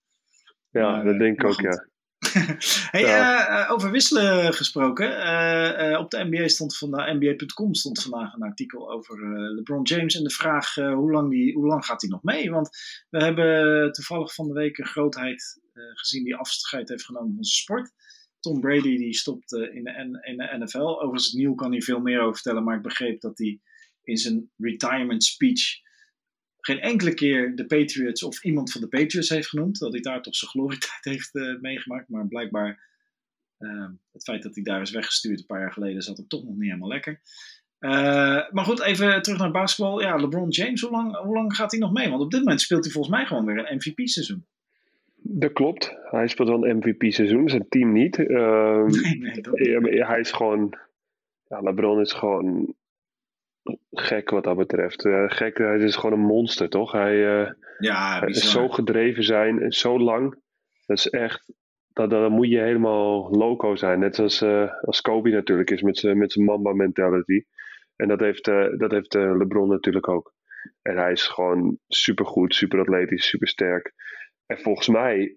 Ja, 0.70 1.02
dat 1.02 1.18
denk 1.18 1.38
ik 1.40 1.44
ook, 1.46 1.54
goed. 1.54 1.62
ja. 1.62 1.88
hey, 2.90 3.00
Ja. 3.00 3.48
eh, 3.48 3.62
eh, 3.62 3.72
over 3.72 3.90
wisselen 3.90 4.54
gesproken. 4.54 5.24
eh, 5.76 5.98
op 5.98 6.10
de 6.10 6.24
NBA 6.24 6.48
stond 6.48 6.76
vandaag, 6.76 7.12
NBA.com 7.12 7.74
stond 7.74 8.02
vandaag 8.02 8.34
een 8.34 8.42
artikel 8.42 8.90
over 8.92 9.18
LeBron 9.54 9.82
James 9.82 10.14
en 10.14 10.22
de 10.22 10.30
vraag 10.30 10.74
hoe, 10.74 11.10
lang 11.10 11.30
die, 11.30 11.54
hoe 11.54 11.66
lang 11.66 11.84
gaat 11.84 12.00
hij 12.00 12.10
nog 12.10 12.22
mee? 12.22 12.50
Want 12.50 12.68
we 13.10 13.22
hebben 13.22 13.92
toevallig 13.92 14.34
van 14.34 14.48
de 14.48 14.54
week 14.54 14.78
een 14.78 14.86
grootheid 14.86 15.60
gezien 15.94 16.24
die 16.24 16.36
afscheid 16.36 16.88
heeft 16.88 17.04
genomen 17.04 17.34
van 17.34 17.44
zijn 17.44 17.56
sport. 17.60 17.90
Tom 18.40 18.60
Brady 18.60 18.96
die 18.96 19.14
stopt 19.14 19.52
in, 19.52 19.84
de, 19.84 20.20
in 20.22 20.36
de 20.36 20.56
NFL. 20.58 20.78
Overigens, 20.78 21.32
Neil 21.32 21.54
kan 21.54 21.72
hier 21.72 21.82
veel 21.82 22.00
meer 22.00 22.20
over 22.20 22.34
vertellen, 22.34 22.64
maar 22.64 22.76
ik 22.76 22.82
begreep 22.82 23.20
dat 23.20 23.38
hij 23.38 23.60
in 24.02 24.16
zijn 24.16 24.50
retirement 24.56 25.24
speech 25.24 25.62
geen 26.60 26.80
enkele 26.80 27.14
keer 27.14 27.56
de 27.56 27.66
Patriots 27.66 28.22
of 28.22 28.44
iemand 28.44 28.72
van 28.72 28.80
de 28.80 28.88
Patriots 28.88 29.28
heeft 29.28 29.48
genoemd. 29.48 29.78
Dat 29.78 29.92
hij 29.92 30.00
daar 30.00 30.22
toch 30.22 30.36
zijn 30.36 30.50
glorietijd 30.50 31.04
heeft 31.14 31.34
eh, 31.34 31.60
meegemaakt. 31.60 32.08
Maar 32.08 32.26
blijkbaar 32.26 32.88
eh, 33.58 33.88
het 34.12 34.22
feit 34.22 34.42
dat 34.42 34.54
hij 34.54 34.64
daar 34.64 34.80
is 34.80 34.90
weggestuurd 34.90 35.38
een 35.38 35.46
paar 35.46 35.60
jaar 35.60 35.72
geleden 35.72 36.02
zat 36.02 36.16
hem 36.16 36.28
toch 36.28 36.44
nog 36.44 36.54
niet 36.54 36.68
helemaal 36.68 36.88
lekker. 36.88 37.20
Eh, 37.78 38.50
maar 38.50 38.64
goed, 38.64 38.82
even 38.82 39.22
terug 39.22 39.38
naar 39.38 39.50
basketbal. 39.50 40.00
Ja, 40.00 40.16
LeBron 40.16 40.48
James, 40.48 40.80
hoe 40.80 40.90
lang, 40.90 41.16
hoe 41.16 41.34
lang 41.34 41.54
gaat 41.54 41.70
hij 41.70 41.80
nog 41.80 41.92
mee? 41.92 42.08
Want 42.08 42.22
op 42.22 42.30
dit 42.30 42.40
moment 42.40 42.60
speelt 42.60 42.84
hij 42.84 42.92
volgens 42.92 43.14
mij 43.14 43.26
gewoon 43.26 43.44
weer 43.44 43.58
een 43.58 43.76
MVP-seizoen. 43.76 44.46
Dat 45.22 45.52
klopt. 45.52 45.96
Hij 46.10 46.28
speelt 46.28 46.48
wel 46.48 46.66
een 46.66 46.76
MVP-seizoen, 46.76 47.48
zijn 47.48 47.68
team 47.68 47.92
niet. 47.92 48.18
Ehm, 48.18 48.86
Nee, 49.18 49.80
nee, 49.80 50.04
hij 50.04 50.20
is 50.20 50.32
gewoon. 50.32 50.78
Ja, 51.48 51.60
LeBron 51.60 52.00
is 52.00 52.12
gewoon 52.12 52.74
gek 53.90 54.30
wat 54.30 54.44
dat 54.44 54.56
betreft. 54.56 55.04
Eh, 55.04 55.24
gek, 55.26 55.58
hij 55.58 55.78
is 55.78 55.96
gewoon 55.96 56.18
een 56.18 56.26
monster, 56.26 56.68
toch? 56.68 56.92
Hij, 56.92 57.40
eh, 57.40 57.52
Ja, 57.78 58.18
hij 58.18 58.28
is 58.28 58.50
zo 58.50 58.68
gedreven 58.68 59.22
zijn 59.22 59.62
en 59.62 59.72
zo 59.72 59.98
lang. 59.98 60.42
Dat 60.86 60.98
is 60.98 61.08
echt. 61.08 61.52
Dat, 61.92 62.10
dan 62.10 62.32
moet 62.32 62.48
je 62.48 62.58
helemaal 62.58 63.30
loco 63.30 63.76
zijn. 63.76 63.98
Net 63.98 64.18
als, 64.18 64.42
eh, 64.42 64.72
als 64.82 65.00
Kobe 65.00 65.30
natuurlijk 65.30 65.70
is 65.70 65.82
met 65.82 65.98
zijn 65.98 66.18
met 66.18 66.32
zijn 66.32 66.44
Mamba 66.44 66.72
mentality. 66.72 67.44
En 67.96 68.08
dat 68.08 68.20
heeft, 68.20 68.44
dat 68.78 68.90
heeft 68.90 69.14
LeBron 69.14 69.68
natuurlijk 69.68 70.08
ook. 70.08 70.32
En 70.82 70.96
hij 70.96 71.12
is 71.12 71.26
gewoon 71.26 71.78
supergoed, 71.88 72.54
super 72.54 72.80
atletisch, 72.80 73.28
super 73.28 73.48
sterk. 73.48 73.92
En 74.46 74.58
volgens 74.58 74.88
mij 74.88 75.36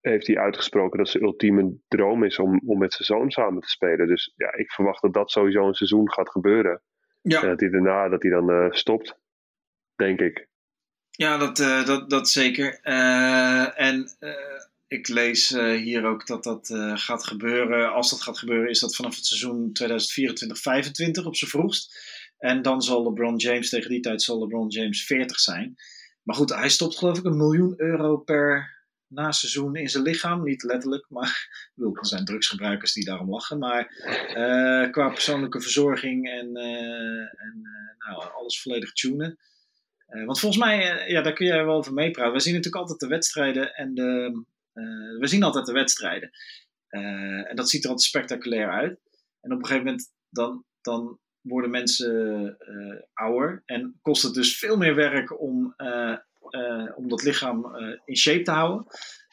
heeft 0.00 0.26
hij 0.26 0.38
uitgesproken 0.38 0.98
dat 0.98 1.08
zijn 1.08 1.22
ultieme 1.24 1.78
droom 1.88 2.24
is 2.24 2.38
om, 2.38 2.60
om 2.66 2.78
met 2.78 2.92
zijn 2.92 3.18
zoon 3.18 3.30
samen 3.30 3.60
te 3.60 3.68
spelen. 3.68 4.06
Dus 4.06 4.32
ja, 4.36 4.54
ik 4.54 4.72
verwacht 4.72 5.02
dat 5.02 5.14
dat 5.14 5.30
sowieso 5.30 5.66
een 5.66 5.74
seizoen 5.74 6.12
gaat 6.12 6.30
gebeuren. 6.30 6.82
Ja, 7.28 7.42
En 7.42 7.48
dat 7.48 7.60
hij 7.60 7.70
daarna 7.70 8.08
dat 8.08 8.22
hij 8.22 8.30
dan 8.30 8.50
eh, 8.50 8.66
stopt. 8.70 9.18
Denk 9.94 10.20
ik. 10.20 10.48
Ja, 11.10 11.38
dat, 11.38 11.60
eh, 11.60 11.86
dat, 11.86 12.10
dat 12.10 12.28
zeker. 12.28 12.80
Eh, 12.82 13.80
en 13.80 14.08
ik 14.86 15.08
lees 15.08 15.48
hier 15.58 16.04
ook 16.04 16.26
dat 16.26 16.44
dat 16.44 16.68
gaat 16.94 17.24
gebeuren. 17.24 17.92
Als 17.92 18.10
dat 18.10 18.22
gaat 18.22 18.38
gebeuren, 18.38 18.70
is 18.70 18.80
dat 18.80 18.96
vanaf 18.96 19.16
het 19.16 19.26
seizoen 19.26 19.72
2024-25 19.72 21.26
op 21.26 21.36
zijn 21.36 21.50
vroegst. 21.50 21.98
En 22.38 22.62
dan 22.62 22.82
zal 22.82 23.02
LeBron 23.02 23.36
James, 23.36 23.68
tegen 23.68 23.90
die 23.90 24.00
tijd 24.00 24.22
zal 24.22 24.38
LeBron 24.38 24.68
James 24.68 25.04
40 25.06 25.38
zijn. 25.38 25.76
Maar 26.22 26.36
goed, 26.36 26.54
hij 26.54 26.68
stopt 26.68 26.98
geloof 26.98 27.18
ik 27.18 27.24
een 27.24 27.36
miljoen 27.36 27.74
euro 27.76 28.16
per 28.16 28.75
na 29.08 29.32
seizoen 29.32 29.76
in 29.76 29.88
zijn 29.88 30.02
lichaam. 30.02 30.44
Niet 30.44 30.62
letterlijk, 30.62 31.06
maar 31.08 31.48
er 31.76 32.06
zijn 32.06 32.24
drugsgebruikers 32.24 32.92
die 32.92 33.04
daarom 33.04 33.30
lachen. 33.30 33.58
Maar 33.58 33.86
eh, 34.26 34.90
qua 34.90 35.08
persoonlijke 35.08 35.60
verzorging 35.60 36.28
en, 36.28 36.56
eh, 36.56 37.20
en 37.20 37.60
eh, 37.62 38.08
nou, 38.08 38.32
alles 38.32 38.62
volledig 38.62 38.92
tunen. 38.92 39.38
Want 40.06 40.40
volgens 40.40 40.64
mij, 40.64 41.08
ja, 41.08 41.22
daar 41.22 41.32
kun 41.32 41.46
jij 41.46 41.64
wel 41.64 41.76
over 41.76 41.92
meepraten. 41.92 42.32
We 42.32 42.40
zien 42.40 42.54
natuurlijk 42.54 42.82
altijd 42.82 43.00
de 43.00 43.06
wedstrijden 43.06 43.74
en 43.74 43.94
de. 43.94 44.42
we 45.18 45.26
zien 45.26 45.42
altijd 45.42 45.66
de 45.66 45.72
wedstrijden. 45.72 46.30
En 46.88 47.56
dat 47.56 47.70
ziet 47.70 47.84
er 47.84 47.90
altijd 47.90 48.08
spectaculair 48.08 48.70
uit. 48.70 49.00
En 49.40 49.52
op 49.52 49.58
een 49.58 49.66
gegeven 49.66 49.84
moment 49.84 50.12
dan, 50.30 50.64
dan 50.80 51.18
worden 51.40 51.70
mensen 51.70 52.56
ouder. 53.12 53.62
En 53.64 53.98
kost 54.02 54.22
het 54.22 54.34
dus 54.34 54.58
veel 54.58 54.76
meer 54.76 54.94
werk 54.94 55.40
om, 55.40 55.74
eh, 56.50 56.92
om 56.96 57.08
dat 57.08 57.22
lichaam 57.22 57.74
eh, 57.74 57.98
in 58.04 58.16
shape 58.16 58.42
te 58.42 58.50
houden. 58.50 58.86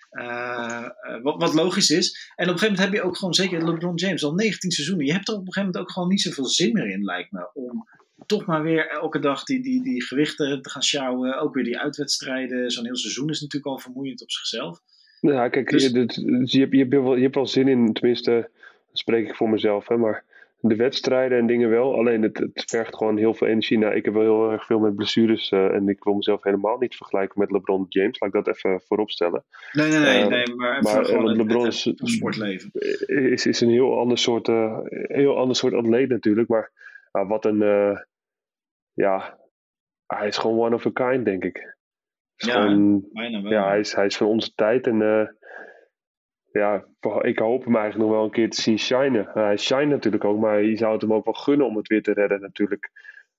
Eh, 0.10 0.86
wat, 1.21 1.41
wat 1.41 1.54
logisch 1.54 1.89
is. 1.89 2.32
En 2.36 2.45
op 2.47 2.54
een 2.54 2.60
gegeven 2.60 2.62
moment 2.76 2.80
heb 2.80 2.93
je 2.93 3.08
ook 3.08 3.17
gewoon, 3.17 3.34
zeker 3.34 3.65
LeBron 3.65 3.95
James, 3.95 4.23
al 4.23 4.34
19 4.34 4.71
seizoenen. 4.71 5.06
Je 5.06 5.12
hebt 5.13 5.28
er 5.28 5.34
op 5.34 5.39
een 5.39 5.45
gegeven 5.54 5.65
moment 5.69 5.84
ook 5.86 5.91
gewoon 5.91 6.10
niet 6.10 6.21
zoveel 6.21 6.45
zin 6.45 6.73
meer 6.73 6.89
in, 6.89 7.04
lijkt 7.04 7.32
me. 7.32 7.49
Om 7.54 7.88
toch 8.26 8.45
maar 8.45 8.63
weer 8.63 8.88
elke 8.89 9.19
dag 9.19 9.43
die, 9.43 9.62
die, 9.63 9.84
die 9.84 10.04
gewichten 10.04 10.62
te 10.62 10.69
gaan 10.69 10.84
sjouwen. 10.84 11.39
Ook 11.39 11.54
weer 11.54 11.63
die 11.63 11.80
uitwedstrijden. 11.80 12.71
Zo'n 12.71 12.86
heel 12.86 12.97
seizoen 12.97 13.30
is 13.30 13.41
natuurlijk 13.41 13.71
al 13.71 13.80
vermoeiend 13.80 14.21
op 14.21 14.32
zichzelf. 14.32 14.80
Ja, 15.21 15.49
kijk, 15.49 15.69
Dus- 15.69 15.84
je, 15.84 15.91
dit- 15.91 16.15
je, 16.52 16.60
hebt, 16.60 16.71
je, 16.71 16.78
hebt 16.80 16.93
wel, 16.93 17.15
je 17.15 17.21
hebt 17.21 17.36
wel 17.36 17.47
zin 17.47 17.67
in, 17.67 17.93
tenminste, 17.93 18.32
dat 18.32 18.97
spreek 18.97 19.28
ik 19.28 19.36
voor 19.36 19.49
mezelf, 19.49 19.88
hè, 19.88 19.97
maar 19.97 20.23
de 20.65 20.76
wedstrijden 20.76 21.38
en 21.38 21.47
dingen 21.47 21.69
wel. 21.69 21.95
Alleen 21.95 22.21
het, 22.21 22.38
het 22.38 22.63
vergt 22.67 22.95
gewoon 22.95 23.17
heel 23.17 23.34
veel 23.34 23.47
energie. 23.47 23.78
Nou, 23.78 23.95
ik 23.95 24.06
heb 24.06 24.13
wel 24.13 24.23
heel 24.23 24.52
erg 24.52 24.65
veel 24.65 24.80
met 24.80 24.95
blessures 24.95 25.52
eh, 25.52 25.73
en 25.73 25.88
ik 25.89 26.04
wil 26.04 26.13
mezelf 26.13 26.43
helemaal 26.43 26.78
niet 26.78 26.95
vergelijken 26.95 27.39
met 27.39 27.52
LeBron 27.52 27.86
James. 27.89 28.19
Laat 28.19 28.34
ik 28.36 28.43
dat 28.45 28.56
even 28.56 28.82
voorop 28.82 29.10
stellen. 29.12 29.43
Nee, 29.71 29.89
nee, 29.89 29.99
nee. 29.99 30.21
Eh, 30.21 30.28
nee 30.28 30.56
maar 30.56 30.82
maar, 30.82 31.06
gewoon 31.06 31.21
eh, 31.23 31.28
het, 31.28 31.38
LeBron 31.38 31.67
is- 31.67 31.84
het 31.84 31.99
sportleven. 32.04 32.71
Is, 33.32 33.45
is 33.45 33.62
een 33.62 33.69
heel 33.69 33.99
ander 33.99 34.17
soort, 34.17 34.47
eh, 34.47 34.78
heel 34.89 35.38
ander 35.38 35.56
soort 35.56 35.73
atleet 35.73 36.10
natuurlijk. 36.10 36.47
Maar 36.47 36.71
ah, 37.12 37.30
wat 37.30 37.45
een, 37.45 37.58
ja, 38.93 39.39
hij 40.06 40.28
is 40.28 40.38
gewoon 40.38 40.60
one 40.60 40.76
of 40.76 40.86
a 40.86 40.91
kind, 40.93 41.26
denk 41.26 41.43
ik. 41.43 41.78
Ja, 42.36 42.52
gewoon- 42.52 43.06
Bijna 43.12 43.41
wel. 43.41 43.52
ja, 43.52 43.67
hij 43.67 43.80
is, 43.80 43.93
hij 43.95 44.06
is 44.06 44.17
van 44.17 44.28
onze 44.28 44.54
tijd. 44.56 44.88
En 44.88 45.02
ja, 46.54 46.86
ik 47.22 47.39
hoop 47.39 47.63
hem 47.63 47.76
eigenlijk 47.76 48.06
nog 48.06 48.18
wel 48.18 48.24
een 48.24 48.32
keer 48.32 48.50
te 48.50 48.62
zien 48.62 48.80
shinen. 48.80 49.30
Hij 49.34 49.58
shine 49.58 49.86
natuurlijk 49.86 50.24
ook, 50.24 50.39
maar 50.39 50.63
je 50.63 50.78
zou 50.78 50.92
het 50.94 51.02
hem 51.02 51.13
ook 51.13 51.26
wel 51.26 51.34
gunnen 51.34 51.68
om 51.68 51.78
het 51.78 51.88
weer 51.88 52.04
te 52.04 52.13
redden 52.13 52.42
natuurlijk. 52.42 52.92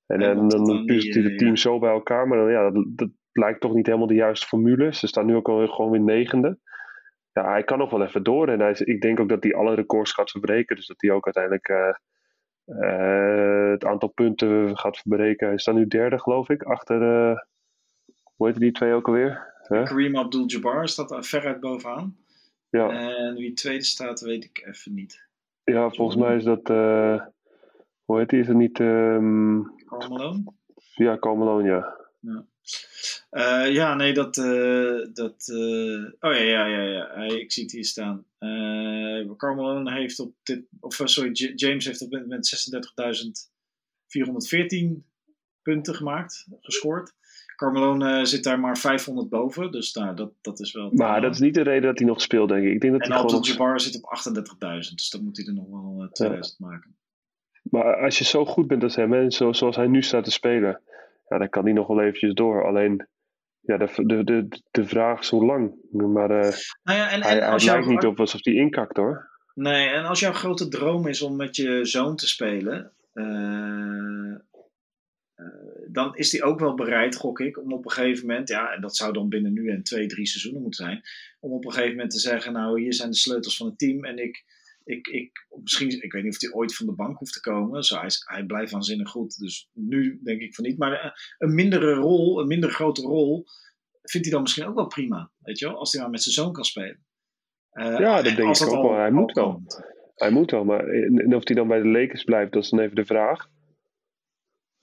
En, 0.07 0.20
Ja, 0.20 0.31
en 0.31 0.37
want 0.37 0.50
dan, 0.50 0.85
puzzelt 0.85 1.14
hij 1.14 1.22
het 1.22 1.33
eh, 1.33 1.38
team 1.38 1.57
zo 1.57 1.79
bij 1.79 1.90
elkaar. 1.90 2.29
Maar 2.29 2.38
dan, 2.38 2.50
ja, 2.50 2.70
dat, 2.70 2.85
dat 2.87 3.09
lijkt 3.33 3.61
toch 3.61 3.74
niet 3.74 3.87
helemaal 3.87 4.07
de 4.07 4.14
juiste 4.14 4.46
formule. 4.46 4.94
Ze 4.94 5.07
staan 5.07 5.27
nu 5.27 5.35
ook 5.35 5.48
al 5.48 5.66
gewoon 5.66 5.90
weer 5.90 6.00
negende. 6.00 6.59
Ja, 7.33 7.50
hij 7.50 7.64
kan 7.64 7.79
nog 7.79 7.90
wel 7.90 8.03
even 8.03 8.22
door. 8.22 8.48
En 8.48 8.61
hij 8.61 8.72
ik 8.72 9.00
denk 9.00 9.20
ook 9.20 9.29
dat 9.29 9.42
hij 9.42 9.55
alle 9.55 9.74
records 9.74 10.12
gaat 10.12 10.31
verbreken. 10.31 10.77
Dus 10.77 10.87
dat 10.87 11.00
hij 11.00 11.11
ook 11.11 11.24
uiteindelijk 11.24 11.68
eh, 11.68 11.94
eh, 12.64 13.70
het 13.70 13.85
aantal 13.85 14.09
punten 14.09 14.79
gaat 14.79 14.98
verbreken. 14.98 15.48
Hij 15.48 15.59
staat 15.59 15.74
nu 15.74 15.87
derde, 15.87 16.18
geloof 16.18 16.48
ik. 16.48 16.62
Achter, 16.62 17.03
eh, 17.03 17.37
hoe 18.35 18.46
heet 18.46 18.59
die 18.59 18.72
twee 18.72 18.92
ook 18.92 19.07
alweer? 19.07 19.53
Huh? 19.68 19.85
Kareem 19.85 20.16
Abdul-Jabbar 20.16 20.88
staat 20.88 21.27
veruit 21.27 21.61
bovenaan. 21.61 22.16
Ja. 22.78 22.88
En 22.90 23.34
wie 23.34 23.52
tweede 23.52 23.84
staat, 23.84 24.20
weet 24.20 24.44
ik 24.44 24.66
even 24.66 24.94
niet. 24.94 25.26
Ja, 25.64 25.90
volgens 25.90 26.16
mij 26.16 26.37
is 26.37 26.44
dat. 26.44 26.70
eh 26.70 27.26
hoe 28.04 28.18
heet 28.18 28.28
die? 28.28 28.40
Is 28.40 28.46
het 28.46 28.56
niet. 28.56 28.76
Carl 28.76 30.08
Malone? 30.08 30.42
Ja, 30.94 31.18
Carl 31.18 31.37
Malone, 31.37 31.68
ja. 31.68 31.96
Ja, 32.20 32.46
uh, 33.30 33.74
ja 33.74 33.94
nee, 33.94 34.12
dat. 34.12 34.37
Uh, 34.37 35.06
dat 35.12 35.48
uh, 35.52 36.04
oh 36.20 36.32
ja, 36.32 36.40
ja, 36.40 36.66
ja, 36.66 36.82
ja. 36.82 37.22
ik 37.22 37.52
zie 37.52 37.62
het 37.62 37.72
hier 37.72 37.84
staan. 37.84 38.24
Uh, 38.38 39.37
Carl 39.37 39.54
Malone 39.54 39.92
heeft 39.92 40.20
op 40.20 40.34
dit. 40.42 40.64
Of 40.80 41.00
sorry, 41.04 41.30
J 41.32 41.52
James 41.54 41.84
heeft 41.84 42.02
op 42.02 42.10
dit 42.10 42.20
moment 42.20 42.72
36.414 44.96 45.02
punten 45.62 45.94
gemaakt, 45.94 46.46
gescoord. 46.60 47.12
Carmelo 47.57 48.25
zit 48.25 48.45
daar 48.45 48.61
maar 48.61 48.79
500 48.79 49.29
boven, 49.29 49.71
dus 49.71 49.95
nou, 49.95 50.17
dat, 50.17 50.33
dat 50.40 50.61
is 50.61 50.73
wel... 50.73 50.90
Maar 50.93 51.21
dat 51.21 51.35
is 51.35 51.40
niet 51.40 51.55
de 51.55 51.62
reden 51.62 51.83
dat 51.83 51.99
hij 51.99 52.07
nog 52.07 52.21
speelt, 52.21 52.49
denk 52.49 52.64
ik. 52.64 52.73
ik 52.73 52.81
denk 52.81 52.93
dat 52.93 53.03
en 53.03 53.12
hij 53.12 53.21
Abdul 53.21 53.43
Jabbar 53.43 53.81
zit 53.81 53.97
op 53.97 54.19
38.000, 54.64 54.79
dus 54.95 55.11
dan 55.11 55.25
moet 55.25 55.37
hij 55.37 55.47
er 55.47 55.55
nog 55.55 55.69
wel 55.71 56.03
uh, 56.03 56.11
2000 56.11 56.57
ja. 56.59 56.67
maken. 56.67 56.97
Maar 57.62 57.97
als 57.97 58.19
je 58.19 58.25
zo 58.25 58.45
goed 58.45 58.67
bent 58.67 58.83
als 58.83 58.97
hem, 58.97 59.14
en 59.14 59.31
zo, 59.31 59.53
zoals 59.53 59.77
hij 59.77 59.87
nu 59.87 60.03
staat 60.03 60.25
te 60.25 60.31
spelen, 60.31 60.81
ja, 61.29 61.38
dan 61.38 61.49
kan 61.49 61.64
hij 61.64 61.73
nog 61.73 61.87
wel 61.87 62.01
eventjes 62.01 62.35
door. 62.35 62.67
Alleen, 62.67 63.09
ja, 63.61 63.77
de, 63.77 63.88
de, 64.07 64.25
de, 64.25 64.49
de 64.71 64.85
vraag 64.85 65.21
is 65.21 65.29
hoe 65.29 65.45
lang. 65.45 65.75
Maar 65.90 66.31
uh, 66.31 66.53
nou 66.83 66.99
ja, 66.99 67.11
en, 67.11 67.23
hij, 67.23 67.40
en 67.40 67.51
als 67.51 67.64
hij 67.64 67.73
lijkt 67.73 67.88
niet 67.88 68.05
op 68.05 68.21
alsof 68.21 68.45
hij 68.45 68.55
inkakt, 68.55 68.97
hoor. 68.97 69.33
Nee, 69.55 69.88
en 69.88 70.05
als 70.05 70.21
jouw 70.21 70.33
grote 70.33 70.69
droom 70.69 71.07
is 71.07 71.23
om 71.23 71.37
met 71.37 71.57
je 71.57 71.85
zoon 71.85 72.17
te 72.17 72.27
spelen... 72.27 72.93
Uh, 73.14 74.35
dan 75.88 76.16
is 76.16 76.33
hij 76.33 76.42
ook 76.42 76.61
wel 76.61 76.75
bereid, 76.75 77.16
gok 77.16 77.40
ik, 77.40 77.59
om 77.59 77.73
op 77.73 77.85
een 77.85 77.90
gegeven 77.90 78.27
moment, 78.27 78.49
ja, 78.49 78.73
en 78.73 78.81
dat 78.81 78.97
zou 78.97 79.12
dan 79.12 79.29
binnen 79.29 79.53
nu 79.53 79.70
en 79.70 79.83
twee, 79.83 80.07
drie 80.07 80.27
seizoenen 80.27 80.62
moeten 80.62 80.85
zijn, 80.85 81.03
om 81.40 81.53
op 81.53 81.64
een 81.64 81.73
gegeven 81.73 81.94
moment 81.94 82.11
te 82.11 82.18
zeggen, 82.18 82.53
nou, 82.53 82.81
hier 82.81 82.94
zijn 82.94 83.11
de 83.11 83.16
sleutels 83.16 83.57
van 83.57 83.66
het 83.66 83.79
team 83.79 84.05
en 84.05 84.18
ik, 84.18 84.44
ik, 84.85 85.07
ik 85.07 85.47
misschien, 85.62 86.03
ik 86.03 86.12
weet 86.12 86.23
niet 86.23 86.35
of 86.35 86.40
hij 86.40 86.53
ooit 86.53 86.75
van 86.75 86.87
de 86.87 86.94
bank 86.94 87.18
hoeft 87.18 87.33
te 87.33 87.40
komen, 87.40 87.83
zo, 87.83 87.99
hij, 87.99 88.11
hij 88.25 88.44
blijft 88.44 88.73
waanzinnig 88.73 89.11
goed, 89.11 89.38
dus 89.38 89.68
nu 89.73 90.20
denk 90.23 90.40
ik 90.40 90.55
van 90.55 90.64
niet, 90.64 90.79
maar 90.79 91.35
een 91.38 91.55
mindere 91.55 91.94
rol, 91.94 92.40
een 92.40 92.47
minder 92.47 92.70
grote 92.70 93.03
rol, 93.03 93.44
vindt 94.03 94.27
hij 94.27 94.35
dan 94.35 94.42
misschien 94.42 94.66
ook 94.66 94.75
wel 94.75 94.87
prima, 94.87 95.31
weet 95.38 95.59
je 95.59 95.66
wel, 95.66 95.79
als 95.79 95.92
hij 95.92 96.03
maar 96.03 96.11
met 96.11 96.23
zijn 96.23 96.35
zoon 96.35 96.53
kan 96.53 96.64
spelen. 96.64 97.05
Uh, 97.73 97.99
ja, 97.99 98.23
dat 98.23 98.37
denk 98.37 98.57
ik 98.57 98.68
ook 98.68 98.83
wel, 98.83 98.97
hij 98.97 99.11
moet 99.11 99.33
wel. 99.33 99.62
Hij 100.14 100.31
moet 100.31 100.51
wel, 100.51 100.64
maar 100.64 100.88
en 100.88 101.35
of 101.35 101.47
hij 101.47 101.57
dan 101.57 101.68
bij 101.68 101.81
de 101.81 101.88
Lakers 101.88 102.25
blijft, 102.25 102.53
dat 102.53 102.62
is 102.62 102.70
dan 102.70 102.81
even 102.81 102.97
de 102.97 103.05
vraag. 103.05 103.49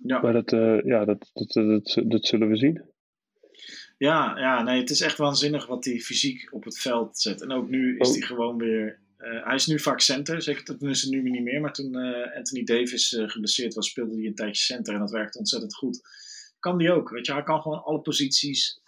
Ja. 0.03 0.21
Maar 0.21 0.33
dat, 0.33 0.51
uh, 0.51 0.81
ja, 0.83 1.05
dat, 1.05 1.29
dat, 1.33 1.53
dat, 1.53 2.01
dat, 2.05 2.25
zullen 2.25 2.49
we 2.49 2.57
zien. 2.57 2.81
Ja, 3.97 4.37
ja, 4.39 4.63
nee, 4.63 4.79
het 4.79 4.89
is 4.89 5.01
echt 5.01 5.17
waanzinnig 5.17 5.67
wat 5.67 5.85
hij 5.85 5.99
fysiek 5.99 6.53
op 6.53 6.63
het 6.63 6.79
veld 6.79 7.19
zet. 7.19 7.41
En 7.41 7.51
ook 7.51 7.69
nu 7.69 7.97
is 7.97 8.07
oh. 8.07 8.13
hij 8.13 8.21
gewoon 8.21 8.57
weer. 8.57 8.99
Uh, 9.17 9.45
hij 9.45 9.55
is 9.55 9.67
nu 9.67 9.79
vaak 9.79 9.99
center, 9.99 10.41
zeker 10.41 10.65
dat 10.65 10.81
is 10.81 11.05
nu 11.05 11.29
niet 11.29 11.43
meer. 11.43 11.61
Maar 11.61 11.73
toen 11.73 11.97
uh, 11.97 12.35
Anthony 12.35 12.63
Davis 12.63 13.15
geblesseerd 13.25 13.73
was, 13.73 13.89
speelde 13.89 14.15
hij 14.15 14.25
een 14.25 14.35
tijdje 14.35 14.63
center 14.63 14.93
en 14.93 14.99
dat 14.99 15.11
werkte 15.11 15.37
ontzettend 15.37 15.75
goed. 15.75 16.01
Kan 16.59 16.77
die 16.77 16.91
ook, 16.91 17.09
weet 17.09 17.25
je, 17.25 17.33
hij 17.33 17.43
kan 17.43 17.61
gewoon 17.61 17.83
alle 17.83 18.01
posities. 18.01 18.81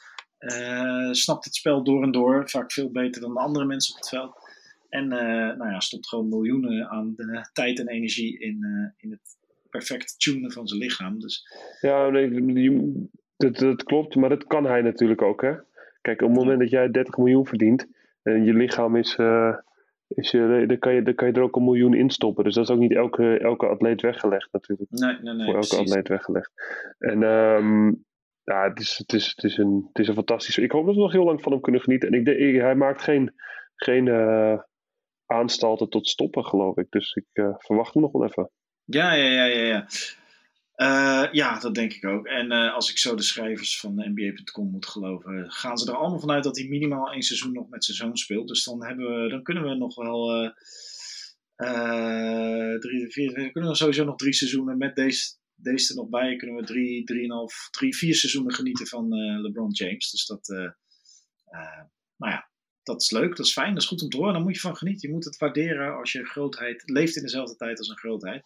snapt 1.12 1.46
het 1.46 1.56
spel 1.56 1.84
door 1.84 2.04
en 2.04 2.12
door, 2.12 2.50
vaak 2.50 2.72
veel 2.72 2.92
beter 2.92 3.22
dan 3.22 3.34
de 3.34 3.40
andere 3.40 3.66
mensen 3.66 3.94
op 3.94 4.00
het 4.00 4.10
veld. 4.10 4.38
En 4.90 5.08
nou 5.08 5.70
ja, 5.70 5.80
stopt 5.80 6.08
gewoon 6.08 6.30
miljoenen 6.30 6.90
aan 6.90 7.14
de 7.16 7.50
tijd 7.54 7.80
en 7.80 7.88
energie 7.88 8.40
in, 8.40 8.66
in 8.98 9.12
het 9.12 9.38
perfect 9.78 10.20
tunen 10.20 10.52
van 10.52 10.68
zijn 10.68 10.80
lichaam. 10.80 11.20
Dus... 11.20 11.48
Ja, 11.82 12.10
nee, 12.10 13.00
dat, 13.38 13.58
dat 13.58 13.84
klopt, 13.84 14.16
maar 14.16 14.30
dat 14.30 14.48
kan 14.48 14.66
hij 14.66 14.82
natuurlijk 14.82 15.22
ook. 15.22 15.42
Hè? 15.42 15.54
Kijk, 16.02 16.22
op 16.22 16.30
het 16.30 16.38
moment 16.38 16.60
dat 16.60 16.70
jij 16.70 16.90
30 16.92 17.18
miljoen 17.18 17.48
verdient 17.48 17.88
en 18.24 18.44
je 18.44 18.54
lichaam 18.54 18.96
is. 18.96 19.18
Uh, 19.18 19.58
is 20.08 20.32
je, 20.32 20.66
dan, 20.68 20.80
kan 20.80 20.94
je, 20.94 21.02
dan 21.02 21.16
kan 21.16 21.28
je 21.28 21.34
er 21.34 21.42
ook 21.42 21.56
een 21.56 21.64
miljoen 21.64 21.94
in 21.94 22.10
stoppen. 22.10 22.44
Dus 22.44 22.56
dat 22.56 22.64
is 22.64 22.70
ook 22.70 22.80
niet 22.80 22.96
elke, 22.96 23.38
elke 23.40 23.68
atleet 23.68 24.02
weggelegd, 24.02 24.52
natuurlijk. 24.52 24.92
Nee, 24.92 25.18
nee, 25.22 25.34
nee. 25.34 25.46
Voor 25.46 25.56
elke 25.56 25.68
precies. 25.68 25.90
atleet 25.90 26.08
weggelegd. 26.08 26.52
En 26.98 27.24
um, 27.24 28.06
ja, 28.44 28.70
het 28.70 28.80
is, 28.80 28.98
het, 28.98 29.14
is, 29.14 29.28
het, 29.36 29.44
is 29.44 29.58
een, 29.58 29.86
het 29.88 30.00
is 30.00 30.08
een 30.08 30.14
fantastisch. 30.14 30.58
Ik 30.58 30.72
hoop 30.72 30.86
dat 30.86 30.96
we 30.96 31.02
nog 31.02 31.12
heel 31.12 31.24
lang 31.24 31.42
van 31.42 31.52
hem 31.52 31.62
kunnen 31.62 31.82
genieten. 31.82 32.10
En 32.10 32.20
ik 32.20 32.26
denk, 32.26 32.62
hij 32.62 32.76
maakt 32.76 33.02
geen, 33.02 33.34
geen 33.76 34.06
uh, 34.06 34.60
aanstalten 35.26 35.90
tot 35.90 36.08
stoppen, 36.08 36.46
geloof 36.46 36.78
ik. 36.78 36.88
Dus 36.90 37.14
ik 37.14 37.28
uh, 37.34 37.54
verwacht 37.58 37.94
hem 37.94 38.04
nog 38.04 38.12
wel 38.12 38.26
even. 38.26 38.50
Ja, 38.86 39.14
ja, 39.14 39.30
ja, 39.30 39.46
ja. 39.46 39.66
Ja, 39.66 39.88
uh, 40.78 41.34
ja 41.34 41.60
dat 41.60 41.76
denk 41.76 41.94
ik 41.94 42.06
ook. 42.06 42.26
En 42.26 42.52
uh, 42.52 42.74
als 42.74 42.90
ik 42.90 42.98
zo 42.98 43.16
de 43.16 43.22
schrijvers 43.22 43.80
van 43.80 43.94
NBA.com 43.96 44.72
moet 44.72 44.86
geloven, 44.86 45.52
gaan 45.52 45.78
ze 45.78 45.92
er 45.92 45.98
allemaal 45.98 46.20
vanuit 46.20 46.44
dat 46.44 46.58
hij 46.58 46.68
minimaal 46.68 47.12
één 47.12 47.22
seizoen 47.22 47.54
nog 47.54 47.70
met 47.70 47.86
zijn 47.86 47.98
zoon 47.98 48.18
speelt. 48.18 48.48
Dus 48.48 48.64
dan, 48.64 48.86
hebben 48.86 49.24
we, 49.24 49.30
dan 49.30 49.44
kunnen 49.44 49.64
we 49.64 49.76
nog 49.76 49.96
wel. 49.96 50.52
Uh, 51.58 52.80
drie, 52.80 53.12
vier, 53.12 53.52
kunnen 53.52 53.70
we 53.70 53.76
sowieso 53.76 54.04
nog 54.04 54.16
drie 54.16 54.34
seizoenen 54.34 54.78
met 54.78 54.96
deze, 54.96 55.36
deze 55.56 55.94
er 55.94 56.00
nog 56.00 56.10
bij. 56.10 56.36
Kunnen 56.36 56.56
we 56.56 56.64
drie, 56.64 57.04
drieënhalf, 57.04 57.68
drie, 57.72 57.96
vier 57.96 58.16
seizoenen 58.16 58.54
genieten 58.54 58.88
van 58.88 59.08
LeBron 59.42 59.72
James. 59.72 60.12
Dus 60.12 60.26
dat. 60.26 60.48
nou 62.18 62.32
ja, 62.32 62.50
dat 62.84 63.02
is 63.02 63.12
leuk, 63.12 63.36
dat 63.36 63.46
is 63.46 63.54
fijn, 63.54 63.74
dat 63.74 63.82
is 63.82 63.88
goed 63.88 64.02
om 64.02 64.10
te 64.10 64.18
horen. 64.18 64.34
Daar 64.34 64.42
moet 64.42 64.56
je 64.56 64.60
van 64.60 64.76
genieten. 64.76 65.08
Je 65.08 65.14
moet 65.14 65.26
het 65.26 65.38
waarderen 65.38 65.98
als 65.98 66.12
je 66.12 66.26
grootheid 66.26 66.84
leeft 66.86 67.16
in 67.16 67.22
dezelfde 67.22 67.56
tijd 67.56 67.78
als 67.78 67.90
een 67.90 67.98
grootheid. 67.98 68.44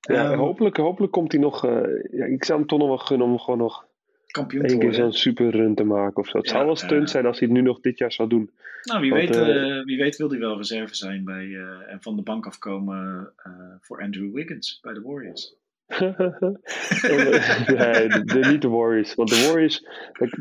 Ja, 0.00 0.32
um, 0.32 0.38
hopelijk, 0.38 0.76
hopelijk 0.76 1.12
komt 1.12 1.32
hij 1.32 1.40
nog. 1.40 1.64
Uh, 1.64 1.80
ja, 2.10 2.24
ik 2.24 2.44
zou 2.44 2.58
hem 2.58 2.68
toch 2.68 2.78
nog 2.78 2.88
wel 2.88 2.98
gunnen 2.98 3.26
om 3.26 3.38
gewoon 3.38 3.58
nog. 3.58 3.90
Kampioen 4.26 4.64
één 4.64 4.78
keer 4.78 4.94
zo'n 4.94 5.12
superrun 5.12 5.74
te 5.74 5.84
maken 5.84 6.16
of 6.16 6.28
zo. 6.28 6.36
Het 6.36 6.46
ja, 6.46 6.52
zou 6.52 6.66
wel 6.66 6.76
stunt 6.76 7.10
zijn 7.10 7.26
als 7.26 7.38
hij 7.38 7.48
het 7.48 7.56
nu 7.56 7.62
nog 7.62 7.80
dit 7.80 7.98
jaar 7.98 8.12
zou 8.12 8.28
doen. 8.28 8.50
Nou, 8.82 9.00
wie, 9.00 9.10
Want, 9.10 9.36
weet, 9.36 9.36
uh, 9.36 9.84
wie 9.84 9.98
weet 9.98 10.16
wil 10.16 10.30
hij 10.30 10.38
wel 10.38 10.56
reserve 10.56 10.94
zijn 10.94 11.24
bij, 11.24 11.44
uh, 11.44 11.92
en 11.92 12.02
van 12.02 12.16
de 12.16 12.22
bank 12.22 12.46
afkomen 12.46 13.32
voor 13.80 14.02
Andrew 14.02 14.34
Wiggins 14.34 14.78
bij 14.82 14.92
de 14.92 15.00
Warriors. 15.00 15.56
nee, 16.00 18.08
de, 18.08 18.48
niet 18.50 18.62
de 18.62 18.68
Warriors. 18.68 19.14
Want 19.14 19.28
de 19.28 19.46
Warriors, 19.46 19.86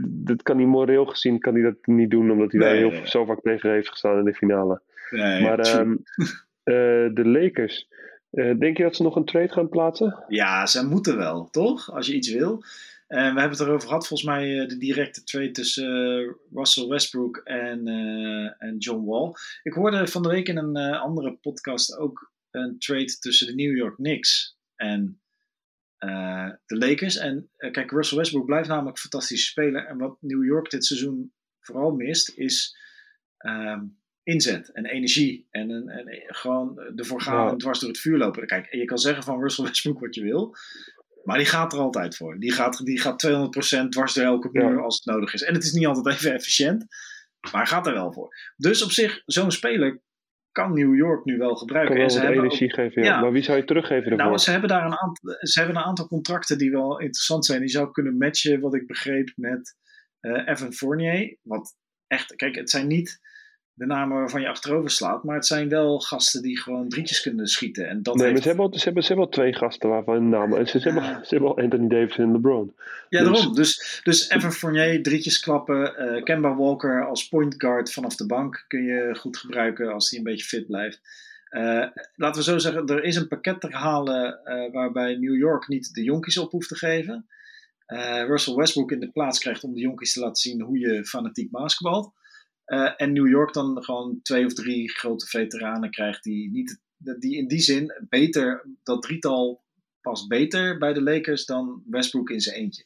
dat, 0.01 0.43
kan 0.43 0.57
hij 0.57 0.65
moreel 0.65 1.05
gezien 1.05 1.39
kan 1.39 1.53
hij 1.53 1.63
dat 1.63 1.75
niet 1.81 2.09
doen, 2.09 2.31
omdat 2.31 2.51
hij 2.51 2.59
nee, 2.59 2.69
daar 2.69 2.77
heel, 2.77 2.89
nee. 2.89 3.09
zo 3.09 3.25
vaak 3.25 3.41
tegen 3.41 3.71
heeft 3.71 3.89
gestaan 3.89 4.17
in 4.17 4.25
de 4.25 4.33
finale. 4.33 4.81
Nee, 5.09 5.41
maar 5.41 5.79
um, 5.79 6.03
uh, 6.63 6.73
de 7.13 7.21
Lakers, 7.23 7.87
uh, 8.31 8.59
denk 8.59 8.77
je 8.77 8.83
dat 8.83 8.95
ze 8.95 9.03
nog 9.03 9.15
een 9.15 9.25
trade 9.25 9.51
gaan 9.51 9.69
plaatsen? 9.69 10.23
Ja, 10.27 10.65
ze 10.65 10.87
moeten 10.87 11.17
wel, 11.17 11.49
toch? 11.49 11.93
Als 11.93 12.07
je 12.07 12.15
iets 12.15 12.31
wil. 12.31 12.63
En 13.07 13.33
we 13.33 13.39
hebben 13.39 13.57
het 13.57 13.67
erover 13.67 13.87
gehad, 13.87 14.07
volgens 14.07 14.29
mij, 14.29 14.67
de 14.67 14.77
directe 14.77 15.23
trade 15.23 15.51
tussen 15.51 16.35
Russell 16.53 16.87
Westbrook 16.87 17.37
en, 17.37 17.87
en 18.57 18.77
John 18.77 19.05
Wall. 19.05 19.31
Ik 19.63 19.73
hoorde 19.73 20.07
van 20.07 20.23
de 20.23 20.29
week 20.29 20.47
in 20.47 20.57
een 20.57 20.77
andere 20.77 21.37
podcast 21.41 21.97
ook 21.97 22.31
een 22.51 22.75
trade 22.79 23.17
tussen 23.19 23.47
de 23.47 23.55
New 23.55 23.77
York 23.77 23.95
Knicks 23.95 24.57
en 24.75 25.20
de 26.65 26.77
Lakers. 26.77 27.17
En 27.17 27.49
uh, 27.57 27.71
kijk, 27.71 27.91
Russell 27.91 28.17
Westbrook 28.17 28.45
blijft 28.45 28.67
namelijk 28.67 28.95
een 28.95 29.01
fantastische 29.01 29.49
speler. 29.49 29.85
En 29.85 29.97
wat 29.97 30.17
New 30.19 30.45
York 30.45 30.69
dit 30.69 30.85
seizoen 30.85 31.33
vooral 31.59 31.91
mist, 31.91 32.37
is 32.37 32.77
um, 33.37 33.97
inzet 34.23 34.71
en 34.71 34.85
energie. 34.85 35.47
En, 35.49 35.71
en, 35.71 35.87
en 35.87 36.23
gewoon 36.25 36.77
ervoor 36.95 37.21
gaan 37.21 37.49
en 37.49 37.57
dwars 37.57 37.79
door 37.79 37.89
het 37.89 37.99
vuur 37.99 38.17
lopen. 38.17 38.47
Kijk, 38.47 38.73
je 38.73 38.85
kan 38.85 38.97
zeggen 38.97 39.23
van 39.23 39.41
Russell 39.41 39.65
Westbrook 39.67 39.99
wat 39.99 40.15
je 40.15 40.23
wil. 40.23 40.55
Maar 41.23 41.37
die 41.37 41.47
gaat 41.47 41.73
er 41.73 41.79
altijd 41.79 42.15
voor. 42.15 42.39
Die 42.39 42.51
gaat, 42.51 42.85
die 42.85 42.99
gaat 42.99 43.27
200% 43.85 43.87
dwars 43.89 44.13
door 44.13 44.23
elke 44.23 44.49
muur 44.51 44.71
ja. 44.71 44.81
als 44.81 44.95
het 44.95 45.05
nodig 45.05 45.33
is. 45.33 45.41
En 45.41 45.53
het 45.53 45.63
is 45.63 45.71
niet 45.71 45.85
altijd 45.85 46.15
even 46.15 46.33
efficiënt. 46.33 46.85
Maar 47.41 47.61
hij 47.61 47.65
gaat 47.65 47.87
er 47.87 47.93
wel 47.93 48.13
voor. 48.13 48.35
Dus 48.55 48.83
op 48.83 48.91
zich, 48.91 49.21
zo'n 49.25 49.51
speler 49.51 50.01
kan 50.51 50.73
New 50.73 50.95
York 50.95 51.25
nu 51.25 51.37
wel 51.37 51.55
gebruiken. 51.55 51.95
Kan 51.95 52.05
wel 52.05 52.15
en 52.15 52.21
ze 52.21 52.33
energie 52.33 52.67
ook, 52.67 52.73
geven, 52.73 53.03
ja. 53.03 53.07
ja. 53.07 53.21
Maar 53.21 53.31
wie 53.31 53.43
zou 53.43 53.57
je 53.57 53.63
teruggeven 53.63 54.09
daarvoor? 54.09 54.27
Nou, 54.27 54.37
ze 54.37 54.51
hebben 54.51 54.69
daar 54.69 54.85
een 54.85 54.99
aantal, 54.99 55.35
ze 55.39 55.59
hebben 55.59 55.77
een 55.77 55.83
aantal 55.83 56.07
contracten 56.07 56.57
die 56.57 56.71
wel 56.71 56.99
interessant 56.99 57.45
zijn. 57.45 57.59
Die 57.59 57.69
zou 57.69 57.91
kunnen 57.91 58.17
matchen, 58.17 58.59
wat 58.59 58.75
ik 58.75 58.87
begreep, 58.87 59.31
met 59.35 59.75
uh, 60.21 60.47
Evan 60.47 60.73
Fournier. 60.73 61.37
Wat 61.41 61.75
echt, 62.07 62.35
kijk, 62.35 62.55
het 62.55 62.69
zijn 62.69 62.87
niet 62.87 63.19
de 63.73 63.85
namen 63.85 64.17
waarvan 64.17 64.41
je 64.41 64.49
achterover 64.49 64.89
slaat. 64.89 65.23
Maar 65.23 65.35
het 65.35 65.45
zijn 65.45 65.69
wel 65.69 65.99
gasten 65.99 66.41
die 66.41 66.59
gewoon 66.59 66.89
drietjes 66.89 67.21
kunnen 67.21 67.47
schieten. 67.47 67.87
En 67.87 68.03
dat 68.03 68.15
nee, 68.15 68.23
heeft... 68.23 68.33
maar 68.33 68.41
ze 68.41 68.47
hebben, 68.47 68.65
al, 68.65 68.77
ze, 68.77 68.83
hebben, 68.83 69.03
ze 69.03 69.07
hebben 69.07 69.25
al 69.25 69.31
twee 69.31 69.53
gasten 69.53 69.89
waarvan 69.89 70.15
een 70.15 70.29
naam. 70.29 70.53
En 70.53 70.67
ze, 70.67 70.79
ze, 70.79 70.89
hebben, 70.89 71.25
ze 71.25 71.35
hebben 71.35 71.49
al 71.49 71.63
Anthony 71.63 71.87
Davis 71.87 72.17
en 72.17 72.31
LeBron. 72.31 72.75
Ja, 73.09 73.23
dus... 73.23 73.31
daarom. 73.31 73.55
Dus, 73.55 74.01
dus 74.03 74.29
Evan 74.29 74.51
Fournier, 74.51 75.03
drietjes 75.03 75.39
klappen. 75.39 75.93
Uh, 76.15 76.23
Kemba 76.23 76.55
Walker 76.55 77.07
als 77.07 77.27
point 77.27 77.55
guard 77.57 77.93
vanaf 77.93 78.15
de 78.15 78.25
bank 78.25 78.65
kun 78.67 78.83
je 78.83 79.15
goed 79.19 79.37
gebruiken 79.37 79.93
als 79.93 80.09
hij 80.09 80.19
een 80.19 80.25
beetje 80.25 80.45
fit 80.45 80.67
blijft. 80.67 81.01
Uh, 81.51 81.85
laten 82.15 82.43
we 82.43 82.49
zo 82.49 82.57
zeggen, 82.57 82.87
er 82.87 83.03
is 83.03 83.15
een 83.15 83.27
pakket 83.27 83.61
te 83.61 83.67
halen 83.69 84.39
uh, 84.45 84.71
waarbij 84.71 85.15
New 85.15 85.35
York 85.35 85.67
niet 85.67 85.93
de 85.93 86.03
jonkies 86.03 86.37
op 86.37 86.51
hoeft 86.51 86.67
te 86.67 86.75
geven. 86.75 87.25
Russell 88.27 88.55
Westbrook 88.55 88.91
in 88.91 88.99
de 88.99 89.11
plaats 89.11 89.39
krijgt 89.39 89.63
om 89.63 89.73
de 89.73 89.79
jonkies 89.79 90.13
te 90.13 90.19
laten 90.19 90.41
zien 90.41 90.61
hoe 90.61 90.79
je 90.79 91.05
fanatiek 91.05 91.51
basketbalt. 91.51 92.13
Uh, 92.71 92.93
en 92.97 93.13
New 93.13 93.27
York 93.27 93.53
dan 93.53 93.83
gewoon 93.83 94.19
twee 94.21 94.45
of 94.45 94.53
drie 94.53 94.91
grote 94.91 95.25
veteranen 95.25 95.91
krijgt 95.91 96.23
die, 96.23 96.51
niet, 96.51 96.79
die 96.97 97.37
in 97.37 97.47
die 97.47 97.59
zin 97.59 98.05
beter, 98.09 98.67
dat 98.83 99.01
drietal 99.01 99.63
past 100.01 100.27
beter 100.27 100.77
bij 100.77 100.93
de 100.93 101.01
Lakers 101.01 101.45
dan 101.45 101.83
Westbrook 101.85 102.29
in 102.29 102.41
zijn 102.41 102.55
eentje. 102.55 102.83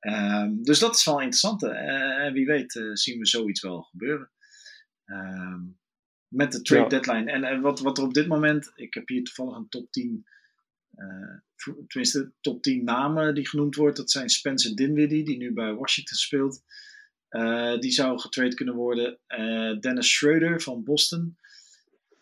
Um, 0.00 0.62
dus 0.62 0.78
dat 0.78 0.94
is 0.94 1.04
wel 1.04 1.18
interessant. 1.18 1.62
En 1.62 2.26
uh, 2.26 2.32
wie 2.32 2.46
weet 2.46 2.74
uh, 2.74 2.94
zien 2.94 3.18
we 3.18 3.26
zoiets 3.26 3.60
wel 3.60 3.82
gebeuren. 3.82 4.30
Um, 5.06 5.78
met 6.28 6.52
de 6.52 6.62
trade 6.62 6.82
ja. 6.82 6.88
deadline. 6.88 7.30
En, 7.30 7.44
en 7.44 7.60
wat, 7.60 7.80
wat 7.80 7.98
er 7.98 8.04
op 8.04 8.14
dit 8.14 8.26
moment, 8.26 8.72
ik 8.74 8.94
heb 8.94 9.08
hier 9.08 9.24
toevallig 9.24 9.56
een 9.56 9.68
top 9.68 9.90
10 9.90 10.26
tenminste 11.86 12.32
top 12.40 12.62
10 12.62 12.84
namen 12.84 13.34
die 13.34 13.48
genoemd 13.48 13.74
wordt. 13.74 13.96
Dat 13.96 14.10
zijn 14.10 14.28
Spencer 14.28 14.76
Dinwiddie, 14.76 15.24
die 15.24 15.36
nu 15.36 15.52
bij 15.52 15.74
Washington 15.74 16.16
speelt. 16.16 16.62
Die 17.80 17.90
zou 17.90 18.18
getrade 18.18 18.54
kunnen 18.54 18.74
worden. 18.74 19.18
Dennis 19.80 20.12
Schroeder 20.12 20.60
van 20.60 20.84
Boston. 20.84 21.36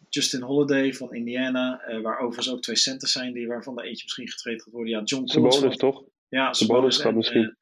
Justin 0.08 0.42
Holiday 0.42 0.94
van 0.94 1.14
Indiana, 1.14 1.80
waar 2.02 2.18
overigens 2.18 2.50
ook 2.50 2.62
twee 2.62 2.76
centers 2.76 3.12
zijn, 3.12 3.32
die, 3.32 3.46
waarvan 3.46 3.78
er 3.78 3.84
eentje 3.84 4.02
misschien 4.02 4.28
getraind 4.28 4.62
gaat 4.62 4.72
worden. 4.72 4.92
Ja, 4.92 5.02
John. 5.02 5.26
Sabonis, 5.26 5.76
toch? 5.76 6.04
Ja, 6.28 6.52
Sabonis 6.52 6.96
gaat 6.96 7.14
misschien. 7.14 7.56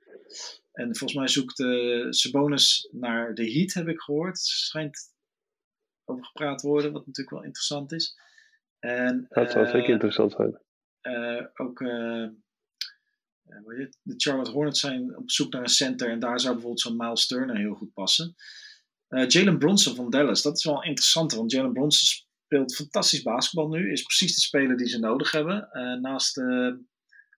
En 0.72 0.96
volgens 0.96 1.14
mij 1.14 1.28
zoekt 1.28 1.58
uh, 1.58 2.06
Sabonis 2.10 2.88
naar 2.92 3.34
de 3.34 3.52
Heat, 3.52 3.72
heb 3.72 3.88
ik 3.88 4.00
gehoord. 4.00 4.38
Schijnt 4.38 4.98
over 6.04 6.24
gepraat 6.24 6.62
worden, 6.62 6.92
wat 6.92 7.06
natuurlijk 7.06 7.36
wel 7.36 7.44
interessant 7.44 7.92
is. 7.92 8.18
En, 8.78 9.26
dat 9.28 9.50
zou 9.50 9.66
zeker 9.66 9.84
eh, 9.84 9.88
interessant 9.88 10.32
zijn. 10.32 10.60
Uh, 11.02 11.46
ook 11.54 11.80
de 14.02 14.14
Charlotte 14.16 14.50
Hornets 14.50 14.80
zijn 14.80 15.16
op 15.16 15.30
zoek 15.30 15.52
naar 15.52 15.62
een 15.62 15.68
center. 15.68 16.08
En 16.10 16.18
daar 16.18 16.40
zou 16.40 16.52
bijvoorbeeld 16.52 16.82
zo'n 16.82 16.96
Miles 16.96 17.26
Turner 17.26 17.56
heel 17.56 17.74
goed 17.74 17.92
passen. 17.92 18.34
Jalen 19.26 19.58
Bronson 19.58 19.94
van 19.94 20.10
Dallas, 20.10 20.42
dat 20.42 20.56
is 20.56 20.64
wel 20.64 20.82
interessant. 20.82 21.32
Want 21.32 21.50
Jalen 21.50 21.72
Bronson 21.72 22.24
speelt 22.44 22.74
fantastisch 22.74 23.22
basketbal 23.22 23.68
nu. 23.68 23.92
Is 23.92 24.02
precies 24.02 24.34
de 24.34 24.40
speler 24.40 24.76
die 24.76 24.88
ze 24.88 24.98
nodig 24.98 25.30
hebben. 25.30 25.68
naast 26.00 26.36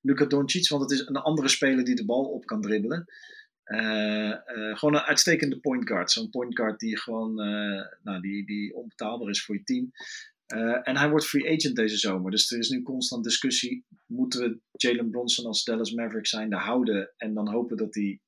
Luka 0.00 0.24
Doncic, 0.24 0.68
want 0.68 0.82
het 0.82 0.90
is 0.90 1.06
een 1.06 1.16
andere 1.16 1.48
speler 1.48 1.84
die 1.84 1.94
de 1.94 2.04
bal 2.04 2.24
op 2.24 2.44
kan 2.46 2.60
dribbelen. 2.60 3.04
Gewoon 4.74 4.94
een 4.94 5.00
uitstekende 5.00 5.60
point 5.60 5.88
guard. 5.88 6.10
Zo'n 6.10 6.30
point 6.30 6.56
guard 6.56 6.80
die 6.80 6.98
gewoon 6.98 7.34
nou, 8.02 8.20
die, 8.20 8.46
die 8.46 8.74
onbetaalbaar 8.74 9.30
is 9.30 9.44
voor 9.44 9.54
je 9.54 9.64
team. 9.64 9.90
En 10.46 10.96
hij 10.96 11.10
wordt 11.10 11.26
free 11.26 11.52
agent 11.52 11.76
deze 11.76 11.96
zomer. 11.96 12.30
Dus 12.30 12.50
er 12.50 12.58
is 12.58 12.68
nu 12.68 12.82
constant 12.82 13.24
discussie. 13.24 13.86
Moeten 14.06 14.40
we 14.40 14.60
Jalen 14.72 15.10
Bronson 15.10 15.46
als 15.46 15.64
Dallas 15.64 15.92
Maverick 15.92 16.26
zijnde 16.26 16.56
houden 16.56 17.12
en 17.16 17.34
dan 17.34 17.48
hopen 17.48 17.76
dat 17.76 17.94
hij 17.94 18.20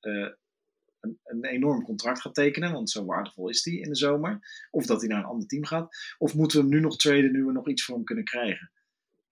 een, 0.00 1.18
een, 1.24 1.44
enorm 1.44 1.82
contract 1.82 2.20
gaat 2.20 2.34
tekenen? 2.34 2.72
Want 2.72 2.90
zo 2.90 3.04
waardevol 3.04 3.48
is 3.48 3.64
hij 3.64 3.74
in 3.74 3.88
de 3.88 3.96
zomer. 3.96 4.38
Of 4.70 4.86
dat 4.86 5.00
hij 5.00 5.08
naar 5.08 5.18
een 5.18 5.30
ander 5.30 5.48
team 5.48 5.64
gaat. 5.64 5.96
Of 6.18 6.34
moeten 6.34 6.58
we 6.58 6.64
hem 6.64 6.74
nu 6.74 6.80
nog 6.80 6.96
traden 6.96 7.32
nu 7.32 7.44
we 7.44 7.52
nog 7.52 7.68
iets 7.68 7.84
voor 7.84 7.94
hem 7.94 8.04
kunnen 8.04 8.24
krijgen? 8.24 8.70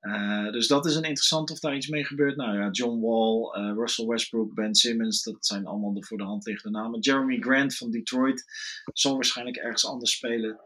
Uh, 0.01 0.53
dus 0.53 0.67
dat 0.67 0.87
is 0.87 0.95
een 0.95 1.03
interessant 1.03 1.51
of 1.51 1.59
daar 1.59 1.77
iets 1.77 1.89
mee 1.89 2.05
gebeurt. 2.05 2.37
Nou 2.37 2.59
ja, 2.59 2.71
John 2.71 3.01
Wall, 3.01 3.73
Russell 3.75 4.07
Westbrook, 4.07 4.55
Ben 4.55 4.75
Simmons, 4.75 5.23
dat 5.23 5.47
zijn 5.47 5.67
allemaal 5.67 5.93
de 5.93 6.05
voor 6.05 6.19
de 6.19 6.25
hand 6.25 6.47
liggende 6.47 6.79
namen. 6.79 7.01
Jeremy 7.01 7.41
Grant 7.41 7.77
van 7.77 7.91
Detroit 7.91 8.45
zal 8.93 9.15
waarschijnlijk 9.15 9.57
ergens 9.57 9.87
anders 9.87 10.13
spelen 10.13 10.61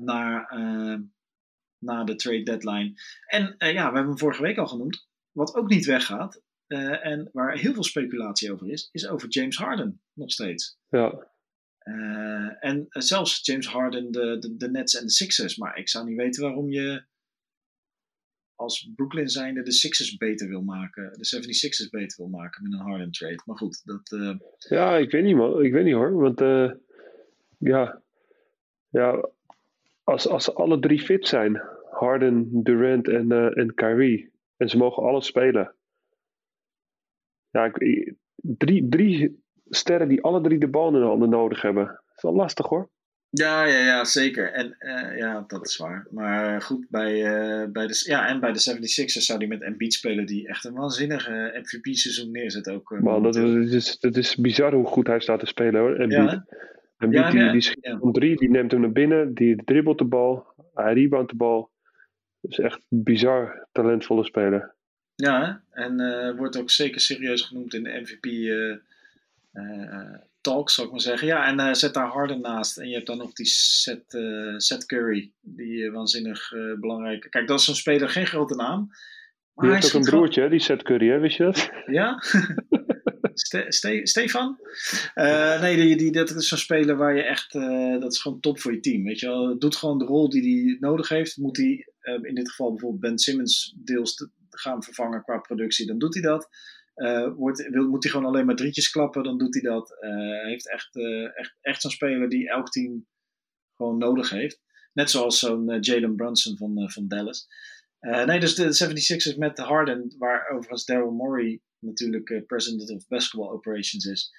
na, 0.00 0.52
uh, 0.52 0.98
na 1.78 2.04
de 2.04 2.14
trade 2.14 2.42
deadline. 2.42 2.92
En 3.26 3.54
ja, 3.58 3.72
we 3.72 3.94
hebben 3.94 4.04
hem 4.04 4.18
vorige 4.18 4.42
week 4.42 4.58
al 4.58 4.66
genoemd. 4.66 5.08
Wat 5.32 5.54
ook 5.54 5.68
niet 5.68 5.86
weggaat 5.86 6.42
en 6.66 7.28
waar 7.32 7.58
heel 7.58 7.74
veel 7.74 7.84
speculatie 7.84 8.52
over 8.52 8.70
is, 8.70 8.88
is 8.92 9.08
over 9.08 9.28
James 9.28 9.56
Harden 9.56 10.00
nog 10.12 10.30
steeds. 10.30 10.78
Ja. 10.88 11.28
en 12.60 12.86
zelfs 12.88 13.46
James 13.46 13.66
Harden, 13.66 14.10
de, 14.10 14.38
de, 14.38 14.56
de 14.56 14.70
Nets 14.70 14.94
en 14.94 15.04
de 15.04 15.10
Sixers. 15.10 15.56
Maar 15.56 15.78
ik 15.78 15.88
zou 15.88 16.06
niet 16.06 16.16
weten 16.16 16.42
waarom 16.42 16.70
je 16.70 17.04
als 18.60 18.90
Brooklyn 18.94 19.28
zijnde 19.28 19.62
de 19.62 19.72
Sixers 19.72 20.16
beter 20.16 20.48
wil 20.48 20.62
maken. 20.62 21.12
De 21.12 21.36
76ers 21.36 21.90
beter 21.90 22.16
wil 22.16 22.28
maken 22.28 22.62
met 22.62 22.72
een 22.72 22.86
Harden 22.86 23.10
trade. 23.10 23.42
Maar 23.44 23.56
goed, 23.56 23.82
dat... 23.84 24.10
Uh... 24.10 24.38
Ja, 24.58 24.96
ik 24.96 25.10
weet 25.10 25.24
niet 25.24 25.36
man. 25.36 25.64
Ik 25.64 25.72
weet 25.72 25.84
niet 25.84 25.94
hoor. 25.94 26.12
Want 26.12 26.40
uh, 26.40 26.72
ja, 27.58 28.02
ja 28.88 29.28
als, 30.10 30.28
als 30.28 30.54
alle 30.54 30.78
drie 30.78 31.00
fit 31.00 31.26
zijn. 31.26 31.62
Harden, 31.90 32.62
Durant 32.62 33.08
en, 33.08 33.32
uh, 33.32 33.58
en 33.58 33.74
Kyrie. 33.74 34.32
En 34.56 34.68
ze 34.68 34.76
mogen 34.76 35.02
alles 35.02 35.26
spelen. 35.26 35.74
Ja, 37.50 37.64
ik, 37.64 38.14
drie, 38.36 38.88
drie 38.88 39.42
sterren 39.68 40.08
die 40.08 40.22
alle 40.22 40.40
drie 40.40 40.58
de 40.58 40.68
bal 40.68 40.86
in 40.86 41.00
de 41.00 41.06
handen 41.06 41.28
nodig 41.28 41.62
hebben. 41.62 41.84
Dat 41.84 42.16
is 42.16 42.22
wel 42.22 42.34
lastig 42.34 42.66
hoor. 42.66 42.90
Ja, 43.30 43.64
ja, 43.64 43.78
ja, 43.78 44.04
zeker. 44.04 44.52
En 44.52 44.76
uh, 44.78 45.18
ja, 45.18 45.44
dat 45.46 45.66
is 45.66 45.76
waar. 45.76 46.06
Maar 46.10 46.62
goed, 46.62 46.86
bij, 46.88 47.14
uh, 47.14 47.70
bij, 47.70 47.86
de, 47.86 48.02
ja, 48.06 48.28
en 48.28 48.40
bij 48.40 48.52
de 48.52 48.76
76ers 48.78 49.24
zou 49.24 49.38
die 49.38 49.48
met 49.48 49.62
Embiid 49.62 49.92
spelen, 49.92 50.26
die 50.26 50.48
echt 50.48 50.64
een 50.64 50.74
waanzinnige 50.74 51.60
MVP-seizoen 51.62 52.30
neerzet 52.30 52.70
ook. 52.70 52.90
Uh, 52.90 53.00
Man, 53.00 53.22
dat, 53.22 53.36
is, 53.36 53.98
dat 53.98 54.16
is 54.16 54.36
bizar 54.36 54.72
hoe 54.72 54.86
goed 54.86 55.06
hij 55.06 55.20
staat 55.20 55.40
te 55.40 55.46
spelen 55.46 55.80
hoor, 55.80 55.96
Embiid. 55.96 56.30
Ja, 56.30 56.46
Ja, 57.08 57.30
die, 57.30 57.50
die 57.50 57.60
schiet 57.60 57.96
om 58.00 58.12
drie, 58.12 58.36
die 58.36 58.50
neemt 58.50 58.70
hem 58.70 58.80
naar 58.80 58.92
binnen, 58.92 59.34
die 59.34 59.64
dribbelt 59.64 59.98
de 59.98 60.04
bal, 60.04 60.46
hij 60.74 60.92
reboundt 60.92 61.30
de 61.30 61.36
bal. 61.36 61.70
Dat 62.40 62.50
is 62.50 62.58
echt 62.58 62.80
bizar 62.88 63.68
talentvolle 63.72 64.24
speler. 64.24 64.74
Ja, 65.14 65.62
en 65.70 66.36
wordt 66.36 66.58
ook 66.58 66.70
zeker 66.70 67.00
serieus 67.00 67.42
genoemd 67.42 67.74
in 67.74 67.82
de 67.82 68.00
MVP 68.00 68.26
talk, 70.40 70.70
zou 70.70 70.86
ik 70.86 70.92
maar 70.92 71.02
zeggen. 71.02 71.26
Ja, 71.26 71.46
en 71.46 71.60
uh, 71.60 71.72
zet 71.72 71.94
daar 71.94 72.06
Harden 72.06 72.40
naast. 72.40 72.78
En 72.78 72.88
je 72.88 72.94
hebt 72.94 73.06
dan 73.06 73.18
nog 73.18 73.32
die 73.32 73.46
Seth, 73.46 74.14
uh, 74.14 74.54
Seth 74.56 74.86
Curry, 74.86 75.30
die 75.40 75.76
uh, 75.76 75.92
waanzinnig 75.92 76.52
belangrijk... 76.80 77.26
Kijk, 77.30 77.46
dat 77.46 77.58
is 77.58 77.64
zo'n 77.64 77.74
speler, 77.74 78.08
geen 78.08 78.26
grote 78.26 78.54
naam. 78.54 78.88
Maar 79.54 79.66
die 79.66 79.74
heeft 79.74 79.94
ook 79.94 80.04
een 80.04 80.10
broertje, 80.10 80.48
die 80.48 80.60
Seth 80.60 80.82
Curry, 80.82 81.08
hè? 81.08 81.18
wist 81.18 81.36
je 81.36 81.44
dat? 81.44 81.70
Ja? 81.86 82.22
Ste 83.40 83.64
Ste 83.68 84.00
Stefan? 84.02 84.58
nee, 85.60 85.76
die, 85.76 85.96
die, 85.96 86.12
dat 86.12 86.30
is 86.30 86.48
zo'n 86.48 86.58
speler 86.58 86.96
waar 86.96 87.16
je 87.16 87.22
echt... 87.22 87.52
dat 88.00 88.12
is 88.12 88.20
gewoon 88.20 88.40
top 88.40 88.60
voor 88.60 88.72
je 88.72 88.80
team, 88.80 89.04
weet 89.04 89.20
je 89.20 89.26
wel. 89.26 89.58
Doet 89.58 89.76
gewoon 89.76 89.98
de 89.98 90.04
rol 90.04 90.28
die 90.28 90.64
hij 90.66 90.76
nodig 90.80 91.08
heeft. 91.08 91.36
Moet 91.36 91.56
hij, 91.56 91.86
in 92.22 92.34
dit 92.34 92.50
geval 92.50 92.70
bijvoorbeeld 92.70 93.00
Ben 93.00 93.18
Simmons 93.18 93.74
deels 93.76 94.14
gaan 94.50 94.82
vervangen 94.82 95.22
qua 95.22 95.38
productie, 95.38 95.86
dan 95.86 95.98
doet 95.98 96.14
hij 96.14 96.22
dat. 96.22 96.48
Uh, 96.94 97.28
wordt, 97.36 97.68
wil, 97.68 97.88
moet 97.88 98.02
hij 98.02 98.12
gewoon 98.12 98.26
alleen 98.26 98.46
maar 98.46 98.56
drietjes 98.56 98.90
klappen, 98.90 99.22
dan 99.22 99.38
doet 99.38 99.54
hij 99.54 99.62
dat. 99.62 99.96
Hij 100.00 100.48
heeft 100.50 100.70
echt, 100.70 100.96
echt, 101.34 101.56
echt 101.60 101.80
zo'n 101.80 101.90
speler 101.90 102.28
die 102.28 102.48
elk 102.48 102.70
team 102.70 103.06
gewoon 103.76 103.98
nodig 103.98 104.30
heeft. 104.30 104.60
Net 104.92 105.10
zoals 105.10 105.38
zo'n 105.38 105.78
Jalen 105.80 106.16
Brunson 106.16 106.56
van, 106.56 106.90
van 106.90 107.08
Dallas. 107.08 107.46
nee, 108.00 108.40
dus 108.40 108.54
de 108.54 108.90
76ers 109.34 109.38
met 109.38 109.58
Harden, 109.58 110.14
waar 110.18 110.48
overigens 110.48 110.84
Daryl 110.84 111.10
Morey 111.10 111.60
natuurlijk 111.80 112.46
president 112.46 112.90
of 112.90 113.08
basketball 113.08 113.48
operations 113.48 114.04
is. 114.04 114.34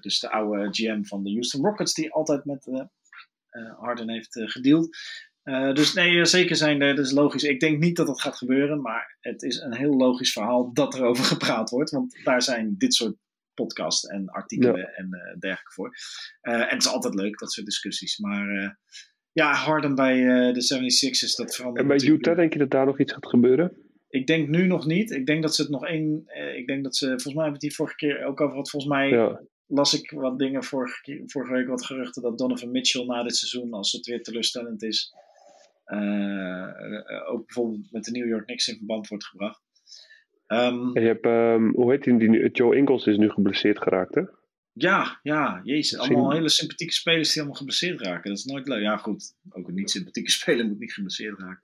dus 0.00 0.20
de 0.20 0.30
oude 0.30 0.68
GM 0.70 1.02
van 1.02 1.22
de 1.22 1.30
Houston 1.30 1.64
Rockets, 1.64 1.94
die 1.94 2.12
altijd 2.12 2.44
met 2.44 2.88
Harden 3.76 4.10
heeft 4.10 4.40
gedeeld. 4.44 4.96
Uh, 5.44 5.72
dus 5.72 5.92
nee, 5.92 6.24
zeker 6.24 6.56
zijn 6.56 6.80
er, 6.80 6.94
dat 6.94 7.04
is 7.06 7.12
logisch. 7.12 7.42
Ik 7.42 7.60
denk 7.60 7.78
niet 7.78 7.96
dat 7.96 8.06
dat 8.06 8.20
gaat 8.20 8.36
gebeuren, 8.36 8.80
maar 8.80 9.16
het 9.20 9.42
is 9.42 9.60
een 9.60 9.74
heel 9.74 9.96
logisch 9.96 10.32
verhaal 10.32 10.72
dat 10.72 10.94
er 10.94 11.04
over 11.04 11.24
gepraat 11.34 11.70
wordt. 11.70 11.90
Want 11.90 12.20
daar 12.24 12.42
zijn 12.42 12.74
dit 12.78 12.94
soort 12.94 13.16
podcasts 13.54 14.06
en 14.06 14.28
artikelen 14.28 14.94
en 14.94 15.08
uh, 15.10 15.38
dergelijke 15.38 15.72
voor. 15.72 15.96
Uh, 16.42 16.54
en 16.54 16.68
het 16.68 16.82
is 16.82 16.88
altijd 16.88 17.14
leuk, 17.14 17.38
dat 17.38 17.52
soort 17.52 17.66
discussies. 17.66 18.18
Maar 18.18 18.78
ja, 19.32 19.52
Harden 19.52 19.94
bij 19.94 20.16
de 20.52 20.62
76ers, 20.74 21.34
dat 21.36 21.54
verandert. 21.54 21.90
En 21.90 21.96
bij 21.96 22.08
Utah 22.08 22.36
denk 22.36 22.52
je 22.52 22.58
dat 22.58 22.70
daar 22.70 22.86
nog 22.86 23.00
iets 23.00 23.12
gaat 23.12 23.28
gebeuren? 23.28 23.81
Ik 24.12 24.26
denk 24.26 24.48
nu 24.48 24.66
nog 24.66 24.86
niet. 24.86 25.10
Ik 25.10 25.26
denk 25.26 25.42
dat 25.42 25.54
ze 25.54 25.62
het 25.62 25.70
nog 25.70 25.86
één. 25.86 26.24
ik 26.56 26.66
denk 26.66 26.84
dat 26.84 26.96
ze. 26.96 27.06
Volgens 27.06 27.34
mij 27.34 27.42
hebben 27.44 27.60
we 27.60 27.66
het 27.66 27.76
hier 27.76 27.86
vorige 27.86 27.96
keer 27.96 28.24
ook 28.24 28.40
over 28.40 28.50
gehad. 28.50 28.70
Volgens 28.70 28.92
mij 28.92 29.08
ja 29.08 29.40
las 29.72 29.94
ik 30.02 30.10
wat 30.10 30.38
dingen 30.38 30.64
vorige, 30.64 31.22
vorige 31.26 31.52
week, 31.52 31.68
wat 31.68 31.84
geruchten 31.84 32.22
dat 32.22 32.38
Donovan 32.38 32.70
Mitchell 32.70 33.04
na 33.04 33.22
dit 33.22 33.36
seizoen, 33.36 33.72
als 33.72 33.92
het 33.92 34.06
weer 34.06 34.22
teleurstellend 34.22 34.82
is, 34.82 35.14
uh, 35.86 37.30
ook 37.30 37.46
bijvoorbeeld 37.46 37.92
met 37.92 38.04
de 38.04 38.10
New 38.10 38.28
York 38.28 38.44
Knicks 38.44 38.68
in 38.68 38.76
verband 38.76 39.08
wordt 39.08 39.24
gebracht. 39.24 39.60
Um, 40.48 40.98
je 40.98 41.06
hebt, 41.06 41.26
um, 41.26 41.74
hoe 41.74 41.90
heet 41.90 42.04
die, 42.04 42.18
die, 42.18 42.50
Joe 42.50 42.76
Ingles 42.76 43.06
is 43.06 43.16
nu 43.16 43.30
geblesseerd 43.30 43.78
geraakt, 43.78 44.14
hè? 44.14 44.22
Ja, 44.72 45.20
ja, 45.22 45.60
jezus. 45.64 45.98
Allemaal 45.98 46.32
hele 46.32 46.48
sympathieke 46.48 46.92
spelers 46.92 47.28
die 47.28 47.38
allemaal 47.40 47.58
geblesseerd 47.58 48.00
raken. 48.00 48.30
Dat 48.30 48.38
is 48.38 48.44
nooit 48.44 48.68
leuk. 48.68 48.80
Ja, 48.82 48.96
goed. 48.96 49.34
Ook 49.50 49.68
een 49.68 49.74
niet 49.74 49.90
sympathieke 49.90 50.30
speler 50.40 50.66
moet 50.66 50.78
niet 50.78 50.92
geblesseerd 50.92 51.38
raken. 51.38 51.62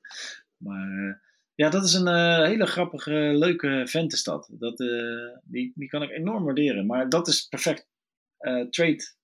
Maar 0.56 1.22
ja, 1.58 1.68
dat 1.68 1.84
is 1.84 1.94
een 1.94 2.06
uh, 2.06 2.46
hele 2.46 2.66
grappige, 2.66 3.12
leuke 3.12 3.82
vent 3.84 4.12
is 4.12 4.22
dat. 4.22 4.50
uh, 4.60 5.36
die, 5.44 5.72
die 5.74 5.88
kan 5.88 6.02
ik 6.02 6.10
enorm 6.10 6.44
waarderen. 6.44 6.86
Maar 6.86 7.08
dat 7.08 7.28
is 7.28 7.46
perfect 7.46 7.88
trade 8.70 9.14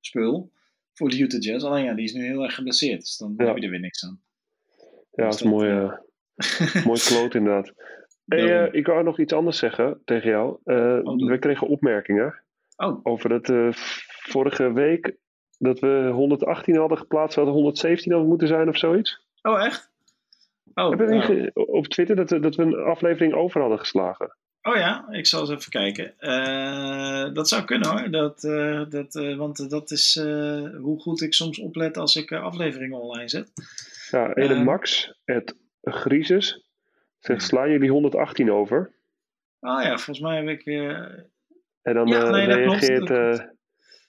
spul 0.00 0.52
voor 0.92 1.08
de 1.08 1.18
Utah 1.18 1.40
Jazz. 1.40 1.64
Alleen 1.64 1.84
ja, 1.84 1.94
die 1.94 2.04
is 2.04 2.12
nu 2.12 2.24
heel 2.24 2.42
erg 2.42 2.54
geblesseerd. 2.54 3.00
Dus 3.00 3.16
dan 3.16 3.34
ja. 3.36 3.44
heb 3.44 3.56
je 3.56 3.62
er 3.62 3.70
weer 3.70 3.80
niks 3.80 4.04
aan. 4.04 4.20
Ja, 5.12 5.24
dat 5.24 5.34
is 5.34 5.42
mooi, 5.42 5.90
mooi 6.84 7.00
kloot 7.00 7.34
inderdaad. 7.34 7.72
Hey, 8.26 8.68
ik 8.70 8.86
wou 8.86 9.02
nog 9.02 9.18
iets 9.18 9.32
anders 9.32 9.58
zeggen 9.58 10.00
tegen 10.04 10.30
jou. 10.30 10.58
Oh, 10.64 11.28
we 11.28 11.38
kregen 11.38 11.66
opmerkingen 11.66 12.42
oh. 12.76 13.00
over 13.02 13.28
dat 13.28 13.76
vorige 14.06 14.72
week 14.72 15.16
dat 15.58 15.78
we 15.78 16.10
118 16.12 16.76
hadden 16.76 16.98
geplaatst, 16.98 17.36
hadden 17.36 17.54
117 17.54 18.10
hadden 18.10 18.28
moeten 18.28 18.48
zijn 18.48 18.68
of 18.68 18.76
zoiets. 18.76 19.26
Oh, 19.42 19.64
echt? 19.64 19.91
Oh, 20.74 20.88
Hebben 20.88 21.06
we 21.06 21.14
nou. 21.14 21.50
op 21.54 21.86
Twitter 21.86 22.16
dat, 22.16 22.28
dat 22.28 22.54
we 22.54 22.62
een 22.62 22.74
aflevering 22.74 23.34
over 23.34 23.60
hadden 23.60 23.78
geslagen? 23.78 24.36
Oh 24.62 24.76
ja, 24.76 25.06
ik 25.10 25.26
zal 25.26 25.40
eens 25.40 25.50
even 25.50 25.70
kijken. 25.70 26.14
Uh, 26.20 27.34
dat 27.34 27.48
zou 27.48 27.64
kunnen 27.64 27.88
hoor. 27.88 28.10
Dat, 28.10 28.44
uh, 28.44 28.82
dat, 28.88 29.14
uh, 29.14 29.36
want 29.36 29.70
dat 29.70 29.90
is 29.90 30.14
hoe 30.80 31.00
goed 31.00 31.20
ik 31.22 31.34
soms 31.34 31.58
oplet 31.58 31.96
als 31.96 32.16
ik 32.16 32.32
afleveringen 32.32 33.00
online 33.00 33.28
zet. 33.28 33.52
Ja, 34.10 34.32
en 34.32 34.64
Max, 34.64 35.14
het 35.24 35.56
Grieses, 35.82 36.62
Zeg, 37.22 37.42
slaan 37.42 37.70
jullie 37.70 37.90
118 37.90 38.52
over? 38.52 38.94
Oh 39.60 39.82
ja, 39.82 39.88
volgens 39.88 40.20
mij 40.20 40.36
heb 40.36 40.48
ik 40.48 40.64
weer... 40.64 41.24
En 41.82 41.94
dan 41.94 42.06
Ja, 42.06 42.24
eh, 42.24 42.30
nee, 42.30 42.46
reageert, 42.46 43.04
klopt. 43.04 43.38
eh, 43.38 43.46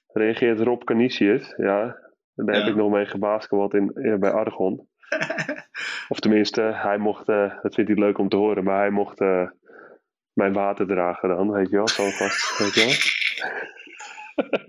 reageert 0.08 0.60
Rob 0.60 0.84
Canisius. 0.84 1.54
Ja, 1.58 2.00
daar 2.36 2.56
heb 2.56 2.68
ik 2.68 2.76
nog 2.76 2.92
mee 2.92 3.06
in, 3.70 3.92
in, 3.94 4.20
bij 4.20 4.32
Argon. 4.32 4.88
Of 6.14 6.20
tenminste, 6.20 6.62
hij 6.62 6.98
mocht, 6.98 7.30
eh, 7.30 7.62
dat 7.62 7.74
vindt 7.74 7.90
hij 7.90 8.00
leuk 8.00 8.18
om 8.18 8.30
te 8.30 8.36
horen, 8.36 8.64
maar 8.64 8.80
hij 8.80 8.90
mocht 8.90 9.20
eh, 9.20 9.50
mijn 10.34 10.54
water 10.54 10.88
dragen 10.88 11.30
dan, 11.30 11.52
weet 11.52 11.70
je 11.70 11.76
wel, 11.76 11.88
zo 11.88 12.10
vast, 12.10 12.58
weet 12.60 12.74
je 12.74 12.82
wel. 12.86 14.60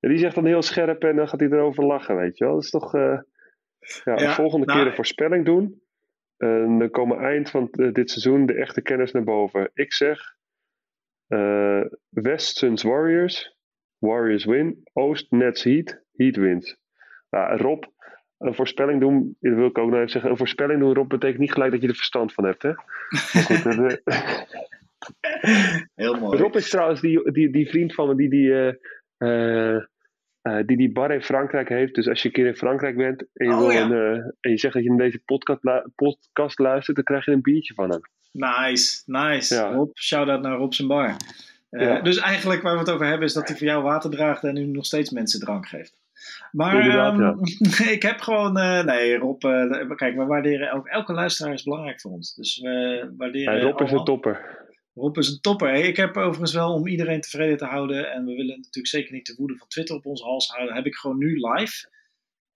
en 0.00 0.08
die 0.08 0.18
zegt 0.18 0.34
dan 0.34 0.44
heel 0.44 0.62
scherp 0.62 1.04
en 1.04 1.16
dan 1.16 1.28
gaat 1.28 1.40
hij 1.40 1.48
erover 1.48 1.84
lachen, 1.84 2.16
weet 2.16 2.38
je 2.38 2.44
wel. 2.44 2.54
Dat 2.54 2.62
is 2.62 2.70
toch, 2.70 2.94
eh, 2.94 3.18
ja, 4.04 4.18
Ja, 4.18 4.32
volgende 4.32 4.66
nou, 4.66 4.78
keer 4.78 4.88
een 4.88 4.94
voorspelling 4.94 5.44
doen. 5.44 5.82
En 6.36 6.78
dan 6.78 6.90
komen 6.90 7.18
eind 7.18 7.50
van 7.50 7.68
dit 7.70 8.10
seizoen 8.10 8.46
de 8.46 8.54
echte 8.54 8.82
kennis 8.82 9.12
naar 9.12 9.24
boven. 9.24 9.70
Ik 9.74 9.92
zeg 9.92 10.34
West 12.08 12.56
Suns 12.56 12.82
Warriors, 12.82 13.56
Warriors 13.98 14.44
win. 14.44 14.88
Oost 14.92 15.30
Nets 15.30 15.62
Heat, 15.62 16.02
Heat 16.12 16.36
wins. 16.36 16.78
Ja, 17.30 17.56
Rob, 17.56 17.84
een 18.38 18.54
voorspelling 18.54 19.00
doen, 19.00 19.36
dat 19.40 19.54
wil 19.54 19.66
ik 19.66 19.78
ook 19.78 19.86
nog 19.90 19.96
even 19.98 20.10
zeggen. 20.10 20.30
Een 20.30 20.36
voorspelling 20.36 20.80
doen, 20.80 20.94
Rob, 20.94 21.08
betekent 21.08 21.38
niet 21.38 21.52
gelijk 21.52 21.72
dat 21.72 21.80
je 21.82 21.88
er 21.88 21.94
verstand 21.94 22.32
van 22.32 22.44
hebt, 22.44 22.62
hè? 22.62 22.68
Maar 23.32 23.42
goed, 23.42 23.62
de- 23.62 24.02
Heel 25.94 26.14
mooi. 26.14 26.38
Rob 26.38 26.54
is 26.56 26.68
trouwens 26.70 27.00
die, 27.00 27.32
die, 27.32 27.50
die 27.52 27.68
vriend 27.68 27.94
van 27.94 28.08
me 28.08 28.14
die 28.16 28.28
die, 28.30 28.52
eh, 28.52 28.74
eh, 29.16 29.82
eh, 30.42 30.66
die 30.66 30.76
die 30.76 30.92
bar 30.92 31.10
in 31.12 31.22
Frankrijk 31.22 31.68
heeft. 31.68 31.94
Dus 31.94 32.08
als 32.08 32.22
je 32.22 32.28
een 32.28 32.34
keer 32.34 32.46
in 32.46 32.56
Frankrijk 32.56 32.96
bent 32.96 33.24
en 33.32 33.46
je, 33.46 33.52
Oh, 33.52 33.58
wil 33.58 33.70
ja. 33.70 33.82
een, 33.84 33.92
eh, 33.92 34.24
en 34.40 34.50
je 34.50 34.58
zegt 34.58 34.74
dat 34.74 34.82
je 34.82 34.88
naar 34.88 34.98
deze 34.98 35.22
podcast, 35.24 35.64
lu- 35.64 35.84
podcast 35.94 36.58
luistert, 36.58 36.96
dan 36.96 37.04
krijg 37.04 37.24
je 37.24 37.32
een 37.32 37.42
biertje 37.42 37.74
van 37.74 37.90
hem. 37.90 38.00
Nice, 38.32 39.02
nice. 39.06 39.54
Ja. 39.54 39.72
Rob, 39.72 39.96
shout-out 39.96 40.42
naar 40.42 40.56
Rob 40.56 40.72
zijn 40.72 40.88
bar. 40.88 41.16
Eh, 41.70 41.86
Ja. 41.86 42.00
Dus 42.00 42.16
eigenlijk 42.18 42.62
waar 42.62 42.72
we 42.72 42.78
het 42.78 42.90
over 42.90 43.06
hebben 43.06 43.26
is 43.26 43.32
dat 43.32 43.48
hij 43.48 43.56
voor 43.56 43.66
jou 43.66 43.82
water 43.82 44.10
draagt 44.10 44.44
en 44.44 44.54
nu 44.54 44.64
nog 44.66 44.84
steeds 44.86 45.10
mensen 45.10 45.40
drank 45.40 45.66
geeft. 45.66 46.04
Maar 46.52 46.88
ehm, 46.88 47.38
ik 47.96 48.02
heb 48.02 48.20
gewoon... 48.20 48.56
eh, 48.58 48.84
nee, 48.84 49.16
Rob, 49.16 49.44
eh, 49.44 49.90
kijk, 49.96 50.16
we 50.16 50.24
waarderen... 50.24 50.68
Elke, 50.68 50.90
elke 50.90 51.12
luisteraar 51.12 51.52
is 51.52 51.62
belangrijk 51.62 52.00
voor 52.00 52.10
ons. 52.10 52.34
Dus 52.34 52.58
we 52.60 53.12
waarderen... 53.16 53.54
En 53.54 53.60
Rob 53.60 53.80
is 53.80 53.92
een 53.92 54.04
topper. 54.04 54.64
Rob 54.94 55.16
is 55.16 55.28
een 55.28 55.40
topper. 55.40 55.68
Hey, 55.68 55.82
Ik 55.82 55.96
heb 55.96 56.16
overigens 56.16 56.52
wel 56.52 56.72
om 56.72 56.86
iedereen 56.86 57.20
tevreden 57.20 57.56
te 57.56 57.64
houden. 57.64 58.10
En 58.12 58.24
we 58.24 58.34
willen 58.34 58.56
natuurlijk 58.56 58.86
zeker 58.86 59.12
niet 59.12 59.26
de 59.26 59.34
woede 59.36 59.56
van 59.56 59.68
Twitter 59.68 59.96
op 59.96 60.06
onze 60.06 60.24
hals 60.24 60.48
houden. 60.48 60.74
Heb 60.76 60.86
ik 60.86 60.94
gewoon 60.94 61.18
nu 61.18 61.38
live. 61.40 61.88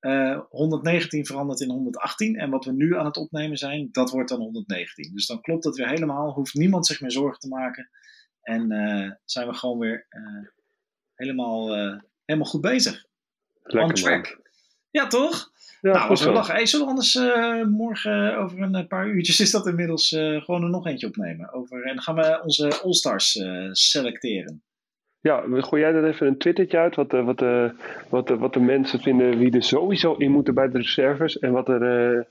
eh, 0.00 0.40
119 0.48 1.26
veranderd 1.26 1.60
in 1.60 1.70
118. 1.70 2.36
En 2.36 2.50
wat 2.50 2.64
we 2.64 2.72
nu 2.72 2.96
aan 2.96 3.04
het 3.04 3.16
opnemen 3.16 3.56
zijn, 3.56 3.88
dat 3.92 4.10
wordt 4.10 4.28
dan 4.28 4.40
119. 4.40 5.12
Dus 5.14 5.26
dan 5.26 5.40
klopt 5.40 5.62
dat 5.62 5.76
weer 5.76 5.88
helemaal. 5.88 6.32
Hoeft 6.32 6.54
niemand 6.54 6.86
zich 6.86 7.00
meer 7.00 7.10
zorgen 7.10 7.40
te 7.40 7.48
maken. 7.48 7.90
En 8.42 8.70
eh, 8.70 9.10
zijn 9.24 9.48
we 9.48 9.54
gewoon 9.54 9.78
weer 9.78 10.06
eh, 10.08 10.48
helemaal, 11.14 11.74
eh, 11.76 11.98
helemaal 12.24 12.50
goed 12.50 12.60
bezig. 12.60 13.04
On 13.62 13.78
Lekker 13.78 13.80
man. 14.10 14.22
track. 14.22 14.38
Ja, 14.90 15.06
toch? 15.06 15.50
Ja, 15.80 15.90
nou, 15.90 16.00
goed 16.00 16.10
als 16.10 16.20
we 16.20 16.26
zo. 16.26 16.32
lachen. 16.32 16.54
Hey, 16.54 16.66
zullen 16.66 16.84
we 16.86 16.90
anders 16.90 17.14
eh, 17.16 17.62
morgen 17.64 18.36
over 18.38 18.60
een 18.62 18.74
eh, 18.74 18.86
paar 18.86 19.06
uurtjes 19.08 19.40
is 19.40 19.50
dat 19.50 19.66
inmiddels 19.66 20.12
eh, 20.12 20.40
gewoon 20.42 20.62
er 20.62 20.70
nog 20.70 20.86
eentje 20.86 21.06
opnemen? 21.06 21.52
Over, 21.52 21.82
en 21.82 21.94
dan 21.94 22.02
gaan 22.02 22.14
we 22.14 22.40
onze 22.42 22.80
All-Stars 22.82 23.36
eh, 23.36 23.68
selecteren. 23.72 24.62
Ja, 25.20 25.44
gooi 25.48 25.82
jij 25.82 25.92
er 25.92 26.04
even 26.04 26.26
een 26.26 26.38
twittertje 26.38 26.78
uit, 26.78 26.94
wat, 26.96 27.10
de- 27.10 27.22
wat, 27.22 27.38
de- 27.38 27.72
wat, 28.08 28.26
de- 28.26 28.36
wat 28.36 28.52
de 28.52 28.60
mensen 28.60 29.00
vinden 29.00 29.38
wie 29.38 29.52
er 29.52 29.62
sowieso 29.62 30.14
in 30.14 30.30
moeten 30.30 30.54
bij 30.54 30.68
de 30.70 30.78
reserves 30.78 31.38
en 31.38 31.52
wat 31.52 31.68
er, 31.68 31.82
eh, 31.82 32.24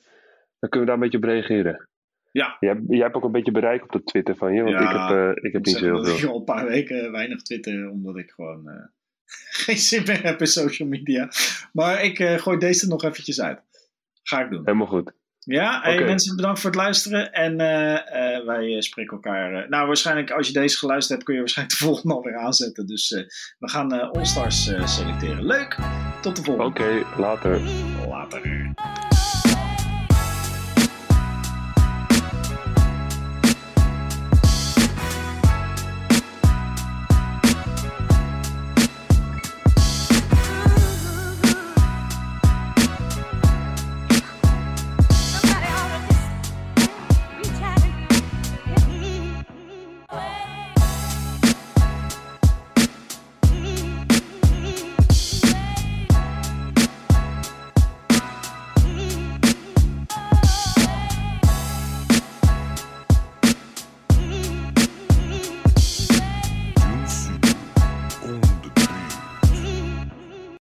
dan 0.59 0.69
kunnen 0.69 0.79
we 0.79 0.85
daar 0.85 0.93
een 0.95 0.99
beetje 0.99 1.17
op 1.17 1.23
reageren. 1.23 1.87
Ja. 2.31 2.57
Jij, 2.59 2.81
jij 2.87 2.99
hebt 3.03 3.15
ook 3.15 3.23
een 3.23 3.31
beetje 3.31 3.51
bereik 3.51 3.83
op 3.83 3.91
de 3.91 4.03
Twitter 4.03 4.35
van 4.35 4.53
je, 4.53 4.63
want 4.63 4.73
Ja, 4.75 4.81
ik 4.81 5.09
heb, 5.09 5.17
eh, 5.17 5.29
ik 5.45 5.53
heb 5.53 5.61
Ik 5.61 5.65
niet 5.67 5.75
zo 5.77 5.85
heel 5.85 5.95
dat 5.95 6.07
ik 6.07 6.13
veel. 6.15 6.29
al 6.31 6.37
een 6.37 6.43
paar 6.43 6.65
weken 6.67 7.11
weinig 7.11 7.41
twitter, 7.41 7.89
omdat 7.89 8.17
ik 8.17 8.29
gewoon 8.31 8.69
eh, 8.69 8.75
geen 9.65 9.77
zin 9.77 10.03
meer 10.05 10.23
heb 10.23 10.39
in 10.39 10.47
social 10.47 10.87
media. 10.87 11.29
Maar 11.73 12.03
ik 12.03 12.19
eh, 12.19 12.37
gooi 12.37 12.57
deze 12.57 12.81
er 12.81 12.87
nog 12.87 13.03
eventjes 13.03 13.41
uit. 13.41 13.61
Ga 14.23 14.43
ik 14.43 14.49
doen. 14.49 14.61
Helemaal 14.65 14.87
goed. 14.87 15.11
Ja, 15.39 15.81
hey, 15.81 16.03
mensen, 16.03 16.35
bedankt 16.35 16.59
voor 16.59 16.69
het 16.69 16.79
luisteren. 16.79 17.33
En 17.33 17.59
eh, 17.59 18.35
eh, 18.35 18.45
wij 18.45 18.81
spreken 18.81 19.13
elkaar. 19.13 19.69
nou, 19.69 19.87
waarschijnlijk 19.87 20.31
als 20.31 20.47
je 20.47 20.53
deze 20.53 20.77
geluisterd 20.77 21.11
hebt, 21.11 21.23
kun 21.23 21.33
je 21.33 21.39
waarschijnlijk 21.39 21.79
de 21.79 21.85
volgende 21.87 22.15
alweer 22.15 22.37
aanzetten. 22.37 22.87
Dus 22.87 23.09
we 23.59 23.69
gaan 23.69 24.11
All-Stars 24.11 24.63
selecteren. 24.83 25.45
Leuk. 25.45 25.77
Tot 26.21 26.35
de 26.35 26.43
volgende. 26.43 26.69
Oké, 26.69 27.05
later. 27.17 27.61
Later. 28.07 28.73